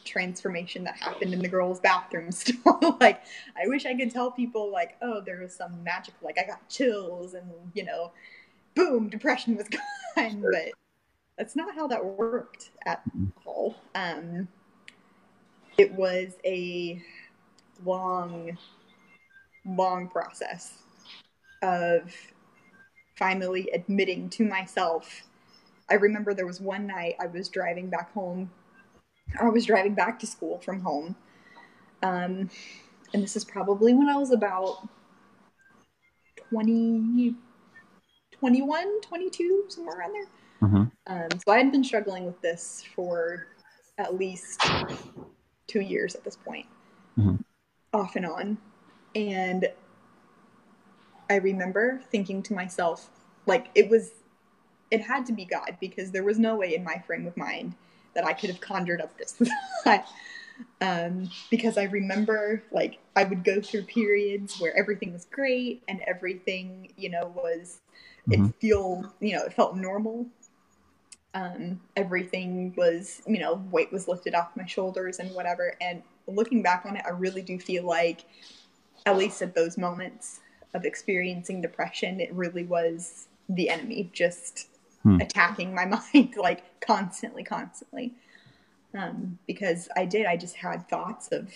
transformation 0.03 0.83
that 0.83 0.97
happened 0.97 1.33
in 1.33 1.39
the 1.39 1.47
girls' 1.47 1.79
bathroom 1.79 2.31
still. 2.31 2.97
like, 2.99 3.21
I 3.55 3.67
wish 3.67 3.85
I 3.85 3.93
could 3.93 4.11
tell 4.11 4.31
people, 4.31 4.71
like, 4.71 4.97
oh, 5.01 5.21
there 5.21 5.39
was 5.39 5.53
some 5.53 5.83
magical, 5.83 6.19
like, 6.23 6.39
I 6.39 6.45
got 6.45 6.67
chills 6.69 7.35
and, 7.35 7.49
you 7.73 7.85
know, 7.85 8.11
boom, 8.75 9.09
depression 9.09 9.55
was 9.55 9.67
gone. 10.15 10.41
But 10.41 10.73
that's 11.37 11.55
not 11.55 11.75
how 11.75 11.87
that 11.87 12.03
worked 12.03 12.71
at 12.85 13.03
all. 13.45 13.75
Um, 13.93 14.47
it 15.77 15.91
was 15.93 16.33
a 16.45 17.01
long, 17.85 18.57
long 19.65 20.07
process 20.07 20.79
of 21.61 22.13
finally 23.17 23.69
admitting 23.73 24.29
to 24.31 24.45
myself. 24.45 25.23
I 25.89 25.95
remember 25.95 26.33
there 26.33 26.47
was 26.47 26.61
one 26.61 26.87
night 26.87 27.15
I 27.19 27.27
was 27.27 27.49
driving 27.49 27.89
back 27.89 28.13
home. 28.13 28.51
I 29.39 29.49
was 29.49 29.65
driving 29.65 29.93
back 29.93 30.19
to 30.19 30.27
school 30.27 30.59
from 30.59 30.81
home. 30.81 31.15
Um, 32.01 32.49
and 33.13 33.23
this 33.23 33.35
is 33.35 33.45
probably 33.45 33.93
when 33.93 34.09
I 34.09 34.17
was 34.17 34.31
about 34.31 34.87
20, 36.49 37.35
21, 38.31 39.01
22, 39.01 39.65
somewhere 39.69 39.97
around 39.97 40.13
there. 40.13 40.27
Mm-hmm. 40.61 40.83
Um, 41.07 41.39
so 41.45 41.51
I 41.51 41.57
had 41.57 41.71
been 41.71 41.83
struggling 41.83 42.25
with 42.25 42.41
this 42.41 42.83
for 42.95 43.47
at 43.97 44.17
least 44.17 44.61
two 45.67 45.81
years 45.81 46.15
at 46.15 46.23
this 46.23 46.35
point, 46.35 46.65
mm-hmm. 47.17 47.35
off 47.93 48.15
and 48.15 48.25
on. 48.25 48.57
And 49.15 49.67
I 51.29 51.35
remember 51.35 52.01
thinking 52.11 52.43
to 52.43 52.53
myself, 52.53 53.09
like 53.45 53.67
it 53.75 53.89
was, 53.89 54.11
it 54.91 55.01
had 55.01 55.25
to 55.27 55.33
be 55.33 55.45
God 55.45 55.77
because 55.79 56.11
there 56.11 56.23
was 56.23 56.39
no 56.39 56.55
way 56.55 56.75
in 56.75 56.83
my 56.83 57.01
frame 57.05 57.27
of 57.27 57.35
mind 57.37 57.75
that 58.13 58.25
I 58.25 58.33
could 58.33 58.49
have 58.49 58.61
conjured 58.61 59.01
up 59.01 59.17
this 59.17 59.41
um, 60.81 61.29
because 61.49 61.77
I 61.77 61.83
remember 61.83 62.63
like 62.71 62.99
I 63.15 63.23
would 63.23 63.43
go 63.43 63.61
through 63.61 63.83
periods 63.83 64.59
where 64.59 64.75
everything 64.77 65.13
was 65.13 65.25
great 65.25 65.83
and 65.87 66.01
everything, 66.01 66.91
you 66.97 67.09
know, 67.09 67.33
was 67.35 67.79
mm-hmm. 68.29 68.45
it 68.45 68.55
feel, 68.59 69.13
you 69.19 69.35
know, 69.35 69.43
it 69.43 69.53
felt 69.53 69.75
normal. 69.75 70.27
Um, 71.35 71.81
everything 71.95 72.73
was, 72.77 73.21
you 73.25 73.39
know, 73.39 73.63
weight 73.71 73.91
was 73.91 74.07
lifted 74.07 74.35
off 74.35 74.55
my 74.55 74.65
shoulders 74.65 75.19
and 75.19 75.31
whatever. 75.31 75.75
And 75.81 76.03
looking 76.27 76.61
back 76.61 76.85
on 76.85 76.95
it, 76.95 77.03
I 77.05 77.09
really 77.09 77.41
do 77.41 77.57
feel 77.57 77.85
like, 77.85 78.25
at 79.05 79.17
least 79.17 79.41
at 79.41 79.55
those 79.55 79.77
moments, 79.77 80.39
of 80.73 80.85
experiencing 80.85 81.61
depression, 81.61 82.19
it 82.19 82.33
really 82.33 82.63
was 82.63 83.27
the 83.49 83.69
enemy 83.69 84.09
just 84.13 84.67
hmm. 85.03 85.19
attacking 85.21 85.73
my 85.73 85.85
mind 86.13 86.35
like 86.37 86.79
constantly, 86.81 87.43
constantly. 87.43 88.13
Um, 88.95 89.39
because 89.47 89.89
I 89.95 90.05
did, 90.05 90.27
I 90.27 90.37
just 90.37 90.55
had 90.55 90.87
thoughts 90.87 91.29
of 91.31 91.51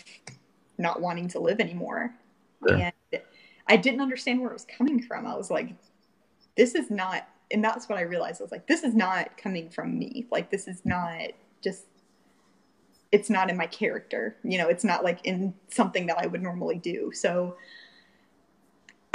not 0.78 1.02
wanting 1.02 1.28
to 1.30 1.40
live 1.40 1.60
anymore. 1.60 2.14
Yeah. 2.68 2.92
And 3.14 3.22
I 3.68 3.78
didn't 3.78 4.02
understand 4.02 4.40
where 4.40 4.50
it 4.50 4.54
was 4.54 4.66
coming 4.66 5.02
from. 5.02 5.28
I 5.28 5.36
was 5.36 5.52
like, 5.52 5.76
this 6.56 6.74
is 6.74 6.90
not, 6.90 7.28
and 7.52 7.64
that's 7.64 7.88
what 7.88 8.00
I 8.00 8.02
realized. 8.02 8.42
I 8.42 8.44
was 8.44 8.52
like, 8.52 8.68
this 8.68 8.84
is 8.84 8.96
not 8.96 9.38
coming 9.38 9.70
from 9.70 9.98
me. 9.98 10.26
Like, 10.32 10.50
this 10.50 10.68
is 10.68 10.82
not 10.84 11.30
just, 11.64 11.86
it's 13.12 13.30
not 13.30 13.50
in 13.50 13.58
my 13.58 13.68
character. 13.68 14.36
You 14.44 14.58
know, 14.58 14.68
it's 14.68 14.84
not 14.84 15.04
like 15.04 15.20
in 15.26 15.54
something 15.70 16.08
that 16.08 16.18
I 16.18 16.28
would 16.28 16.42
normally 16.42 16.78
do. 16.78 17.12
So 17.14 17.56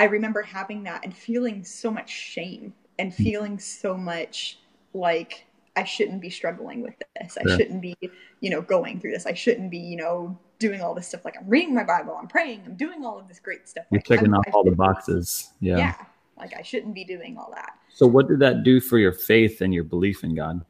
I 0.02 0.06
remember 0.06 0.42
having 0.42 0.82
that 0.82 1.04
and 1.04 1.16
feeling 1.16 1.62
so 1.62 1.88
much 1.88 2.10
shame 2.10 2.74
and 2.98 3.14
hmm. 3.14 3.22
feeling 3.22 3.58
so 3.60 3.96
much 3.96 4.58
like 4.94 5.46
I 5.76 5.84
shouldn't 5.84 6.20
be 6.20 6.28
struggling 6.28 6.82
with 6.82 6.94
this. 7.14 7.38
I 7.38 7.42
yeah. 7.46 7.56
shouldn't 7.56 7.80
be, 7.80 7.96
you 8.40 8.50
know, 8.50 8.60
going 8.60 8.98
through 8.98 9.12
this. 9.12 9.26
I 9.26 9.34
shouldn't 9.34 9.70
be, 9.70 9.78
you 9.78 9.96
know, 9.96 10.36
doing 10.58 10.80
all 10.80 10.92
this 10.92 11.06
stuff. 11.06 11.24
Like 11.24 11.36
I'm 11.38 11.48
reading 11.48 11.72
my 11.72 11.84
Bible, 11.84 12.18
I'm 12.20 12.26
praying, 12.26 12.64
I'm 12.66 12.74
doing 12.74 13.04
all 13.04 13.16
of 13.16 13.28
this 13.28 13.38
great 13.38 13.68
stuff. 13.68 13.84
You're 13.92 14.00
like, 14.00 14.06
checking 14.06 14.34
off 14.34 14.44
all 14.52 14.64
the 14.64 14.72
boxes. 14.72 15.52
Yeah. 15.60 15.76
Yeah. 15.76 15.94
Like 16.36 16.52
I 16.58 16.62
shouldn't 16.62 16.96
be 16.96 17.04
doing 17.04 17.38
all 17.38 17.52
that. 17.54 17.78
So 17.94 18.08
what 18.08 18.26
did 18.26 18.40
that 18.40 18.64
do 18.64 18.80
for 18.80 18.98
your 18.98 19.12
faith 19.12 19.60
and 19.60 19.72
your 19.72 19.84
belief 19.84 20.24
in 20.24 20.34
God? 20.34 20.64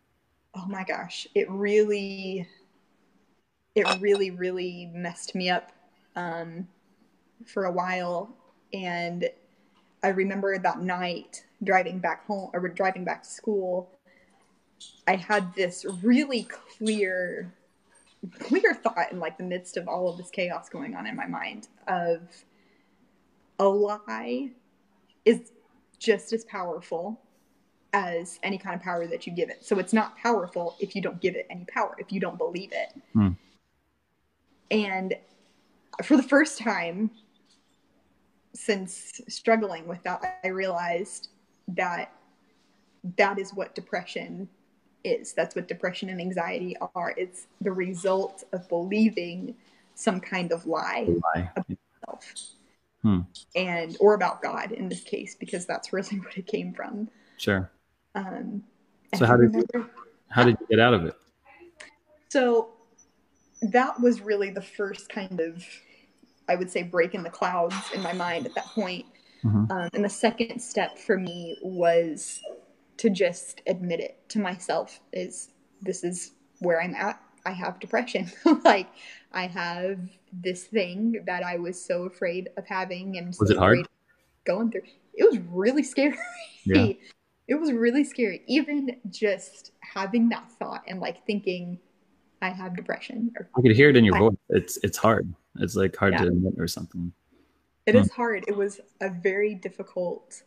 Oh 0.54 0.66
my 0.66 0.84
gosh. 0.84 1.26
It 1.34 1.50
really, 1.50 2.46
it 3.74 3.86
really, 3.98 4.30
really 4.30 4.90
messed 4.92 5.34
me 5.34 5.48
up 5.48 5.72
um, 6.16 6.68
for 7.46 7.64
a 7.64 7.72
while. 7.72 8.36
And 8.72 9.28
I 10.02 10.08
remember 10.08 10.58
that 10.58 10.80
night 10.80 11.44
driving 11.62 11.98
back 11.98 12.26
home 12.26 12.50
or 12.52 12.68
driving 12.68 13.04
back 13.04 13.22
to 13.22 13.28
school, 13.28 13.90
I 15.06 15.16
had 15.16 15.54
this 15.54 15.86
really 16.02 16.44
clear, 16.44 17.52
clear 18.38 18.74
thought 18.74 19.12
in 19.12 19.20
like 19.20 19.38
the 19.38 19.44
midst 19.44 19.76
of 19.76 19.88
all 19.88 20.08
of 20.08 20.16
this 20.16 20.30
chaos 20.30 20.68
going 20.68 20.94
on 20.94 21.06
in 21.06 21.14
my 21.14 21.26
mind 21.26 21.68
of 21.86 22.20
a 23.58 23.64
lie 23.64 24.50
is 25.24 25.52
just 25.98 26.32
as 26.32 26.44
powerful 26.44 27.20
as 27.92 28.38
any 28.42 28.58
kind 28.58 28.74
of 28.74 28.82
power 28.82 29.06
that 29.06 29.26
you 29.26 29.32
give 29.32 29.50
it. 29.50 29.64
So 29.64 29.78
it's 29.78 29.92
not 29.92 30.16
powerful 30.16 30.76
if 30.80 30.96
you 30.96 31.02
don't 31.02 31.20
give 31.20 31.36
it 31.36 31.46
any 31.50 31.64
power, 31.66 31.94
if 31.98 32.10
you 32.10 32.20
don't 32.20 32.38
believe 32.38 32.72
it. 32.72 33.00
Hmm. 33.12 33.28
And 34.70 35.14
for 36.02 36.16
the 36.16 36.22
first 36.22 36.58
time 36.58 37.10
since 38.54 39.20
struggling 39.28 39.86
with 39.86 40.02
that, 40.02 40.40
I 40.44 40.48
realized 40.48 41.28
that 41.68 42.12
that 43.16 43.38
is 43.38 43.52
what 43.52 43.74
depression 43.74 44.48
is. 45.04 45.32
That's 45.32 45.54
what 45.54 45.68
depression 45.68 46.08
and 46.08 46.20
anxiety 46.20 46.76
are. 46.94 47.14
It's 47.16 47.46
the 47.60 47.72
result 47.72 48.44
of 48.52 48.68
believing 48.68 49.54
some 49.94 50.20
kind 50.20 50.52
of 50.52 50.66
lie, 50.66 51.08
lie. 51.34 51.50
about 51.56 51.66
yourself. 51.68 52.34
Hmm. 53.02 53.20
And 53.56 53.96
or 53.98 54.14
about 54.14 54.42
God 54.42 54.72
in 54.72 54.88
this 54.88 55.02
case, 55.02 55.34
because 55.34 55.66
that's 55.66 55.92
really 55.92 56.18
what 56.20 56.36
it 56.36 56.46
came 56.46 56.72
from. 56.72 57.08
Sure. 57.36 57.70
Um, 58.14 58.62
so 59.14 59.26
how 59.26 59.36
did 59.36 59.54
you, 59.54 59.66
how 60.28 60.44
did 60.44 60.56
you 60.60 60.66
get 60.70 60.78
out 60.78 60.94
of 60.94 61.04
it? 61.06 61.14
So 62.28 62.70
that 63.62 64.00
was 64.00 64.20
really 64.20 64.50
the 64.50 64.62
first 64.62 65.08
kind 65.08 65.40
of 65.40 65.64
I 66.52 66.54
would 66.54 66.70
say 66.70 66.82
break 66.82 67.14
in 67.14 67.22
the 67.22 67.30
clouds 67.30 67.74
in 67.94 68.02
my 68.02 68.12
mind 68.12 68.44
at 68.44 68.54
that 68.54 68.66
point. 68.66 69.06
Mhm. 69.42 69.70
Um, 69.70 69.88
and 69.94 70.04
the 70.04 70.08
second 70.10 70.60
step 70.60 70.98
for 70.98 71.16
me 71.18 71.56
was 71.62 72.40
to 72.98 73.08
just 73.08 73.62
admit 73.66 74.00
it 74.00 74.18
to 74.28 74.38
myself 74.38 75.00
is 75.14 75.48
this 75.80 76.04
is 76.04 76.32
where 76.60 76.80
I'm 76.80 76.94
at. 76.94 77.18
I 77.46 77.52
have 77.52 77.80
depression. 77.80 78.30
like 78.64 78.88
I 79.32 79.46
have 79.46 79.98
this 80.32 80.64
thing 80.64 81.24
that 81.26 81.42
I 81.42 81.56
was 81.56 81.82
so 81.82 82.04
afraid 82.04 82.50
of 82.58 82.66
having 82.66 83.16
and 83.16 83.28
Was 83.28 83.38
so 83.38 83.54
it 83.54 83.58
hard? 83.58 83.78
going 84.44 84.70
through. 84.70 84.82
It 85.14 85.24
was 85.24 85.38
really 85.50 85.82
scary. 85.94 86.18
Yeah. 86.66 86.92
It 87.48 87.54
was 87.56 87.72
really 87.72 88.04
scary. 88.04 88.42
Even 88.46 88.96
just 89.10 89.72
having 89.80 90.28
that 90.28 90.50
thought 90.58 90.82
and 90.86 91.00
like 91.00 91.24
thinking 91.26 91.78
I 92.42 92.50
have 92.50 92.76
depression 92.76 93.32
or 93.38 93.48
I 93.56 93.62
could 93.62 93.74
hear 93.74 93.88
it 93.88 93.96
in 93.96 94.04
your 94.04 94.16
I- 94.16 94.18
voice. 94.20 94.36
It's 94.50 94.76
it's 94.82 94.98
hard. 94.98 95.32
It's 95.56 95.76
like 95.76 95.96
hard 95.96 96.18
to 96.18 96.26
admit 96.28 96.54
or 96.58 96.66
something. 96.68 97.12
It 97.86 97.94
Hmm. 97.94 97.98
is 97.98 98.10
hard. 98.10 98.44
It 98.48 98.56
was 98.56 98.80
a 99.00 99.08
very 99.10 99.54
difficult 99.54 100.42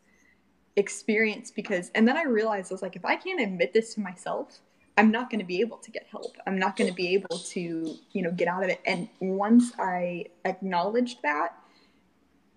experience 0.76 1.52
because, 1.52 1.92
and 1.96 2.08
then 2.08 2.18
I 2.18 2.24
realized 2.24 2.72
I 2.72 2.76
was 2.76 2.82
like, 2.82 2.96
if 2.96 3.06
I 3.06 3.16
can't 3.16 3.42
admit 3.42 3.74
this 3.74 3.94
to 3.96 4.02
myself, 4.02 4.62
I'm 4.98 5.12
not 5.12 5.30
going 5.30 5.40
to 5.40 5.46
be 5.46 5.62
able 5.62 5.78
to 5.80 5.92
get 5.92 6.08
help. 6.12 6.38
I'm 6.48 6.58
not 6.60 6.78
going 6.78 6.90
to 6.90 6.96
be 6.96 7.14
able 7.16 7.40
to, 7.40 8.00
you 8.14 8.22
know, 8.22 8.32
get 8.32 8.48
out 8.48 8.64
of 8.64 8.70
it. 8.70 8.82
And 8.86 9.10
once 9.20 9.74
I 9.80 10.28
acknowledged 10.46 11.22
that, 11.24 11.56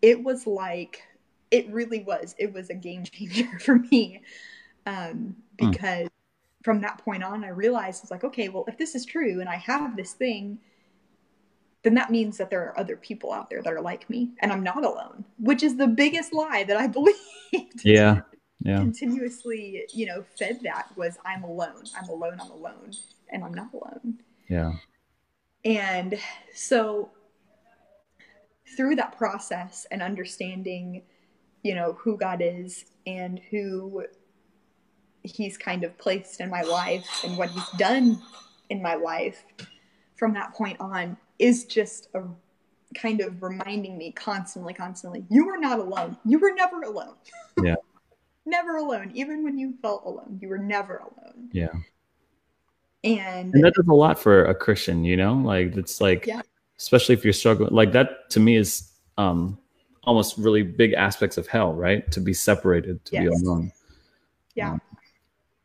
it 0.02 0.22
was 0.22 0.46
like, 0.46 1.02
it 1.50 1.68
really 1.70 2.00
was. 2.02 2.34
It 2.38 2.52
was 2.52 2.70
a 2.70 2.74
game 2.74 3.04
changer 3.04 3.58
for 3.60 3.76
me 3.76 4.22
um, 4.86 5.36
Hmm. 5.60 5.72
because 5.72 6.08
from 6.64 6.80
that 6.82 6.98
point 6.98 7.22
on, 7.24 7.44
I 7.44 7.48
realized 7.48 8.02
it's 8.04 8.10
like, 8.10 8.24
okay, 8.24 8.48
well, 8.48 8.64
if 8.68 8.78
this 8.78 8.94
is 8.94 9.04
true 9.06 9.40
and 9.40 9.48
I 9.48 9.56
have 9.56 9.96
this 9.96 10.12
thing, 10.12 10.58
then 11.82 11.94
that 11.94 12.10
means 12.10 12.36
that 12.38 12.50
there 12.50 12.62
are 12.64 12.78
other 12.78 12.96
people 12.96 13.32
out 13.32 13.50
there 13.50 13.62
that 13.62 13.72
are 13.72 13.80
like 13.80 14.08
me 14.10 14.30
and 14.40 14.52
I'm 14.52 14.62
not 14.62 14.84
alone, 14.84 15.24
which 15.38 15.62
is 15.62 15.76
the 15.76 15.86
biggest 15.86 16.32
lie 16.32 16.64
that 16.64 16.76
I 16.76 16.86
believed. 16.98 17.84
Yeah. 17.84 18.20
Yeah. 18.60 18.78
Continuously, 18.78 19.84
you 19.94 20.06
know, 20.06 20.24
fed 20.36 20.58
that 20.64 20.88
was 20.96 21.16
I'm 21.24 21.44
alone. 21.44 21.84
I'm 21.96 22.08
alone. 22.08 22.38
I'm 22.40 22.50
alone. 22.50 22.90
And 23.30 23.44
I'm 23.44 23.54
not 23.54 23.72
alone. 23.72 24.18
Yeah. 24.48 24.72
And 25.64 26.18
so 26.52 27.10
through 28.76 28.96
that 28.96 29.16
process 29.16 29.86
and 29.92 30.02
understanding, 30.02 31.02
you 31.62 31.76
know, 31.76 31.96
who 32.00 32.16
God 32.16 32.40
is 32.42 32.86
and 33.06 33.40
who 33.50 34.04
he's 35.22 35.56
kind 35.56 35.84
of 35.84 35.96
placed 35.98 36.40
in 36.40 36.50
my 36.50 36.62
life 36.62 37.06
and 37.24 37.36
what 37.36 37.50
he's 37.50 37.68
done 37.78 38.20
in 38.70 38.82
my 38.82 38.94
life 38.94 39.44
from 40.16 40.34
that 40.34 40.52
point 40.54 40.78
on 40.80 41.16
is 41.38 41.64
just 41.64 42.08
a 42.14 42.22
kind 42.94 43.20
of 43.20 43.42
reminding 43.42 43.98
me 43.98 44.10
constantly 44.12 44.72
constantly 44.72 45.24
you 45.28 45.48
are 45.48 45.58
not 45.58 45.78
alone 45.78 46.16
you 46.24 46.38
were 46.38 46.52
never 46.54 46.82
alone 46.82 47.14
Yeah. 47.62 47.74
never 48.46 48.76
alone 48.76 49.10
even 49.14 49.44
when 49.44 49.58
you 49.58 49.74
felt 49.82 50.04
alone 50.06 50.38
you 50.40 50.48
were 50.48 50.58
never 50.58 50.96
alone 50.98 51.48
Yeah. 51.52 51.68
and 53.04 53.52
And 53.54 53.64
that 53.64 53.74
does 53.74 53.86
a 53.88 53.94
lot 53.94 54.18
for 54.18 54.44
a 54.44 54.54
Christian, 54.54 55.04
you 55.04 55.16
know? 55.16 55.34
Like 55.34 55.76
it's 55.76 56.00
like 56.00 56.26
Yeah. 56.26 56.42
especially 56.78 57.14
if 57.14 57.24
you're 57.24 57.32
struggling 57.32 57.74
like 57.74 57.92
that 57.92 58.30
to 58.30 58.40
me 58.40 58.56
is 58.56 58.92
um 59.18 59.58
almost 60.04 60.38
really 60.38 60.62
big 60.62 60.94
aspects 60.94 61.36
of 61.36 61.46
hell, 61.46 61.74
right? 61.74 62.10
To 62.12 62.20
be 62.20 62.32
separated, 62.32 63.04
to 63.04 63.12
be 63.12 63.26
alone. 63.26 63.70
yeah 64.54 64.70
Um, 64.72 64.80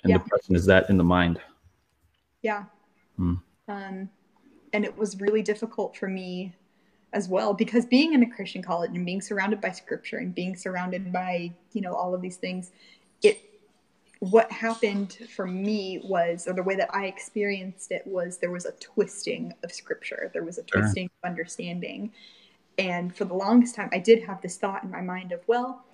and 0.04 0.12
Yeah. 0.12 0.18
depression 0.18 0.56
is 0.56 0.66
that 0.66 0.90
in 0.90 0.98
the 0.98 1.04
mind. 1.04 1.40
Yeah. 2.42 2.66
Hmm. 3.16 3.36
Um, 3.70 4.10
and 4.74 4.84
it 4.84 4.98
was 4.98 5.20
really 5.22 5.42
difficult 5.44 5.96
for 5.96 6.08
me 6.08 6.54
as 7.14 7.30
well 7.30 7.54
because 7.54 7.86
being 7.86 8.14
in 8.14 8.24
a 8.24 8.30
Christian 8.30 8.62
college 8.64 8.92
and 8.96 9.06
being 9.06 9.22
surrounded 9.22 9.62
by 9.62 9.72
scripture 9.72 10.18
and 10.18 10.34
being 10.34 10.56
surrounded 10.56 11.14
by, 11.14 11.52
you 11.72 11.82
know, 11.82 11.94
all 11.94 12.14
of 12.16 12.22
these 12.22 12.38
things, 12.38 12.72
it 13.22 13.40
what 14.20 14.50
happened 14.52 15.18
for 15.36 15.46
me 15.46 16.02
was 16.06 16.48
or 16.48 16.54
the 16.54 16.64
way 16.64 16.76
that 16.78 16.90
I 16.94 17.06
experienced 17.06 17.92
it 17.92 18.08
was 18.08 18.38
there 18.38 18.52
was 18.52 18.66
a 18.66 18.72
twisting 18.74 19.54
of 19.64 19.72
scripture. 19.72 20.32
There 20.34 20.44
was 20.44 20.58
a 20.58 20.64
Sure. 20.66 20.82
twisting 20.82 21.10
of 21.22 21.30
understanding. 21.30 22.12
And 22.78 23.16
for 23.16 23.26
the 23.26 23.34
longest 23.36 23.76
time 23.76 23.90
I 23.94 24.00
did 24.00 24.24
have 24.24 24.42
this 24.42 24.58
thought 24.58 24.84
in 24.84 24.90
my 24.90 25.02
mind 25.02 25.32
of, 25.34 25.42
well, 25.48 25.86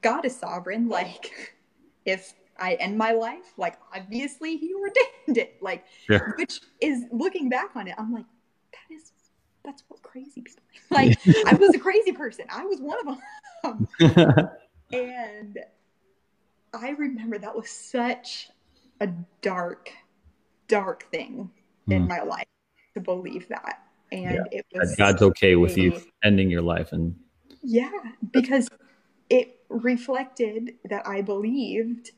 God 0.00 0.24
is 0.24 0.36
sovereign. 0.36 0.88
Like 0.94 1.56
if 2.04 2.34
I 2.58 2.74
end 2.74 2.96
my 2.98 3.12
life, 3.12 3.52
like 3.56 3.76
obviously 3.94 4.56
he 4.56 4.72
ordained 4.74 5.38
it. 5.38 5.56
Like 5.60 5.84
Sure. 6.06 6.34
which 6.36 6.60
is 6.80 7.04
looking 7.10 7.48
back 7.48 7.70
on 7.74 7.88
it, 7.88 7.94
I'm 7.98 8.12
like, 8.12 8.26
that 8.72 8.94
is 8.94 9.12
that's 9.64 9.82
what 9.88 10.02
crazy 10.02 10.42
people 10.42 10.62
like. 10.90 11.18
I 11.46 11.54
was 11.54 11.74
a 11.74 11.78
crazy 11.78 12.12
person. 12.12 12.46
I 12.50 12.64
was 12.64 12.80
one 12.80 12.98
of 13.06 13.18
them. 13.62 13.88
And 14.92 15.58
I 16.72 16.90
remember 16.90 17.38
that 17.38 17.56
was 17.56 17.68
such 17.68 18.50
a 19.00 19.08
dark, 19.42 19.90
dark 20.68 21.10
thing 21.10 21.50
in 21.90 22.02
Hmm. 22.02 22.08
my 22.08 22.20
life 22.22 22.46
to 22.94 23.00
believe 23.00 23.48
that. 23.48 23.80
And 24.12 24.46
it 24.52 24.64
was 24.72 24.90
that 24.90 24.96
God's 24.98 25.22
okay 25.22 25.56
with 25.56 25.76
you 25.76 26.00
ending 26.22 26.50
your 26.50 26.62
life 26.62 26.92
and 26.92 27.16
yeah, 27.62 27.90
because 28.30 28.68
it 29.30 29.60
reflected 29.68 30.74
that 30.84 31.06
I 31.06 31.22
believed 31.22 32.12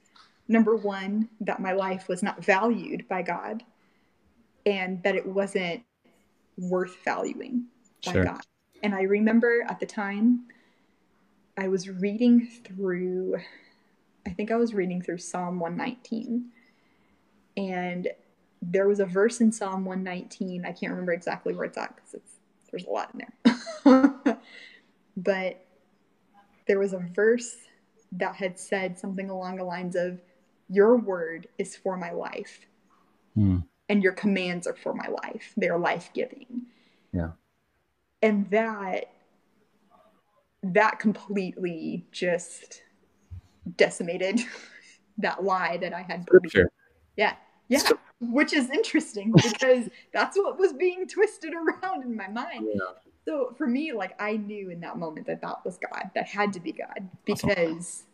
number 0.49 0.77
one, 0.77 1.29
that 1.41 1.61
my 1.61 1.73
life 1.73 2.09
was 2.09 2.23
not 2.23 2.45
valued 2.45 3.09
by 3.09 3.23
God 3.23 3.63
and 4.65 5.03
that 5.03 5.15
it 5.15 5.27
wasn't 5.27 5.83
worth 6.59 6.97
valuing 7.05 7.67
by 8.05 8.13
Sure. 8.13 8.25
God. 8.25 8.41
And 8.83 8.95
I 8.95 9.03
remember 9.03 9.65
at 9.69 9.81
the 9.81 9.87
time 9.87 10.47
I 11.57 11.69
was 11.69 11.89
reading 11.89 12.47
through, 12.65 13.37
I 14.27 14.31
think 14.31 14.51
I 14.51 14.57
was 14.57 14.75
reading 14.75 15.01
through 15.01 15.19
Psalm 15.19 15.59
119. 15.59 16.51
And 17.57 18.09
there 18.61 18.89
was 18.89 19.01
a 19.01 19.07
verse 19.07 19.41
in 19.41 19.51
Psalm 19.53 19.85
119. 19.85 20.65
I 20.67 20.73
can't 20.73 20.91
remember 20.91 21.13
exactly 21.13 21.55
where 21.55 21.65
it's 21.65 21.79
at 21.79 21.97
because 21.97 22.21
there's 22.71 22.85
a 22.85 22.91
lot 22.91 23.15
in 23.15 23.23
there. 23.85 24.39
but 25.17 25.65
there 26.67 26.79
was 26.79 26.93
a 26.93 26.99
verse 26.99 27.57
that 28.13 28.35
had 28.35 28.59
said 28.59 28.99
something 28.99 29.31
along 29.31 29.57
the 29.57 29.65
lines 29.65 29.97
of, 29.97 30.21
Your 30.69 30.97
word 30.97 31.49
is 31.59 31.77
for 31.77 31.97
my 31.97 32.11
life, 32.13 32.67
Hmm. 33.35 33.59
and 33.89 34.03
your 34.03 34.13
commands 34.13 34.67
are 34.67 34.75
for 34.77 34.95
my 34.95 35.09
life. 35.09 35.53
They're 35.57 35.79
life 35.79 36.11
giving. 36.15 36.67
Yeah. 37.13 37.33
And 38.23 38.49
that 38.51 39.11
that 40.63 40.99
completely 40.99 42.05
just 42.11 42.83
decimated 43.77 44.41
that 45.19 45.45
lie 45.45 45.77
that 45.77 45.93
I 45.93 46.03
had 46.03 46.23
scripture. 46.25 46.71
Yeah. 47.17 47.35
Yeah. 47.69 47.79
So- 47.79 47.99
Which 48.21 48.53
is 48.53 48.71
interesting 48.71 49.33
because 49.37 49.89
that's 50.13 50.37
what 50.37 50.59
was 50.59 50.73
being 50.73 51.07
twisted 51.07 51.53
around 51.55 52.03
in 52.03 52.17
my 52.17 52.29
mind. 52.29 52.67
Yeah. 52.75 52.81
So 53.27 53.55
for 53.59 53.67
me, 53.67 53.93
like 53.93 54.21
I 54.21 54.37
knew 54.39 54.71
in 54.71 54.81
that 54.81 54.99
moment 54.99 55.27
that 55.27 55.41
that 55.43 55.65
was 55.65 55.79
God. 55.79 56.11
That 56.15 56.27
had 56.27 56.53
to 56.55 56.61
be 56.61 56.73
God 56.73 57.09
because 57.25 58.05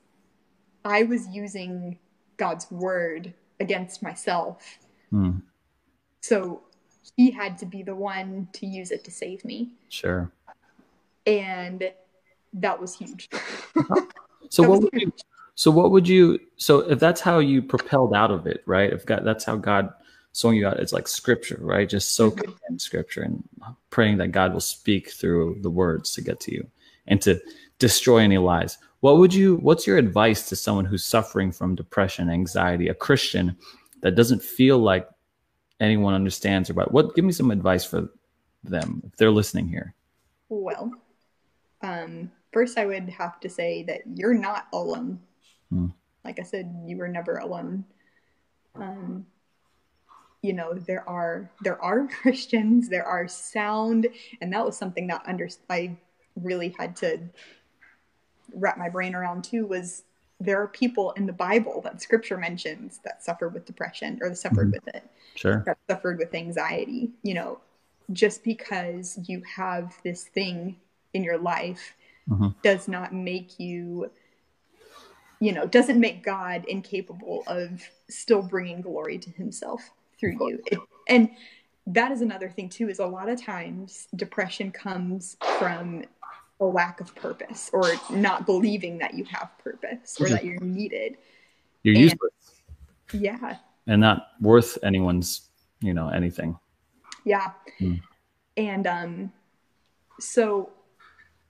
I 0.85 1.05
was 1.05 1.29
using 1.29 1.99
God's 2.43 2.69
word 2.73 3.33
against 3.61 4.03
myself. 4.03 4.77
Hmm. 5.11 5.39
So 6.23 6.63
he 7.17 7.31
had 7.31 7.57
to 7.59 7.67
be 7.67 7.85
the 7.85 7.95
one 7.95 8.49
to 8.55 8.67
use 8.67 8.91
it 8.91 9.05
to 9.05 9.13
save 9.13 9.45
me. 9.45 9.71
Sure. 9.89 10.29
And 11.25 11.93
that 12.55 12.81
was 12.81 12.97
huge. 12.99 13.29
so 14.51 14.63
that 14.63 14.69
what 14.69 14.83
would 14.83 14.93
huge. 14.93 15.03
you 15.05 15.13
so 15.55 15.71
what 15.71 15.93
would 15.93 16.09
you 16.09 16.41
so 16.57 16.81
if 16.81 16.99
that's 16.99 17.21
how 17.21 17.39
you 17.39 17.63
propelled 17.63 18.13
out 18.13 18.33
of 18.33 18.49
it, 18.49 18.65
right? 18.67 18.93
If 18.93 19.07
God 19.07 19.23
that's 19.25 19.45
how 19.45 19.55
God 19.55 19.93
sewing 20.33 20.57
you 20.57 20.67
out, 20.67 20.81
it's 20.81 20.93
like 20.93 21.07
scripture, 21.07 21.61
right? 21.61 21.89
Just 21.89 22.17
soaking 22.17 22.51
mm-hmm. 22.51 22.73
in 22.73 22.79
scripture 22.81 23.23
and 23.23 23.49
praying 23.91 24.19
that 24.19 24.33
God 24.33 24.53
will 24.53 24.61
speak 24.61 25.13
through 25.13 25.59
the 25.61 25.71
words 25.71 26.13
to 26.15 26.23
get 26.23 26.41
to 26.41 26.53
you 26.53 26.67
and 27.07 27.23
to 27.23 27.41
destroy 27.79 28.19
any 28.19 28.39
lies. 28.39 28.79
What 29.03 29.19
would 29.19 29.35
you 29.35 29.57
what's 29.57 29.85
your 29.85 29.99
advice 29.99 30.49
to 30.49 30.55
someone 30.55 30.85
who's 30.85 31.05
suffering 31.05 31.51
from 31.51 31.75
depression, 31.75 32.31
anxiety, 32.31 32.87
a 32.87 32.95
Christian 32.95 33.57
that 34.01 34.15
doesn't 34.15 34.43
feel 34.43 34.79
like 34.79 35.09
anyone 35.81 36.15
understands 36.15 36.71
about 36.71 36.93
what 36.93 37.17
give 37.17 37.25
me 37.25 37.33
some 37.33 37.51
advice 37.51 37.85
for 37.85 38.09
them 38.63 39.03
if 39.05 39.17
they're 39.17 39.33
listening 39.33 39.67
here. 39.67 39.93
Well 40.49 40.93
um, 41.83 42.31
first 42.53 42.79
i 42.79 42.87
would 42.87 43.09
have 43.09 43.41
to 43.41 43.49
say 43.49 43.83
that 43.83 44.03
you're 44.15 44.35
not 44.35 44.69
alone. 44.73 45.19
Hmm. 45.69 45.89
like 46.25 46.39
i 46.39 46.45
said 46.45 46.73
you 46.87 46.97
were 46.97 47.09
never 47.09 47.39
alone. 47.39 47.85
Um, 48.77 49.27
you 50.43 50.53
know 50.53 50.75
there 50.75 51.09
are 51.09 51.51
there 51.63 51.83
are 51.83 52.07
christians 52.23 52.89
there 52.89 53.05
are 53.05 53.27
sound 53.27 54.07
and 54.41 54.53
that 54.53 54.65
was 54.65 54.77
something 54.77 55.09
that 55.09 55.23
under 55.27 55.49
i 55.69 55.97
really 56.37 56.75
had 56.79 56.95
to 56.97 57.19
wrap 58.55 58.79
my 58.79 58.89
brain 58.89 59.15
around 59.15 59.45
too 59.45 59.67
was 59.67 60.05
there 60.41 60.61
are 60.61 60.69
people 60.69 61.13
in 61.13 61.27
the 61.27 61.33
Bible 61.33 61.81
that 61.83 62.03
scripture 62.03 62.37
mentions 62.37 62.99
that 63.05 63.23
suffered 63.23 63.55
with 63.55 63.65
depression 63.65 64.19
or 64.21 64.35
suffered 64.35 64.73
mm-hmm. 64.73 64.85
with 64.85 64.95
it. 64.95 65.09
Sure. 65.37 65.63
That 65.67 65.79
suffered 65.89 66.19
with 66.19 66.35
anxiety. 66.35 67.11
You 67.23 67.35
know, 67.35 67.61
just 68.13 68.43
because 68.43 69.19
you 69.27 69.43
have 69.43 69.95
this 70.03 70.25
thing 70.25 70.77
in 71.15 71.23
your 71.23 71.39
life 71.39 71.95
mm-hmm. 72.29 72.49
does 72.63 72.89
not 72.89 73.15
make 73.15 73.59
you, 73.61 74.11
you 75.41 75.53
know, 75.53 75.67
doesn't 75.67 76.01
make 76.01 76.25
God 76.25 76.65
incapable 76.67 77.45
of 77.47 77.83
still 78.09 78.43
bringing 78.43 78.81
glory 78.81 79.19
to 79.19 79.31
himself 79.31 79.91
through 80.19 80.37
you. 80.49 80.61
It, 80.67 80.79
and 81.09 81.31
that 81.87 82.13
is 82.13 82.21
another 82.21 82.49
thing 82.49 82.69
too 82.69 82.89
is 82.89 83.01
a 83.01 83.07
lot 83.07 83.29
of 83.29 83.41
times 83.41 84.09
depression 84.15 84.71
comes 84.71 85.37
from 85.59 86.05
a 86.63 86.71
lack 86.71 87.01
of 87.01 87.15
purpose 87.15 87.71
or 87.73 87.93
not 88.11 88.47
believing 88.47 88.99
that 88.99 89.15
you 89.15 89.25
have 89.25 89.51
purpose 89.59 90.17
or 90.21 90.29
that 90.29 90.45
you're 90.45 90.61
needed. 90.61 91.17
You're 91.83 91.95
and, 91.95 92.05
useless. 92.05 92.63
Yeah. 93.13 93.57
And 93.87 94.01
not 94.01 94.29
worth 94.41 94.79
anyone's, 94.83 95.51
you 95.81 95.93
know, 95.93 96.09
anything. 96.09 96.57
Yeah. 97.25 97.51
Mm. 97.81 98.01
And 98.57 98.87
um 98.87 99.33
so 100.21 100.71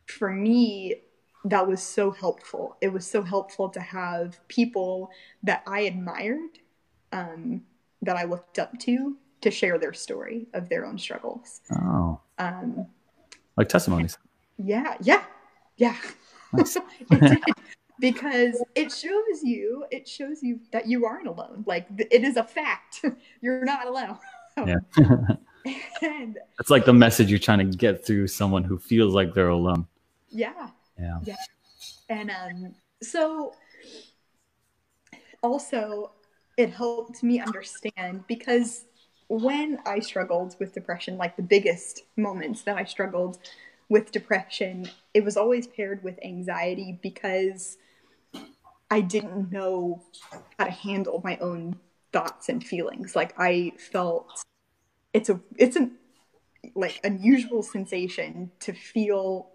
for 0.06 0.30
me 0.30 0.96
that 1.44 1.66
was 1.66 1.82
so 1.82 2.10
helpful. 2.10 2.76
It 2.80 2.92
was 2.92 3.06
so 3.06 3.22
helpful 3.22 3.68
to 3.70 3.80
have 3.80 4.40
people 4.48 5.10
that 5.42 5.62
I 5.66 5.80
admired 5.80 6.58
um 7.12 7.62
that 8.00 8.16
I 8.16 8.24
looked 8.24 8.58
up 8.58 8.78
to 8.80 9.16
to 9.42 9.50
share 9.50 9.78
their 9.78 9.92
story 9.92 10.46
of 10.54 10.68
their 10.68 10.86
own 10.86 10.98
struggles. 10.98 11.60
Oh. 11.70 12.20
Um 12.38 12.86
like 13.56 13.68
testimonies. 13.68 14.16
Yeah, 14.64 14.96
yeah, 15.00 15.24
yeah. 15.76 15.96
Because 18.00 18.60
it 18.74 18.90
shows 18.90 19.44
you, 19.44 19.84
it 19.92 20.08
shows 20.08 20.42
you 20.42 20.58
that 20.72 20.88
you 20.88 21.06
aren't 21.06 21.28
alone. 21.28 21.62
Like 21.68 21.86
it 21.98 22.24
is 22.24 22.36
a 22.36 22.42
fact. 22.42 23.04
You're 23.40 23.64
not 23.64 23.86
alone. 23.86 24.18
yeah. 24.56 24.78
and 26.02 26.36
it's 26.58 26.68
like 26.68 26.84
the 26.84 26.92
message 26.92 27.30
you're 27.30 27.38
trying 27.38 27.58
to 27.58 27.76
get 27.76 28.04
through 28.04 28.26
someone 28.26 28.64
who 28.64 28.76
feels 28.76 29.14
like 29.14 29.34
they're 29.34 29.48
alone. 29.48 29.86
Yeah. 30.30 30.70
Yeah. 30.98 31.20
Yeah. 31.22 31.36
And 32.08 32.30
um, 32.30 32.74
so 33.02 33.54
also 35.42 36.10
it 36.56 36.70
helped 36.70 37.22
me 37.22 37.40
understand 37.40 38.24
because 38.26 38.84
when 39.28 39.78
I 39.86 40.00
struggled 40.00 40.56
with 40.58 40.74
depression, 40.74 41.16
like 41.16 41.36
the 41.36 41.42
biggest 41.42 42.02
moments 42.16 42.62
that 42.62 42.76
I 42.76 42.84
struggled 42.84 43.38
with 43.92 44.10
depression, 44.10 44.88
it 45.12 45.22
was 45.22 45.36
always 45.36 45.66
paired 45.66 46.02
with 46.02 46.18
anxiety 46.24 46.98
because 47.02 47.76
I 48.90 49.02
didn't 49.02 49.52
know 49.52 50.02
how 50.58 50.64
to 50.64 50.70
handle 50.70 51.20
my 51.22 51.36
own 51.42 51.76
thoughts 52.10 52.48
and 52.48 52.64
feelings. 52.64 53.14
Like 53.14 53.34
I 53.38 53.74
felt 53.76 54.44
it's 55.12 55.28
a 55.28 55.38
it's 55.58 55.76
an 55.76 55.92
like 56.74 57.00
unusual 57.04 57.62
sensation 57.62 58.50
to 58.60 58.72
feel 58.72 59.50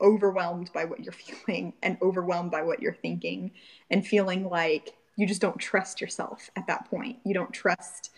overwhelmed 0.00 0.72
by 0.72 0.84
what 0.84 0.98
you're 1.04 1.12
feeling 1.12 1.72
and 1.84 1.96
overwhelmed 2.02 2.50
by 2.50 2.62
what 2.62 2.82
you're 2.82 2.92
thinking 2.92 3.52
and 3.90 4.04
feeling 4.04 4.48
like 4.48 4.92
you 5.14 5.24
just 5.24 5.40
don't 5.40 5.60
trust 5.60 6.00
yourself 6.00 6.50
at 6.56 6.66
that 6.66 6.90
point. 6.90 7.18
You 7.24 7.32
don't 7.32 7.52
trust 7.52 8.10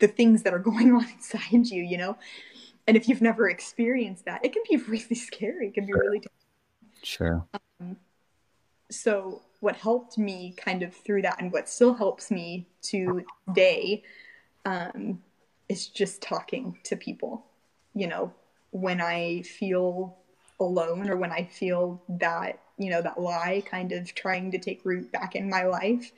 the 0.00 0.08
things 0.08 0.42
that 0.42 0.52
are 0.52 0.58
going 0.70 0.90
on 0.90 1.06
inside 1.08 1.68
you, 1.68 1.84
you 1.84 1.96
know? 1.96 2.16
And 2.86 2.96
if 2.96 3.08
you've 3.08 3.22
never 3.22 3.48
experienced 3.48 4.24
that 4.24 4.44
it 4.44 4.52
can 4.52 4.62
be 4.68 4.76
really 4.88 5.14
scary. 5.14 5.68
It 5.68 5.74
can 5.74 5.86
be 5.86 5.92
really 5.92 6.22
sure. 7.02 7.46
Um, 7.80 7.96
so 8.90 9.42
what 9.60 9.76
helped 9.76 10.18
me 10.18 10.54
kind 10.56 10.82
of 10.82 10.94
through 10.94 11.22
that 11.22 11.40
and 11.40 11.52
what 11.52 11.68
still 11.68 11.94
helps 11.94 12.30
me 12.30 12.66
today 12.82 14.02
um, 14.64 15.22
is 15.68 15.86
just 15.86 16.22
talking 16.22 16.78
to 16.84 16.96
people. 16.96 17.44
You 17.94 18.06
know 18.06 18.32
when 18.70 19.00
i 19.00 19.42
feel 19.42 20.16
alone 20.58 21.08
or 21.08 21.16
when 21.16 21.32
i 21.32 21.44
feel 21.44 22.00
that 22.08 22.60
you 22.78 22.90
know 22.90 23.02
that 23.02 23.20
lie 23.20 23.62
kind 23.66 23.92
of 23.92 24.14
trying 24.14 24.50
to 24.50 24.58
take 24.58 24.84
root 24.84 25.10
back 25.12 25.34
in 25.34 25.48
my 25.48 25.64
life 25.64 26.12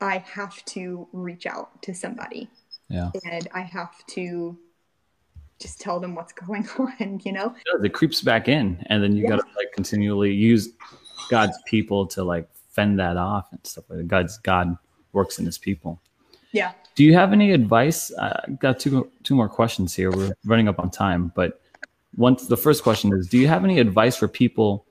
i 0.00 0.18
have 0.18 0.64
to 0.64 1.08
reach 1.12 1.46
out 1.46 1.82
to 1.82 1.94
somebody. 1.94 2.48
Yeah. 2.88 3.10
And 3.24 3.48
i 3.52 3.60
have 3.60 3.94
to 4.08 4.56
just 5.58 5.80
tell 5.80 6.00
them 6.00 6.14
what's 6.14 6.32
going 6.46 6.68
on, 6.78 7.20
you 7.24 7.32
know? 7.32 7.54
It, 7.66 7.86
it 7.86 7.92
creeps 7.92 8.22
back 8.22 8.48
in, 8.48 8.84
and 8.86 9.02
then 9.02 9.16
you 9.16 9.22
yeah. 9.22 9.30
got 9.30 9.36
to 9.36 9.46
like 9.56 9.72
continually 9.72 10.32
use 10.32 10.70
God's 11.30 11.58
people 11.66 12.06
to 12.08 12.24
like 12.24 12.48
fend 12.70 12.98
that 12.98 13.16
off 13.16 13.48
and 13.52 13.60
stuff 13.64 13.84
like 13.88 13.98
that. 13.98 14.08
God's 14.08 14.38
God 14.38 14.76
works 15.12 15.38
in 15.38 15.46
His 15.46 15.58
people. 15.58 16.00
Yeah. 16.52 16.72
Do 16.94 17.04
you 17.04 17.14
have 17.14 17.32
any 17.32 17.52
advice? 17.52 18.12
I 18.16 18.50
got 18.60 18.80
two 18.80 19.10
two 19.22 19.34
more 19.34 19.48
questions 19.48 19.94
here. 19.94 20.10
We're 20.10 20.32
running 20.44 20.68
up 20.68 20.78
on 20.78 20.90
time, 20.90 21.32
but 21.34 21.60
once 22.16 22.46
the 22.46 22.56
first 22.56 22.82
question 22.82 23.12
is, 23.12 23.28
do 23.28 23.38
you 23.38 23.46
have 23.46 23.64
any 23.64 23.78
advice 23.78 24.16
for 24.16 24.26
people 24.26 24.86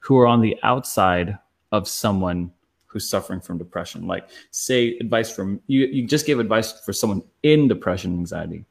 who 0.00 0.18
are 0.18 0.26
on 0.26 0.40
the 0.40 0.58
outside 0.62 1.38
of 1.70 1.86
someone 1.86 2.50
who's 2.86 3.08
suffering 3.08 3.40
from 3.40 3.58
depression? 3.58 4.06
Like, 4.06 4.28
say, 4.50 4.96
advice 4.98 5.30
from 5.30 5.60
you. 5.66 5.86
You 5.86 6.06
just 6.06 6.26
gave 6.26 6.40
advice 6.40 6.80
for 6.84 6.92
someone 6.92 7.22
in 7.42 7.68
depression, 7.68 8.12
anxiety 8.12 8.64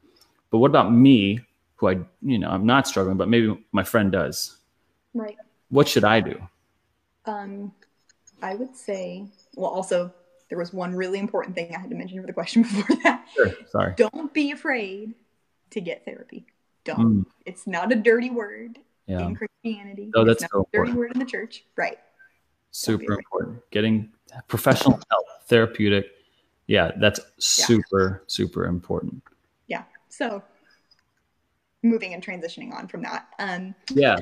but 0.52 0.58
what 0.58 0.70
about 0.70 0.92
me, 0.92 1.40
who 1.76 1.88
I, 1.88 1.98
you 2.20 2.38
know, 2.38 2.50
I'm 2.50 2.66
not 2.66 2.86
struggling, 2.86 3.16
but 3.16 3.28
maybe 3.28 3.58
my 3.72 3.82
friend 3.82 4.12
does. 4.12 4.58
Right. 5.14 5.38
What 5.70 5.88
should 5.88 6.04
I 6.04 6.20
do? 6.20 6.40
Um, 7.24 7.72
I 8.42 8.54
would 8.54 8.76
say, 8.76 9.24
well, 9.56 9.70
also, 9.70 10.12
there 10.50 10.58
was 10.58 10.74
one 10.74 10.94
really 10.94 11.18
important 11.18 11.56
thing 11.56 11.74
I 11.74 11.80
had 11.80 11.88
to 11.88 11.96
mention 11.96 12.20
for 12.20 12.26
the 12.26 12.34
question 12.34 12.62
before 12.64 12.96
that. 13.02 13.26
Sure. 13.34 13.50
Sorry. 13.70 13.94
Don't 13.96 14.32
be 14.34 14.50
afraid 14.50 15.14
to 15.70 15.80
get 15.80 16.04
therapy. 16.04 16.44
Don't. 16.84 16.98
Mm. 16.98 17.26
It's 17.46 17.66
not 17.66 17.90
a 17.90 17.94
dirty 17.94 18.28
word 18.28 18.78
yeah. 19.06 19.26
in 19.26 19.34
Christianity. 19.34 20.10
No, 20.14 20.24
that's 20.24 20.42
it's 20.42 20.52
not 20.52 20.58
so 20.58 20.68
a 20.70 20.76
dirty 20.76 20.92
word 20.92 21.12
in 21.12 21.18
the 21.18 21.24
church. 21.24 21.64
Right. 21.76 21.98
Super 22.72 23.14
important. 23.14 23.62
Getting 23.70 24.10
professional 24.48 25.00
help, 25.10 25.26
therapeutic. 25.46 26.10
Yeah, 26.66 26.92
that's 26.98 27.20
super, 27.38 28.20
yeah. 28.22 28.24
super 28.26 28.66
important. 28.66 29.22
So 30.12 30.42
moving 31.82 32.12
and 32.12 32.24
transitioning 32.24 32.72
on 32.74 32.86
from 32.86 33.02
that. 33.02 33.28
Um, 33.38 33.74
yeah. 33.94 34.18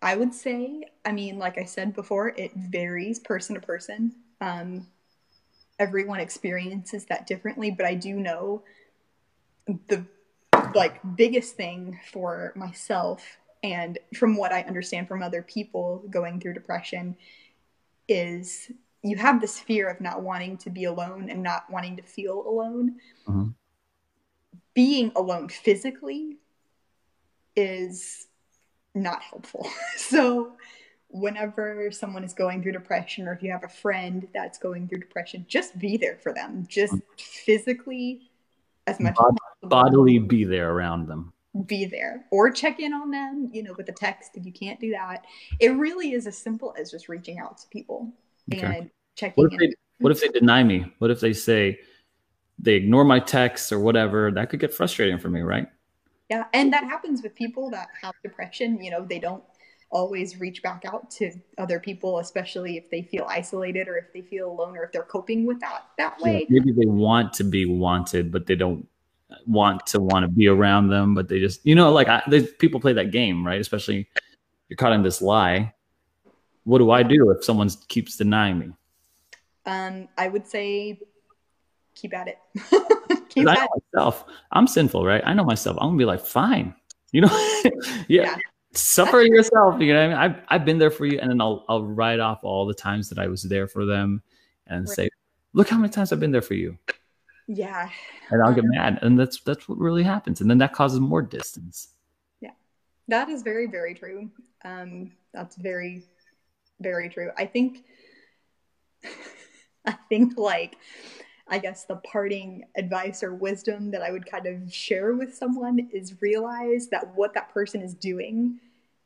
I 0.00 0.16
would 0.16 0.32
say, 0.32 0.84
I 1.04 1.12
mean, 1.12 1.38
like 1.38 1.58
I 1.58 1.64
said 1.64 1.94
before, 1.94 2.28
it 2.28 2.52
varies 2.56 3.18
person 3.18 3.54
to 3.54 3.60
person. 3.60 4.14
Um, 4.40 4.86
everyone 5.78 6.20
experiences 6.20 7.04
that 7.06 7.26
differently, 7.26 7.70
but 7.70 7.84
I 7.84 7.94
do 7.94 8.14
know 8.14 8.64
the 9.88 10.06
like 10.74 11.00
biggest 11.16 11.56
thing 11.56 12.00
for 12.10 12.52
myself 12.56 13.38
and 13.62 13.98
from 14.14 14.36
what 14.36 14.52
I 14.52 14.62
understand 14.62 15.06
from 15.06 15.22
other 15.22 15.42
people 15.42 16.02
going 16.10 16.40
through 16.40 16.54
depression 16.54 17.16
is 18.08 18.70
you 19.02 19.16
have 19.16 19.40
this 19.40 19.58
fear 19.58 19.88
of 19.88 20.00
not 20.00 20.22
wanting 20.22 20.56
to 20.58 20.70
be 20.70 20.84
alone 20.84 21.28
and 21.28 21.42
not 21.42 21.70
wanting 21.70 21.96
to 21.98 22.02
feel 22.02 22.46
alone. 22.46 22.96
Mm-hmm 23.28 23.50
being 24.74 25.12
alone 25.16 25.48
physically 25.48 26.36
is 27.56 28.26
not 28.94 29.22
helpful. 29.22 29.66
so, 29.96 30.52
whenever 31.08 31.90
someone 31.92 32.24
is 32.24 32.32
going 32.32 32.62
through 32.62 32.72
depression, 32.72 33.28
or 33.28 33.32
if 33.32 33.42
you 33.42 33.50
have 33.50 33.64
a 33.64 33.68
friend 33.68 34.26
that's 34.34 34.58
going 34.58 34.88
through 34.88 34.98
depression, 34.98 35.44
just 35.48 35.78
be 35.78 35.96
there 35.96 36.16
for 36.16 36.32
them. 36.32 36.66
Just 36.68 36.94
physically 37.18 38.30
as 38.86 38.98
much 39.00 39.14
Bod- 39.14 39.26
as 39.32 39.38
possible. 39.62 39.68
bodily 39.68 40.18
be 40.18 40.44
there 40.44 40.70
around 40.72 41.06
them. 41.08 41.32
be 41.66 41.84
there 41.84 42.24
or 42.32 42.50
check 42.50 42.80
in 42.80 42.92
on 42.92 43.10
them, 43.12 43.48
you 43.52 43.62
know, 43.62 43.72
with 43.78 43.88
a 43.88 43.92
text 43.92 44.32
if 44.34 44.44
you 44.44 44.52
can't 44.52 44.80
do 44.80 44.90
that. 44.90 45.24
It 45.60 45.68
really 45.68 46.12
is 46.12 46.26
as 46.26 46.36
simple 46.36 46.74
as 46.78 46.90
just 46.90 47.08
reaching 47.08 47.38
out 47.38 47.58
to 47.58 47.68
people 47.68 48.12
Okay. 48.52 48.78
and 48.78 48.90
checking 49.16 49.44
What 49.44 49.52
if 49.52 49.60
in. 49.62 49.68
they 49.70 49.74
what 50.00 50.10
if 50.10 50.20
they 50.20 50.28
deny 50.28 50.64
me? 50.64 50.92
What 50.98 51.10
if 51.12 51.20
they 51.20 51.32
say 51.32 51.78
they 52.58 52.74
ignore 52.74 53.04
my 53.04 53.20
texts 53.20 53.72
or 53.72 53.80
whatever? 53.80 54.30
That 54.30 54.50
could 54.50 54.60
get 54.60 54.74
frustrating 54.74 55.18
for 55.18 55.28
me, 55.28 55.40
right? 55.42 55.68
Yeah, 56.30 56.44
and 56.52 56.72
that 56.72 56.84
happens 56.84 57.22
with 57.22 57.34
people 57.34 57.70
that 57.70 57.88
have 58.02 58.14
depression. 58.22 58.82
You 58.82 58.90
know, 58.90 59.04
they 59.04 59.18
don't 59.18 59.44
always 59.90 60.40
reach 60.40 60.62
back 60.62 60.84
out 60.84 61.10
to 61.10 61.30
other 61.58 61.78
people, 61.78 62.18
especially 62.18 62.76
if 62.76 62.90
they 62.90 63.02
feel 63.02 63.26
isolated 63.28 63.88
or 63.88 63.96
if 63.96 64.12
they 64.12 64.22
feel 64.22 64.50
alone 64.50 64.76
or 64.76 64.84
if 64.84 64.92
they're 64.92 65.02
coping 65.02 65.46
with 65.46 65.60
that 65.60 65.84
that 65.98 66.20
Yeah, 66.22 66.38
way. 66.38 66.48
maybe 66.48 66.72
they 66.72 66.86
want 66.86 67.34
to 67.34 67.44
be 67.44 67.66
wanted, 67.66 68.32
but 68.32 68.46
they 68.46 68.54
don't 68.54 68.86
want 69.46 69.86
to 69.88 70.00
want 70.00 70.24
to 70.24 70.28
be 70.28 70.48
around 70.48 70.88
them. 70.88 71.14
But 71.14 71.28
they 71.28 71.38
just, 71.38 71.64
you 71.66 71.74
know, 71.74 71.92
like 71.92 72.08
I, 72.08 72.22
there's, 72.26 72.50
people 72.52 72.80
play 72.80 72.94
that 72.94 73.10
game, 73.10 73.46
right? 73.46 73.60
Especially 73.60 74.08
you're 74.68 74.76
caught 74.76 74.92
in 74.92 75.02
this 75.02 75.22
lie. 75.22 75.74
What 76.64 76.78
do 76.78 76.90
I 76.90 77.02
do 77.02 77.30
if 77.30 77.44
someone 77.44 77.70
keeps 77.88 78.16
denying 78.16 78.58
me? 78.58 78.72
Um, 79.66 80.08
I 80.18 80.28
would 80.28 80.46
say 80.46 81.00
keep 81.94 82.14
at 82.14 82.28
it. 82.28 82.38
keep 83.28 83.46
I 83.48 83.54
know 83.54 83.62
it. 83.76 83.82
myself. 83.94 84.24
I'm 84.52 84.66
sinful, 84.66 85.04
right? 85.04 85.22
I 85.24 85.34
know 85.34 85.44
myself. 85.44 85.76
I'm 85.80 85.88
gonna 85.88 85.98
be 85.98 86.04
like, 86.04 86.20
fine, 86.20 86.74
you 87.12 87.20
know, 87.22 87.28
yeah, 88.08 88.22
Yeah. 88.22 88.36
suffer 88.72 89.22
yourself. 89.22 89.80
You 89.80 89.92
know 89.94 90.08
what 90.08 90.16
I 90.16 90.28
mean? 90.28 90.36
I've 90.36 90.44
I've 90.48 90.64
been 90.64 90.78
there 90.78 90.90
for 90.90 91.06
you, 91.06 91.18
and 91.20 91.30
then 91.30 91.40
I'll 91.40 91.64
I'll 91.68 91.84
write 91.84 92.20
off 92.20 92.40
all 92.42 92.66
the 92.66 92.74
times 92.74 93.08
that 93.10 93.18
I 93.18 93.26
was 93.28 93.42
there 93.42 93.66
for 93.68 93.84
them, 93.86 94.22
and 94.66 94.86
Right. 94.88 94.96
say, 94.96 95.08
look 95.52 95.68
how 95.68 95.76
many 95.78 95.90
times 95.90 96.12
I've 96.12 96.20
been 96.20 96.32
there 96.32 96.42
for 96.42 96.54
you, 96.54 96.78
Yeah. 97.46 97.88
and 98.30 98.42
I'll 98.42 98.54
get 98.54 98.64
Um, 98.64 98.70
mad, 98.70 98.98
and 99.02 99.18
that's 99.18 99.40
that's 99.40 99.68
what 99.68 99.78
really 99.78 100.02
happens, 100.02 100.40
and 100.40 100.50
then 100.50 100.58
that 100.58 100.72
causes 100.72 101.00
more 101.00 101.22
distance. 101.22 101.88
Yeah. 102.40 102.50
That 103.08 103.28
is 103.28 103.42
very, 103.42 103.66
very 103.66 103.94
true. 103.94 104.30
Um, 104.64 105.12
that's 105.32 105.56
very, 105.56 106.04
very 106.80 107.08
true. 107.08 107.30
I 107.36 107.44
think, 107.46 107.84
I 109.86 109.92
think 110.08 110.38
like, 110.38 110.76
I 111.48 111.58
guess 111.58 111.84
the 111.84 111.96
parting 111.96 112.64
advice 112.76 113.22
or 113.22 113.34
wisdom 113.34 113.90
that 113.90 114.02
I 114.02 114.10
would 114.10 114.24
kind 114.24 114.46
of 114.46 114.72
share 114.72 115.14
with 115.14 115.34
someone 115.34 115.90
is 115.92 116.20
realize 116.22 116.88
that 116.88 117.14
what 117.14 117.34
that 117.34 117.52
person 117.52 117.82
is 117.82 117.94
doing 117.94 118.58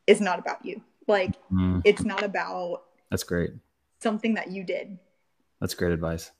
is 0.06 0.20
not 0.20 0.38
about 0.38 0.64
you. 0.64 0.82
Like, 1.08 1.32
Mm, 1.50 1.82
it's 1.84 2.04
not 2.04 2.22
about 2.22 2.82
that's 3.10 3.24
great. 3.24 3.50
something 4.00 4.34
that 4.34 4.50
you 4.50 4.62
did, 4.62 4.98
That's 5.60 5.74
great 5.74 5.92
advice. 5.92 6.30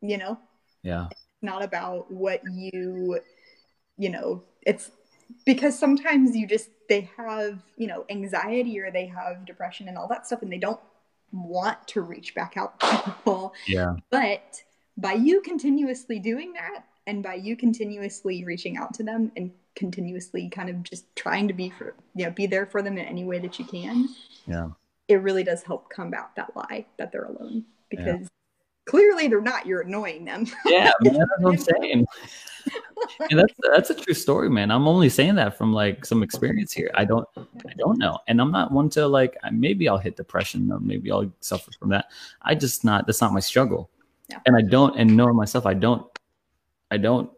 you 0.00 0.16
know? 0.18 0.38
Yeah, 0.82 1.08
not 1.42 1.62
about 1.64 2.10
what 2.10 2.40
you 2.50 3.18
you 3.96 4.10
know 4.10 4.44
it's 4.62 4.92
because 5.44 5.76
sometimes 5.78 6.36
you 6.36 6.46
just 6.46 6.70
they 6.88 7.10
have 7.16 7.58
you 7.76 7.86
know 7.88 8.04
anxiety 8.08 8.78
or 8.78 8.90
they 8.92 9.06
have 9.06 9.44
depression 9.44 9.88
and 9.88 9.98
all 9.98 10.06
that 10.08 10.24
stuff 10.26 10.40
and 10.42 10.52
they 10.52 10.58
don't 10.58 10.80
want 11.32 11.86
to 11.88 12.00
reach 12.00 12.34
back 12.34 12.56
out 12.56 12.78
to 12.80 13.02
people 13.04 13.52
yeah, 13.66 13.94
but 14.10 14.62
by 14.98 15.14
you 15.14 15.40
continuously 15.40 16.18
doing 16.18 16.52
that 16.52 16.84
and 17.06 17.22
by 17.22 17.34
you 17.34 17.56
continuously 17.56 18.44
reaching 18.44 18.76
out 18.76 18.92
to 18.94 19.02
them 19.02 19.32
and 19.36 19.50
continuously 19.74 20.48
kind 20.50 20.68
of 20.68 20.82
just 20.82 21.04
trying 21.16 21.48
to 21.48 21.54
be 21.54 21.70
for 21.70 21.94
you 22.14 22.24
know 22.24 22.30
be 22.30 22.46
there 22.46 22.66
for 22.66 22.82
them 22.82 22.98
in 22.98 23.04
any 23.04 23.24
way 23.24 23.38
that 23.38 23.58
you 23.58 23.64
can 23.64 24.08
yeah. 24.46 24.68
it 25.06 25.22
really 25.22 25.44
does 25.44 25.62
help 25.62 25.88
combat 25.88 26.30
that 26.36 26.54
lie 26.56 26.84
that 26.98 27.12
they're 27.12 27.24
alone 27.24 27.64
because 27.88 28.28
clearly 28.88 29.28
they're 29.28 29.40
not 29.40 29.66
you're 29.66 29.82
annoying 29.82 30.24
them 30.24 30.44
Yeah, 30.66 30.90
man, 31.00 31.14
that's 31.18 31.30
what 31.38 31.52
I'm 31.52 31.58
saying. 31.58 32.06
and 33.30 33.38
that's 33.38 33.54
that's 33.72 33.90
a 33.90 33.94
true 33.94 34.14
story, 34.14 34.50
man. 34.50 34.70
I'm 34.70 34.88
only 34.88 35.08
saying 35.08 35.36
that 35.36 35.56
from 35.56 35.72
like 35.72 36.04
some 36.04 36.22
experience 36.22 36.72
here. 36.72 36.90
I 36.94 37.04
don't 37.04 37.26
I 37.36 37.74
don't 37.76 37.98
know, 37.98 38.18
and 38.26 38.40
I'm 38.40 38.50
not 38.50 38.72
one 38.72 38.90
to 38.90 39.06
like 39.06 39.36
maybe 39.52 39.88
I'll 39.88 39.98
hit 39.98 40.16
depression 40.16 40.70
or 40.72 40.80
maybe 40.80 41.10
I'll 41.10 41.30
suffer 41.40 41.70
from 41.78 41.90
that. 41.90 42.06
I 42.42 42.54
just 42.54 42.84
not 42.84 43.06
that's 43.06 43.20
not 43.20 43.32
my 43.32 43.40
struggle, 43.40 43.90
Yeah. 44.28 44.38
and 44.46 44.56
I 44.56 44.62
don't 44.62 44.96
and 44.98 45.16
knowing 45.16 45.36
myself, 45.36 45.66
I 45.66 45.74
don't 45.74 46.06
I 46.90 46.96
don't 46.96 47.30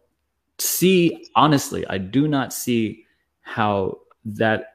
see 0.59 1.27
honestly. 1.35 1.85
I 1.87 1.97
do 1.97 2.27
not 2.27 2.53
see 2.53 3.05
how 3.41 3.99
that 4.25 4.67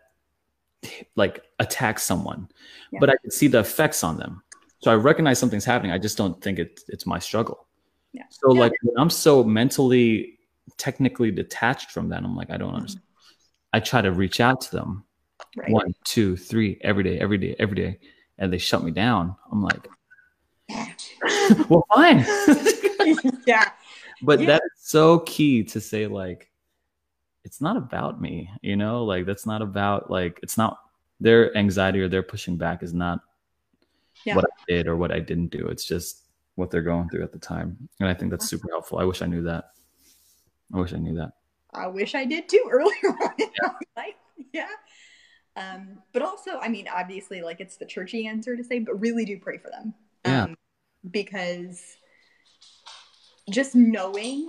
like 1.14 1.42
attacks 1.58 2.02
someone, 2.02 2.48
Yeah. 2.92 3.00
but 3.00 3.10
I 3.10 3.16
can 3.20 3.30
see 3.30 3.48
the 3.48 3.60
effects 3.60 4.04
on 4.04 4.16
them. 4.16 4.42
So 4.80 4.90
I 4.90 4.94
recognize 4.94 5.38
something's 5.38 5.64
happening. 5.64 5.92
I 5.92 5.98
just 5.98 6.16
don't 6.16 6.40
think 6.42 6.58
it's 6.58 6.84
it's 6.88 7.06
my 7.06 7.18
struggle. 7.18 7.66
Yeah. 8.12 8.24
So 8.30 8.54
Yeah. 8.54 8.60
like 8.60 8.72
when 8.82 8.98
I'm 8.98 9.10
so 9.10 9.44
mentally 9.44 10.38
technically 10.76 11.30
detached 11.30 11.90
from 11.90 12.08
that, 12.10 12.22
I'm 12.22 12.36
like, 12.36 12.50
I 12.50 12.56
don't 12.56 12.68
mm-hmm. 12.68 12.76
understand. 12.76 13.02
I 13.72 13.80
try 13.80 14.00
to 14.00 14.12
reach 14.12 14.40
out 14.40 14.60
to 14.62 14.70
them 14.70 15.04
right 15.56 15.70
one, 15.70 15.94
two, 16.04 16.36
three, 16.36 16.78
every 16.82 17.04
day, 17.04 17.18
every 17.18 17.38
day, 17.38 17.54
every 17.58 17.76
day, 17.76 17.98
and 18.38 18.52
they 18.52 18.58
shut 18.58 18.82
me 18.82 18.90
down. 18.90 19.36
I'm 19.50 19.62
like, 19.62 19.88
well, 21.68 21.86
fine. 21.94 22.24
yeah 23.46 23.70
but 24.22 24.40
Yeah. 24.40 24.46
that's 24.46 24.64
so 24.90 25.20
key 25.20 25.62
to 25.64 25.80
say 25.80 26.06
like, 26.06 26.50
it's 27.44 27.60
not 27.60 27.76
about 27.76 28.20
me, 28.20 28.50
you 28.62 28.74
know, 28.76 29.04
like 29.04 29.26
that's 29.26 29.46
not 29.46 29.62
about 29.62 30.10
like 30.10 30.40
it's 30.42 30.56
not 30.58 30.78
their 31.20 31.56
anxiety 31.56 32.00
or 32.00 32.08
their 32.08 32.22
pushing 32.22 32.56
back 32.56 32.82
is 32.82 32.92
not 32.94 33.20
Yeah. 34.24 34.36
what 34.36 34.44
I 34.46 34.64
did 34.66 34.86
or 34.88 34.96
what 34.96 35.12
I 35.12 35.20
didn't 35.20 35.48
do. 35.48 35.66
It's 35.68 35.84
just 35.84 36.22
what 36.56 36.70
they're 36.70 36.82
going 36.82 37.08
through 37.10 37.22
at 37.24 37.32
the 37.32 37.38
time. 37.38 37.76
And 38.00 38.08
I 38.08 38.14
think 38.14 38.30
that's 38.30 38.48
super 38.48 38.68
helpful. 38.70 38.98
I 38.98 39.04
wish 39.04 39.22
I 39.22 39.26
knew 39.26 39.42
that. 39.42 39.72
I 40.74 40.78
wish 40.80 40.92
I 40.94 40.96
knew 40.96 41.14
that. 41.16 41.32
I 41.72 41.86
wish 41.86 42.14
I 42.14 42.24
did 42.24 42.48
too 42.48 42.64
earlier 42.70 43.14
on 43.22 43.74
life. 43.96 44.14
Yeah. 44.52 44.68
Um, 45.56 45.98
but 46.12 46.22
also, 46.22 46.58
I 46.58 46.68
mean, 46.68 46.88
obviously, 46.88 47.42
like 47.42 47.60
it's 47.60 47.76
the 47.76 47.86
churchy 47.86 48.26
answer 48.26 48.56
to 48.56 48.64
say, 48.64 48.78
but 48.78 48.98
really 48.98 49.24
do 49.24 49.38
pray 49.38 49.58
for 49.58 49.70
them. 49.70 49.94
Yeah. 50.26 50.42
Um, 50.44 50.56
because 51.10 51.96
just 53.50 53.74
knowing 53.74 54.48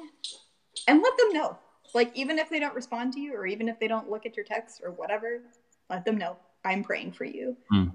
and 0.88 1.01
let 1.01 1.17
them 1.17 1.34
know. 1.34 1.57
Like, 1.93 2.11
even 2.15 2.38
if 2.38 2.49
they 2.49 2.59
don't 2.59 2.75
respond 2.75 3.13
to 3.13 3.19
you 3.19 3.34
or 3.34 3.45
even 3.45 3.69
if 3.69 3.80
they 3.80 3.88
don't 3.88 4.09
look 4.09 4.25
at 4.25 4.36
your 4.36 4.45
text 4.45 4.82
or 4.84 4.91
whatever, 4.91 5.41
let 5.89 6.03
them 6.05 6.17
know 6.17 6.38
I'm 6.65 6.84
praying 6.84 7.13
for 7.13 7.25
you. 7.25 7.55
Mm. 7.71 7.93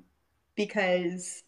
Because 0.56 1.42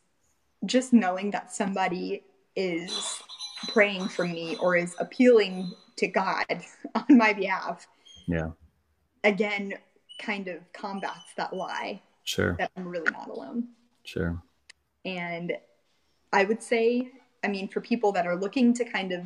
just 0.67 0.93
knowing 0.93 1.31
that 1.31 1.53
somebody 1.53 2.23
is 2.57 3.23
praying 3.69 4.09
for 4.09 4.27
me 4.27 4.57
or 4.61 4.77
is 4.77 4.95
appealing 4.99 5.73
to 5.97 6.07
God 6.07 6.45
on 6.95 7.05
my 7.17 7.33
behalf, 7.33 7.87
Yeah, 8.27 8.51
again, 9.23 9.75
kind 10.21 10.49
of 10.49 10.61
combats 10.73 11.35
that 11.37 11.55
lie 11.55 12.01
sure, 12.25 12.57
that 12.59 12.71
I'm 12.77 12.87
really 12.87 13.11
not 13.11 13.29
alone. 13.29 13.69
sure. 14.05 14.43
And 15.05 15.53
I 16.35 16.45
would 16.45 16.63
say, 16.63 17.09
I 17.45 17.49
mean, 17.49 17.69
for 17.69 17.81
people 17.81 18.11
that 18.13 18.27
are 18.27 18.35
looking 18.37 18.75
to 18.75 18.85
kind 18.85 19.13
of, 19.13 19.23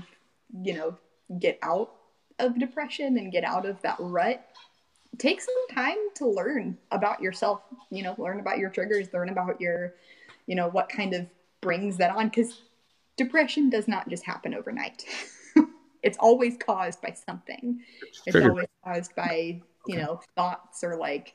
you 0.62 0.74
know, 0.74 0.96
get 1.40 1.58
out 1.62 1.94
of 2.38 2.58
depression 2.58 3.16
and 3.18 3.32
get 3.32 3.44
out 3.44 3.64
of 3.64 3.80
that 3.82 3.96
rut, 3.98 4.46
take 5.16 5.40
some 5.40 5.54
time 5.74 5.96
to 6.16 6.26
learn 6.28 6.76
about 6.90 7.22
yourself, 7.22 7.62
you 7.90 8.02
know, 8.02 8.14
learn 8.18 8.40
about 8.40 8.58
your 8.58 8.68
triggers, 8.68 9.08
learn 9.14 9.30
about 9.30 9.58
your, 9.58 9.94
you 10.46 10.54
know, 10.54 10.68
what 10.68 10.90
kind 10.90 11.14
of 11.14 11.26
brings 11.62 11.96
that 11.96 12.14
on. 12.14 12.28
Because 12.28 12.60
depression 13.16 13.70
does 13.70 13.88
not 13.88 14.06
just 14.10 14.24
happen 14.24 14.52
overnight. 14.54 15.06
it's 16.02 16.18
always 16.18 16.56
caused 16.58 17.00
by 17.00 17.12
something. 17.26 17.80
It's 18.02 18.32
Trigger. 18.32 18.50
always 18.50 18.68
caused 18.84 19.16
by, 19.16 19.62
you 19.86 19.94
Okay. 19.96 20.02
know, 20.02 20.20
thoughts 20.36 20.84
or 20.84 20.96
like 20.96 21.34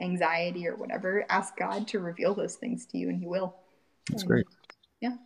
anxiety 0.00 0.68
or 0.68 0.76
whatever. 0.76 1.26
Ask 1.28 1.56
God 1.56 1.88
to 1.88 1.98
reveal 1.98 2.32
those 2.32 2.54
things 2.54 2.86
to 2.86 2.98
you 2.98 3.08
and 3.08 3.18
He 3.18 3.26
will. 3.26 3.56
That's 4.08 4.22
And- 4.22 4.28
great. 4.28 4.46
Yeah. 5.00 5.16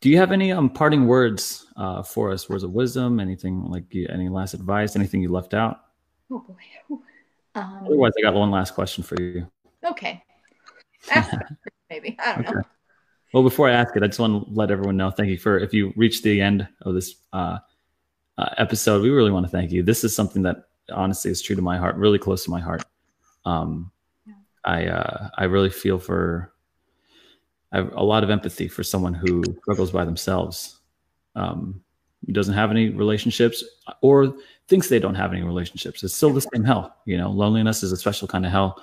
Do 0.00 0.10
you 0.10 0.18
have 0.18 0.32
any 0.32 0.52
um 0.52 0.68
parting 0.70 1.06
words 1.06 1.66
uh, 1.76 2.02
for 2.02 2.32
us? 2.32 2.48
Words 2.48 2.62
of 2.62 2.72
wisdom? 2.72 3.20
Anything 3.20 3.64
like 3.64 3.84
any 4.10 4.28
last 4.28 4.54
advice? 4.54 4.96
Anything 4.96 5.22
you 5.22 5.30
left 5.30 5.54
out? 5.54 5.80
Oh 6.30 6.40
boy. 6.40 7.00
Um, 7.54 7.82
Otherwise, 7.86 8.12
I 8.18 8.22
got 8.22 8.34
one 8.34 8.50
last 8.50 8.74
question 8.74 9.04
for 9.04 9.20
you. 9.20 9.46
okay. 9.84 10.22
Maybe. 11.90 12.16
I 12.18 12.34
don't 12.34 12.44
know. 12.44 12.50
Okay. 12.50 12.68
Well, 13.34 13.42
before 13.42 13.68
I 13.68 13.72
ask 13.72 13.96
it, 13.96 14.02
I 14.02 14.06
just 14.06 14.18
want 14.18 14.46
to 14.46 14.52
let 14.54 14.70
everyone 14.70 14.96
know. 14.96 15.10
Thank 15.10 15.30
you 15.30 15.38
for 15.38 15.58
if 15.58 15.72
you 15.72 15.92
reached 15.96 16.22
the 16.22 16.40
end 16.40 16.66
of 16.82 16.94
this 16.94 17.16
uh, 17.32 17.58
uh, 18.38 18.48
episode. 18.58 19.02
We 19.02 19.10
really 19.10 19.30
want 19.30 19.46
to 19.46 19.50
thank 19.50 19.70
you. 19.72 19.82
This 19.82 20.04
is 20.04 20.14
something 20.14 20.42
that 20.42 20.64
honestly 20.92 21.30
is 21.30 21.40
true 21.42 21.56
to 21.56 21.62
my 21.62 21.78
heart, 21.78 21.96
really 21.96 22.18
close 22.18 22.44
to 22.44 22.50
my 22.50 22.60
heart. 22.60 22.84
Um, 23.44 23.90
Yeah. 24.26 24.34
I 24.64 24.86
uh, 24.86 25.28
I 25.36 25.44
really 25.44 25.70
feel 25.70 25.98
for. 25.98 26.51
I 27.72 27.78
have 27.78 27.92
a 27.94 28.02
lot 28.02 28.22
of 28.22 28.30
empathy 28.30 28.68
for 28.68 28.82
someone 28.82 29.14
who 29.14 29.42
struggles 29.62 29.90
by 29.90 30.04
themselves, 30.04 30.80
um, 31.34 31.82
who 32.26 32.32
doesn't 32.32 32.54
have 32.54 32.70
any 32.70 32.90
relationships, 32.90 33.64
or 34.00 34.34
thinks 34.68 34.88
they 34.88 34.98
don't 34.98 35.14
have 35.14 35.32
any 35.32 35.42
relationships. 35.42 36.02
It's 36.02 36.14
still 36.14 36.32
the 36.32 36.46
same 36.54 36.64
hell. 36.64 36.96
You 37.04 37.18
know, 37.18 37.30
loneliness 37.30 37.82
is 37.82 37.92
a 37.92 37.96
special 37.96 38.28
kind 38.28 38.44
of 38.44 38.52
hell. 38.52 38.82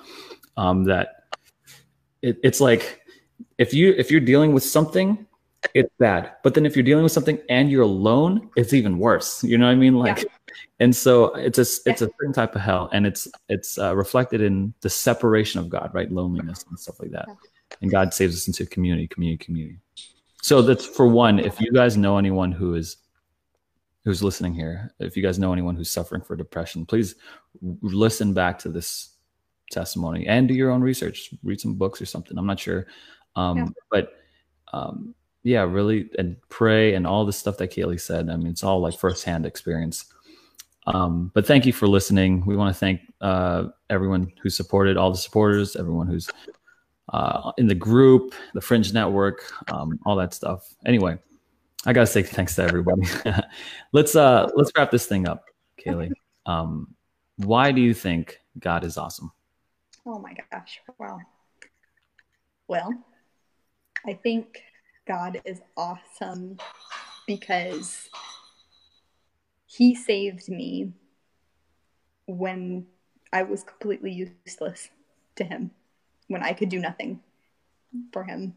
Um, 0.56 0.84
that 0.84 1.24
it, 2.22 2.38
it's 2.42 2.60
like 2.60 3.00
if 3.58 3.72
you 3.72 3.94
if 3.96 4.10
you're 4.10 4.20
dealing 4.20 4.52
with 4.52 4.64
something 4.64 5.26
it's 5.74 5.92
bad 5.98 6.32
but 6.42 6.54
then 6.54 6.64
if 6.64 6.74
you're 6.74 6.82
dealing 6.82 7.02
with 7.02 7.12
something 7.12 7.38
and 7.50 7.70
you're 7.70 7.82
alone 7.82 8.48
it's 8.56 8.72
even 8.72 8.98
worse 8.98 9.44
you 9.44 9.58
know 9.58 9.66
what 9.66 9.72
i 9.72 9.74
mean 9.74 9.94
like 9.94 10.26
and 10.80 10.96
so 10.96 11.26
it's 11.34 11.58
a 11.58 11.66
it's 11.88 12.02
a 12.02 12.08
certain 12.18 12.32
type 12.32 12.54
of 12.54 12.62
hell, 12.62 12.88
and 12.92 13.06
it's 13.06 13.28
it's 13.48 13.78
uh, 13.78 13.94
reflected 13.94 14.40
in 14.40 14.72
the 14.80 14.90
separation 14.90 15.60
of 15.60 15.68
God, 15.68 15.90
right? 15.92 16.10
Loneliness 16.10 16.64
and 16.68 16.78
stuff 16.78 17.00
like 17.00 17.10
that. 17.10 17.28
And 17.80 17.90
God 17.90 18.12
saves 18.12 18.36
us 18.36 18.46
into 18.46 18.66
community, 18.66 19.06
community, 19.08 19.44
community. 19.44 19.78
So 20.42 20.62
that's 20.62 20.86
for 20.86 21.06
one. 21.06 21.38
If 21.38 21.60
you 21.60 21.72
guys 21.72 21.96
know 21.96 22.18
anyone 22.18 22.52
who 22.52 22.74
is 22.74 22.96
who's 24.04 24.22
listening 24.22 24.54
here, 24.54 24.92
if 24.98 25.16
you 25.16 25.22
guys 25.22 25.38
know 25.38 25.52
anyone 25.52 25.76
who's 25.76 25.90
suffering 25.90 26.22
for 26.22 26.36
depression, 26.36 26.86
please 26.86 27.14
listen 27.82 28.32
back 28.32 28.58
to 28.60 28.68
this 28.70 29.10
testimony 29.70 30.26
and 30.26 30.48
do 30.48 30.54
your 30.54 30.70
own 30.70 30.80
research. 30.80 31.30
Read 31.42 31.60
some 31.60 31.74
books 31.74 32.00
or 32.00 32.06
something. 32.06 32.36
I'm 32.38 32.46
not 32.46 32.58
sure, 32.60 32.86
um, 33.36 33.58
yeah. 33.58 33.66
but 33.90 34.12
um, 34.72 35.14
yeah, 35.42 35.62
really, 35.62 36.10
and 36.18 36.36
pray 36.48 36.94
and 36.94 37.06
all 37.06 37.24
the 37.24 37.32
stuff 37.32 37.58
that 37.58 37.72
Kaylee 37.72 38.00
said. 38.00 38.28
I 38.28 38.36
mean, 38.36 38.48
it's 38.48 38.64
all 38.64 38.80
like 38.80 38.98
firsthand 38.98 39.46
experience. 39.46 40.06
Um, 40.86 41.30
but 41.34 41.46
thank 41.46 41.66
you 41.66 41.72
for 41.72 41.86
listening. 41.86 42.44
We 42.46 42.56
want 42.56 42.74
to 42.74 42.78
thank 42.78 43.00
uh, 43.20 43.68
everyone 43.90 44.32
who 44.42 44.50
supported, 44.50 44.96
all 44.96 45.10
the 45.10 45.18
supporters, 45.18 45.76
everyone 45.76 46.06
who's 46.06 46.28
uh, 47.10 47.52
in 47.58 47.66
the 47.66 47.74
group, 47.74 48.34
the 48.54 48.60
Fringe 48.60 48.92
Network, 48.92 49.42
um, 49.72 49.98
all 50.06 50.16
that 50.16 50.32
stuff. 50.32 50.74
Anyway, 50.86 51.18
I 51.84 51.92
gotta 51.92 52.06
say 52.06 52.22
thanks 52.22 52.54
to 52.56 52.62
everybody. 52.62 53.02
let's 53.92 54.14
uh, 54.14 54.48
let's 54.54 54.70
wrap 54.76 54.90
this 54.90 55.06
thing 55.06 55.28
up, 55.28 55.44
Kaylee. 55.84 56.12
Um, 56.46 56.94
why 57.36 57.70
do 57.70 57.82
you 57.82 57.92
think 57.92 58.40
God 58.58 58.82
is 58.82 58.96
awesome? 58.96 59.30
Oh 60.06 60.18
my 60.18 60.34
gosh! 60.50 60.80
Wow. 60.98 61.20
Well, 62.66 62.92
I 64.06 64.14
think 64.14 64.62
God 65.06 65.40
is 65.44 65.60
awesome 65.76 66.56
because 67.26 68.08
He 69.66 69.94
saved 69.94 70.48
me 70.48 70.92
when 72.26 72.86
I 73.32 73.42
was 73.42 73.62
completely 73.62 74.32
useless 74.46 74.88
to 75.36 75.44
Him 75.44 75.70
when 76.30 76.44
I 76.44 76.52
could 76.52 76.68
do 76.68 76.78
nothing 76.78 77.18
for 78.12 78.22
him. 78.22 78.54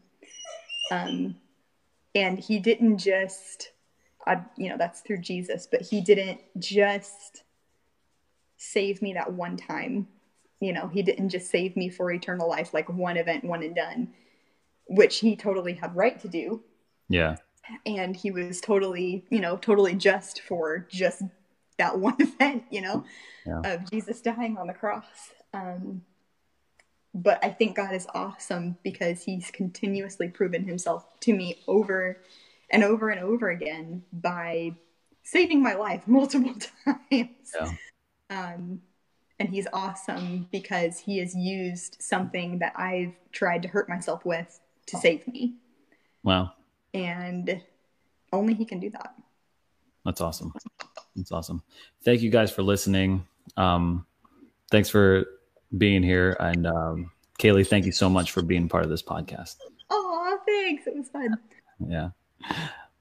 Um, 0.92 1.34
and 2.14 2.38
he 2.38 2.60
didn't 2.60 2.98
just, 2.98 3.72
I, 4.24 4.42
you 4.56 4.68
know, 4.68 4.76
that's 4.78 5.00
through 5.00 5.22
Jesus, 5.22 5.66
but 5.68 5.82
he 5.82 6.00
didn't 6.00 6.40
just 6.56 7.42
save 8.56 9.02
me 9.02 9.14
that 9.14 9.32
one 9.32 9.56
time. 9.56 10.06
You 10.60 10.72
know, 10.72 10.86
he 10.86 11.02
didn't 11.02 11.30
just 11.30 11.50
save 11.50 11.76
me 11.76 11.88
for 11.88 12.12
eternal 12.12 12.48
life, 12.48 12.72
like 12.72 12.88
one 12.88 13.16
event, 13.16 13.42
one 13.42 13.64
and 13.64 13.74
done, 13.74 14.12
which 14.86 15.18
he 15.18 15.34
totally 15.34 15.74
had 15.74 15.96
right 15.96 16.20
to 16.20 16.28
do. 16.28 16.62
Yeah. 17.08 17.38
And 17.84 18.14
he 18.14 18.30
was 18.30 18.60
totally, 18.60 19.24
you 19.30 19.40
know, 19.40 19.56
totally 19.56 19.96
just 19.96 20.42
for 20.42 20.86
just 20.88 21.22
that 21.78 21.98
one 21.98 22.16
event, 22.20 22.66
you 22.70 22.82
know, 22.82 23.04
yeah. 23.44 23.62
of 23.64 23.90
Jesus 23.90 24.20
dying 24.20 24.58
on 24.58 24.68
the 24.68 24.74
cross. 24.74 25.32
Um, 25.52 26.02
but 27.14 27.38
I 27.42 27.50
think 27.50 27.76
God 27.76 27.94
is 27.94 28.06
awesome 28.12 28.76
because 28.82 29.22
He's 29.22 29.50
continuously 29.52 30.28
proven 30.28 30.64
Himself 30.64 31.06
to 31.20 31.32
me 31.32 31.62
over 31.68 32.20
and 32.70 32.82
over 32.82 33.10
and 33.10 33.20
over 33.20 33.50
again 33.50 34.02
by 34.12 34.74
saving 35.22 35.62
my 35.62 35.74
life 35.74 36.02
multiple 36.08 36.54
times. 36.84 37.54
Yeah. 37.54 37.70
Um, 38.30 38.80
and 39.38 39.48
He's 39.48 39.68
awesome 39.72 40.48
because 40.50 40.98
He 40.98 41.18
has 41.18 41.36
used 41.36 41.96
something 42.00 42.58
that 42.58 42.72
I've 42.76 43.14
tried 43.30 43.62
to 43.62 43.68
hurt 43.68 43.88
myself 43.88 44.24
with 44.24 44.60
to 44.86 44.96
save 44.98 45.26
me. 45.28 45.54
Wow. 46.24 46.52
And 46.92 47.62
only 48.32 48.54
He 48.54 48.64
can 48.64 48.80
do 48.80 48.90
that. 48.90 49.14
That's 50.04 50.20
awesome. 50.20 50.52
That's 51.14 51.30
awesome. 51.30 51.62
Thank 52.04 52.22
you 52.22 52.30
guys 52.30 52.50
for 52.50 52.62
listening. 52.62 53.24
Um, 53.56 54.04
thanks 54.70 54.90
for 54.90 55.26
being 55.78 56.02
here. 56.02 56.36
And 56.40 56.66
um, 56.66 57.10
Kaylee, 57.38 57.66
thank 57.66 57.86
you 57.86 57.92
so 57.92 58.08
much 58.08 58.32
for 58.32 58.42
being 58.42 58.68
part 58.68 58.84
of 58.84 58.90
this 58.90 59.02
podcast. 59.02 59.56
Oh, 59.90 60.38
thanks. 60.46 60.86
It 60.86 60.96
was 60.96 61.08
fun. 61.08 61.36
Yeah. 61.86 62.10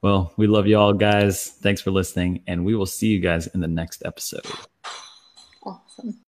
Well, 0.02 0.34
we 0.36 0.48
love 0.48 0.68
you 0.68 0.78
all, 0.78 0.94
guys. 0.94 1.48
Thanks 1.62 1.82
for 1.82 1.92
listening, 1.92 2.44
and 2.48 2.66
we 2.66 2.76
will 2.76 2.86
see 2.86 3.08
you 3.08 3.20
guys 3.20 3.48
in 3.48 3.62
the 3.62 3.68
next 3.68 4.04
episode. 4.06 4.46
Awesome. 5.64 6.20